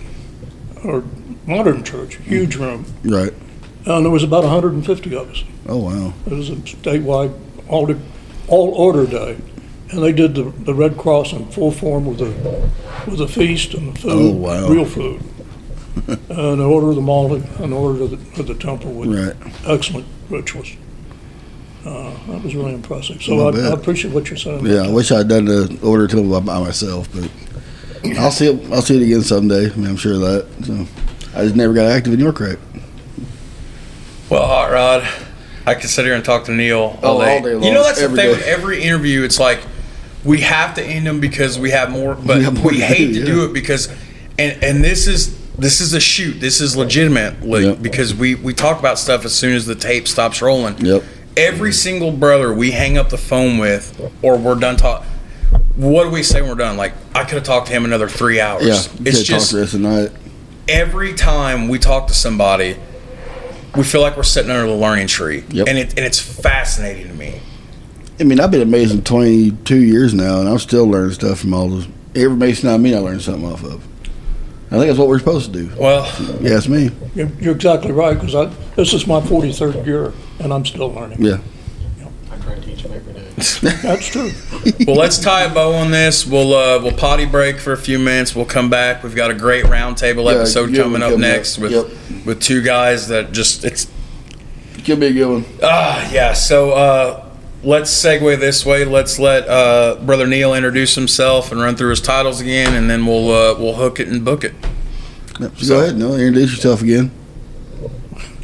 or 0.82 1.04
modern 1.48 1.82
church, 1.82 2.16
huge 2.16 2.56
room, 2.56 2.84
Right. 3.04 3.32
and 3.86 4.04
there 4.04 4.10
was 4.12 4.22
about 4.22 4.44
150 4.44 5.16
of 5.16 5.30
us. 5.30 5.44
Oh 5.66 5.78
wow. 5.78 6.12
It 6.26 6.32
was 6.32 6.50
a 6.50 6.56
statewide 6.56 7.32
all 7.68 7.86
the, 7.86 7.98
all 8.48 8.68
order 8.74 9.06
day, 9.06 9.36
and 9.90 10.02
they 10.02 10.12
did 10.12 10.34
the, 10.34 10.44
the 10.64 10.74
Red 10.74 10.96
Cross 10.98 11.32
in 11.32 11.46
full 11.50 11.70
form 11.72 12.04
with 12.06 12.20
a 12.20 12.70
with 13.10 13.20
a 13.20 13.28
feast 13.28 13.74
and 13.74 13.94
the 13.94 13.98
food, 14.00 14.12
Oh, 14.12 14.30
wow. 14.32 14.68
real 14.68 14.84
food, 14.84 15.22
and 16.08 16.60
the 16.60 16.64
order 16.64 16.90
of 16.90 16.94
the 16.96 17.00
Malta 17.02 17.36
and 17.62 17.72
the 17.72 17.76
order 17.76 18.04
of 18.04 18.10
the, 18.10 18.40
of 18.40 18.46
the 18.46 18.54
temple 18.54 18.92
with 18.92 19.08
Right. 19.14 19.34
excellent 19.66 20.06
rituals. 20.28 20.68
Uh, 21.86 22.12
That 22.28 22.42
was 22.44 22.54
really 22.54 22.74
impressive. 22.74 23.22
So 23.22 23.48
I 23.48 23.56
I 23.70 23.72
appreciate 23.72 24.12
what 24.12 24.28
you're 24.28 24.36
saying. 24.36 24.66
Yeah, 24.66 24.82
I 24.82 24.90
wish 24.90 25.10
I'd 25.10 25.28
done 25.28 25.46
the 25.46 25.78
order 25.82 26.06
to 26.08 26.16
them 26.16 26.28
by 26.44 26.58
myself, 26.60 27.08
but 27.14 27.30
I'll 28.18 28.30
see 28.30 28.48
it. 28.48 28.72
I'll 28.72 28.82
see 28.82 28.96
it 29.00 29.02
again 29.06 29.22
someday. 29.22 29.70
I 29.72 29.74
mean, 29.76 29.86
I'm 29.86 29.96
sure 29.96 30.14
of 30.14 30.20
that. 30.20 30.46
So 30.66 30.86
I 31.34 31.42
just 31.44 31.56
never 31.56 31.72
got 31.72 31.86
active 31.90 32.12
in 32.12 32.20
York 32.20 32.40
Rite. 32.40 32.58
Well, 34.30 34.46
Hot 34.46 34.70
Rod, 34.70 35.08
I 35.66 35.74
could 35.74 35.88
sit 35.90 36.04
here 36.04 36.14
and 36.14 36.24
talk 36.24 36.44
to 36.44 36.52
Neil 36.52 36.98
all 37.02 37.20
Oh, 37.20 37.24
day. 37.24 37.36
all 37.36 37.42
day 37.42 37.66
You 37.66 37.72
know, 37.72 37.82
that's 37.82 38.00
the 38.00 38.08
thing 38.08 38.16
day. 38.16 38.28
with 38.30 38.42
every 38.46 38.82
interview. 38.82 39.22
It's 39.22 39.38
like 39.38 39.60
we 40.24 40.40
have 40.40 40.74
to 40.74 40.84
end 40.84 41.06
them 41.06 41.20
because 41.20 41.58
we 41.58 41.70
have 41.70 41.90
more, 41.90 42.14
but 42.14 42.38
We 42.38 42.50
more 42.50 42.70
we 42.72 42.80
hate 42.80 43.12
do, 43.14 43.20
to 43.20 43.26
do 43.26 43.44
it 43.44 43.52
because, 43.52 43.88
and 44.38 44.62
and 44.62 44.84
this 44.84 45.06
is 45.06 45.36
this 45.56 45.80
is 45.80 45.94
a 45.94 46.00
shoot. 46.00 46.40
This 46.40 46.60
is 46.60 46.76
legitimate 46.76 47.42
like, 47.42 47.62
Yep. 47.64 47.82
because 47.82 48.14
we 48.14 48.34
we 48.34 48.52
talk 48.54 48.78
about 48.78 48.98
stuff 48.98 49.24
as 49.24 49.32
soon 49.34 49.54
as 49.54 49.64
the 49.66 49.74
tape 49.74 50.06
stops 50.08 50.42
rolling. 50.42 50.76
Yep. 50.84 51.02
Every 51.36 51.72
single 51.72 52.10
brother 52.10 52.52
we 52.52 52.72
hang 52.72 52.98
up 52.98 53.10
the 53.10 53.18
phone 53.18 53.58
with, 53.58 54.12
or 54.22 54.36
we're 54.36 54.56
done 54.56 54.76
talking. 54.76 55.06
What 55.76 56.04
do 56.04 56.10
we 56.10 56.22
say 56.24 56.40
when 56.42 56.50
we're 56.50 56.56
done? 56.56 56.76
Like 56.76 56.92
I 57.14 57.22
could 57.24 57.34
have 57.34 57.44
talked 57.44 57.68
to 57.68 57.72
him 57.72 57.84
another 57.84 58.08
three 58.08 58.40
hours. 58.40 58.64
Yeah, 58.66 58.74
it's 58.74 59.18
it's 59.18 59.22
just 59.22 59.50
talk 59.52 59.58
to 59.58 59.62
us 59.64 59.70
tonight. 59.70 60.10
Every 60.68 61.14
time 61.14 61.68
we 61.68 61.78
talk 61.78 62.06
to 62.08 62.14
somebody, 62.14 62.76
we 63.76 63.82
feel 63.84 64.00
like 64.00 64.16
we're 64.16 64.22
sitting 64.22 64.50
under 64.50 64.66
the 64.66 64.76
learning 64.76 65.06
tree, 65.06 65.44
Yep. 65.50 65.68
and 65.68 65.78
it 65.78 65.90
and 65.90 66.00
it's 66.06 66.18
fascinating 66.20 67.08
to 67.08 67.14
me. 67.14 67.40
I 68.20 68.24
mean, 68.24 68.40
I've 68.40 68.50
been 68.50 68.60
at 68.60 68.66
Mason 68.68 69.02
22 69.02 69.76
years 69.76 70.12
now, 70.12 70.40
and 70.40 70.48
I'm 70.48 70.58
still 70.58 70.86
learning 70.86 71.12
stuff 71.14 71.38
from 71.40 71.54
all 71.54 71.68
those. 71.68 71.86
Every 72.16 72.36
Mason 72.36 72.68
I 72.68 72.76
meet, 72.78 72.94
I 72.94 72.98
learn 72.98 73.20
something 73.20 73.46
off 73.46 73.62
of. 73.62 73.82
I 74.70 74.72
think 74.76 74.86
that's 74.88 74.98
what 74.98 75.08
we're 75.08 75.18
supposed 75.20 75.52
to 75.52 75.62
do. 75.64 75.70
Well, 75.78 76.04
yes, 76.42 76.68
me. 76.68 76.90
You're 77.14 77.30
you're 77.40 77.54
exactly 77.54 77.92
right, 77.92 78.18
because 78.18 78.52
this 78.76 78.92
is 78.92 79.06
my 79.06 79.20
43rd 79.20 79.86
year, 79.86 80.12
and 80.40 80.52
I'm 80.52 80.66
still 80.66 80.92
learning. 80.92 81.22
Yeah. 81.24 81.38
I 82.32 82.36
try 82.38 82.54
to 82.56 82.60
teach 82.60 82.82
them 82.82 82.92
every 82.92 83.12
day. 83.14 83.27
That's 83.82 84.06
true. 84.08 84.30
well, 84.86 84.96
let's 84.96 85.18
tie 85.18 85.44
a 85.44 85.52
bow 85.54 85.72
on 85.74 85.90
this. 85.90 86.26
We'll 86.26 86.54
uh, 86.54 86.80
we'll 86.82 86.92
potty 86.92 87.24
break 87.26 87.58
for 87.58 87.72
a 87.72 87.76
few 87.76 87.98
minutes. 87.98 88.34
We'll 88.34 88.44
come 88.46 88.68
back. 88.70 89.02
We've 89.02 89.14
got 89.16 89.30
a 89.30 89.34
great 89.34 89.64
roundtable 89.66 90.24
Yeah, 90.32 90.38
episode 90.40 90.66
good 90.72 90.82
coming 90.82 91.02
up 91.02 91.10
coming 91.12 91.24
up. 91.24 91.36
next 91.36 91.58
with 91.58 91.72
Yep. 91.72 92.24
with 92.26 92.40
two 92.42 92.62
guys 92.62 93.08
that 93.08 93.32
just 93.32 93.64
it's 93.64 93.86
Could 94.84 95.00
be 95.00 95.06
a 95.06 95.12
good 95.12 95.28
one. 95.28 95.44
ah 95.62 96.10
yeah. 96.12 96.32
So 96.32 96.70
uh, 96.72 97.24
let's 97.62 97.90
segue 97.92 98.38
this 98.40 98.64
way. 98.66 98.84
Let's 98.84 99.18
let 99.18 99.48
uh, 99.48 99.96
brother 100.04 100.26
Neil 100.26 100.54
introduce 100.54 100.94
himself 100.94 101.52
and 101.52 101.60
run 101.60 101.76
through 101.76 101.90
his 101.90 102.00
titles 102.00 102.40
again, 102.40 102.74
and 102.74 102.88
then 102.90 103.06
we'll 103.06 103.30
uh, 103.30 103.58
we'll 103.58 103.74
hook 103.74 104.00
it 104.00 104.08
and 104.08 104.24
book 104.24 104.44
it. 104.44 104.54
Yep, 105.40 105.56
so 105.58 105.74
go 105.76 105.80
ahead. 105.84 105.96
No, 105.96 106.14
introduce 106.14 106.50
yourself 106.52 106.82
again. 106.82 107.10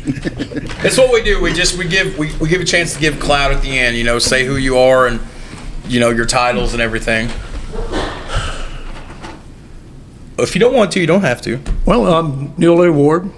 It's 0.86 0.98
what 0.98 1.11
we 1.12 1.22
do. 1.22 1.40
We 1.40 1.52
just 1.55 1.78
we 1.78 1.88
give 1.88 2.18
we, 2.18 2.34
we 2.36 2.48
give 2.48 2.61
a 2.61 2.64
chance 2.64 2.92
to 2.94 3.00
give 3.00 3.18
cloud 3.18 3.52
at 3.52 3.62
the 3.62 3.78
end. 3.78 3.96
You 3.96 4.05
know, 4.05 4.18
say 4.18 4.44
who 4.44 4.57
you 4.57 4.76
are 4.76 5.07
and 5.07 5.18
you 5.88 5.98
know 5.98 6.11
your 6.11 6.26
titles 6.26 6.74
and 6.74 6.82
everything. 6.82 7.30
If 10.38 10.55
you 10.55 10.61
don't 10.61 10.74
want 10.74 10.92
to, 10.92 11.00
you 11.00 11.07
don't 11.07 11.22
have 11.22 11.40
to. 11.42 11.61
Well, 11.86 12.12
I'm 12.12 12.55
Neil 12.59 12.82
A. 12.82 12.90
Ward. 12.92 13.30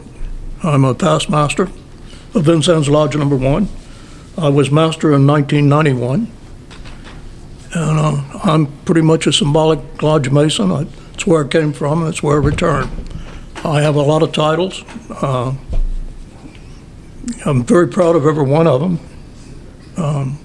I'm 0.62 0.84
a 0.84 0.94
past 0.94 1.28
master 1.28 1.64
of 2.34 2.42
Vincennes 2.44 2.88
Lodge 2.88 3.14
Number 3.16 3.36
One. 3.36 3.68
I 4.38 4.48
was 4.48 4.70
master 4.70 5.12
in 5.14 5.26
1991. 5.26 6.30
And 7.74 7.98
uh, 7.98 8.22
I'm 8.42 8.66
pretty 8.84 9.02
much 9.02 9.26
a 9.26 9.32
symbolic 9.32 10.02
lodge 10.02 10.30
mason. 10.30 10.72
I- 10.72 10.86
It's 11.14 11.26
where 11.26 11.44
I 11.44 11.48
came 11.48 11.72
from, 11.72 12.06
it's 12.06 12.22
where 12.22 12.40
I 12.40 12.44
returned. 12.44 12.90
I 13.64 13.82
have 13.82 13.94
a 13.96 14.02
lot 14.02 14.22
of 14.22 14.32
titles. 14.32 14.82
Uh, 15.10 15.54
I'm 17.44 17.64
very 17.64 17.88
proud 17.88 18.16
of 18.16 18.26
every 18.26 18.44
one 18.44 18.66
of 18.66 18.80
them. 18.80 19.00
Um, 19.96 20.38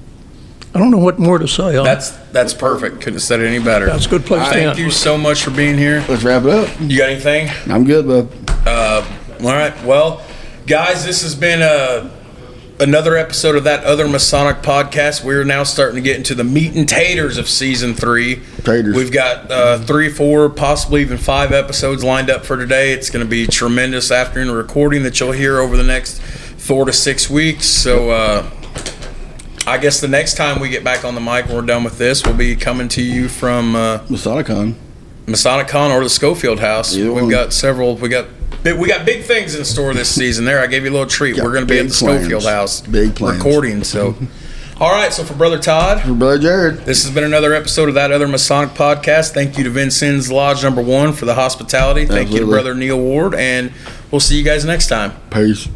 I 0.73 0.79
don't 0.79 0.91
know 0.91 0.97
what 0.97 1.19
more 1.19 1.37
to 1.37 1.47
say. 1.47 1.75
Uh, 1.75 1.83
That's 1.83 2.11
that's 2.31 2.53
perfect. 2.53 2.97
Couldn't 2.97 3.15
have 3.15 3.21
said 3.23 3.41
it 3.41 3.47
any 3.47 3.59
better. 3.59 3.87
That's 3.87 4.05
a 4.05 4.09
good 4.09 4.25
place 4.25 4.41
to 4.41 4.45
end. 4.47 4.53
Thank 4.53 4.69
end. 4.69 4.79
you 4.79 4.89
so 4.89 5.17
much 5.17 5.43
for 5.43 5.51
being 5.51 5.77
here. 5.77 6.03
Let's 6.07 6.23
wrap 6.23 6.43
it 6.43 6.49
up. 6.49 6.69
You 6.79 6.97
got 6.97 7.09
anything? 7.09 7.49
I'm 7.69 7.83
good, 7.83 8.07
bub. 8.07 8.31
Uh, 8.65 9.05
all 9.41 9.49
right. 9.49 9.83
Well, 9.83 10.25
guys, 10.67 11.05
this 11.05 11.23
has 11.23 11.35
been 11.35 11.61
a 11.61 12.09
another 12.81 13.17
episode 13.17 13.55
of 13.55 13.65
that 13.65 13.83
other 13.83 14.07
Masonic 14.07 14.63
podcast. 14.63 15.23
We're 15.23 15.43
now 15.43 15.63
starting 15.63 15.95
to 15.95 16.01
get 16.01 16.15
into 16.15 16.33
the 16.35 16.43
meat 16.45 16.73
and 16.73 16.87
taters 16.87 17.37
of 17.37 17.49
season 17.49 17.93
three. 17.93 18.41
Taters. 18.63 18.95
We've 18.95 19.11
got 19.11 19.51
uh, 19.51 19.79
three, 19.79 20.09
four, 20.09 20.49
possibly 20.49 21.01
even 21.01 21.17
five 21.17 21.51
episodes 21.51 22.03
lined 22.03 22.29
up 22.29 22.45
for 22.45 22.55
today. 22.55 22.93
It's 22.93 23.09
going 23.09 23.25
to 23.25 23.29
be 23.29 23.45
tremendous 23.45 24.09
afternoon 24.09 24.55
recording 24.55 25.03
that 25.03 25.19
you'll 25.19 25.33
hear 25.33 25.59
over 25.59 25.75
the 25.75 25.83
next 25.83 26.21
four 26.61 26.85
to 26.85 26.93
six 26.93 27.29
weeks. 27.29 27.65
So. 27.65 28.11
Uh, 28.11 28.49
I 29.67 29.77
guess 29.77 30.01
the 30.01 30.07
next 30.07 30.37
time 30.37 30.59
we 30.59 30.69
get 30.69 30.83
back 30.83 31.05
on 31.05 31.13
the 31.13 31.21
mic, 31.21 31.45
when 31.45 31.55
we're 31.55 31.61
done 31.61 31.83
with 31.83 31.99
this, 31.99 32.25
we'll 32.25 32.35
be 32.35 32.55
coming 32.55 32.87
to 32.89 33.01
you 33.01 33.29
from 33.29 33.75
uh, 33.75 33.99
Masonicon. 34.09 34.73
Masonicon 35.27 35.91
or 35.91 36.01
the 36.03 36.09
Schofield 36.09 36.59
House. 36.59 36.95
Either 36.95 37.13
We've 37.13 37.21
one. 37.25 37.29
got 37.31 37.53
several. 37.53 37.95
We 37.95 38.09
got 38.09 38.25
we 38.63 38.87
got 38.87 39.05
big 39.05 39.23
things 39.23 39.53
in 39.53 39.63
store 39.63 39.93
this 39.93 40.13
season. 40.13 40.45
There, 40.45 40.59
I 40.59 40.65
gave 40.65 40.83
you 40.83 40.89
a 40.89 40.93
little 40.93 41.05
treat. 41.07 41.35
Got 41.35 41.45
We're 41.45 41.53
going 41.53 41.67
to 41.67 41.71
be 41.71 41.77
at 41.77 41.83
big 41.83 41.89
the 41.89 41.93
Schofield 41.95 42.41
plans. 42.41 42.45
House, 42.47 42.81
Big 42.81 43.15
plans. 43.15 43.37
recording. 43.37 43.83
So, 43.83 44.15
all 44.79 44.91
right. 44.91 45.13
So 45.13 45.23
for 45.23 45.35
brother 45.35 45.59
Todd, 45.59 46.01
For 46.01 46.13
Brother 46.15 46.39
Jared. 46.39 46.77
this 46.79 47.03
has 47.05 47.13
been 47.13 47.23
another 47.23 47.53
episode 47.53 47.87
of 47.87 47.93
that 47.95 48.11
other 48.11 48.27
Masonic 48.27 48.71
podcast. 48.71 49.31
Thank 49.35 49.59
you 49.59 49.63
to 49.63 49.69
Vincennes 49.69 50.31
Lodge 50.31 50.63
Number 50.63 50.81
One 50.81 51.13
for 51.13 51.25
the 51.25 51.35
hospitality. 51.35 52.07
Thank 52.07 52.29
you 52.31 52.37
to 52.39 52.43
Absolutely. 52.45 52.51
brother 52.51 52.73
Neil 52.73 52.99
Ward, 52.99 53.35
and 53.35 53.71
we'll 54.09 54.19
see 54.21 54.39
you 54.39 54.43
guys 54.43 54.65
next 54.65 54.87
time. 54.87 55.13
Peace. 55.29 55.67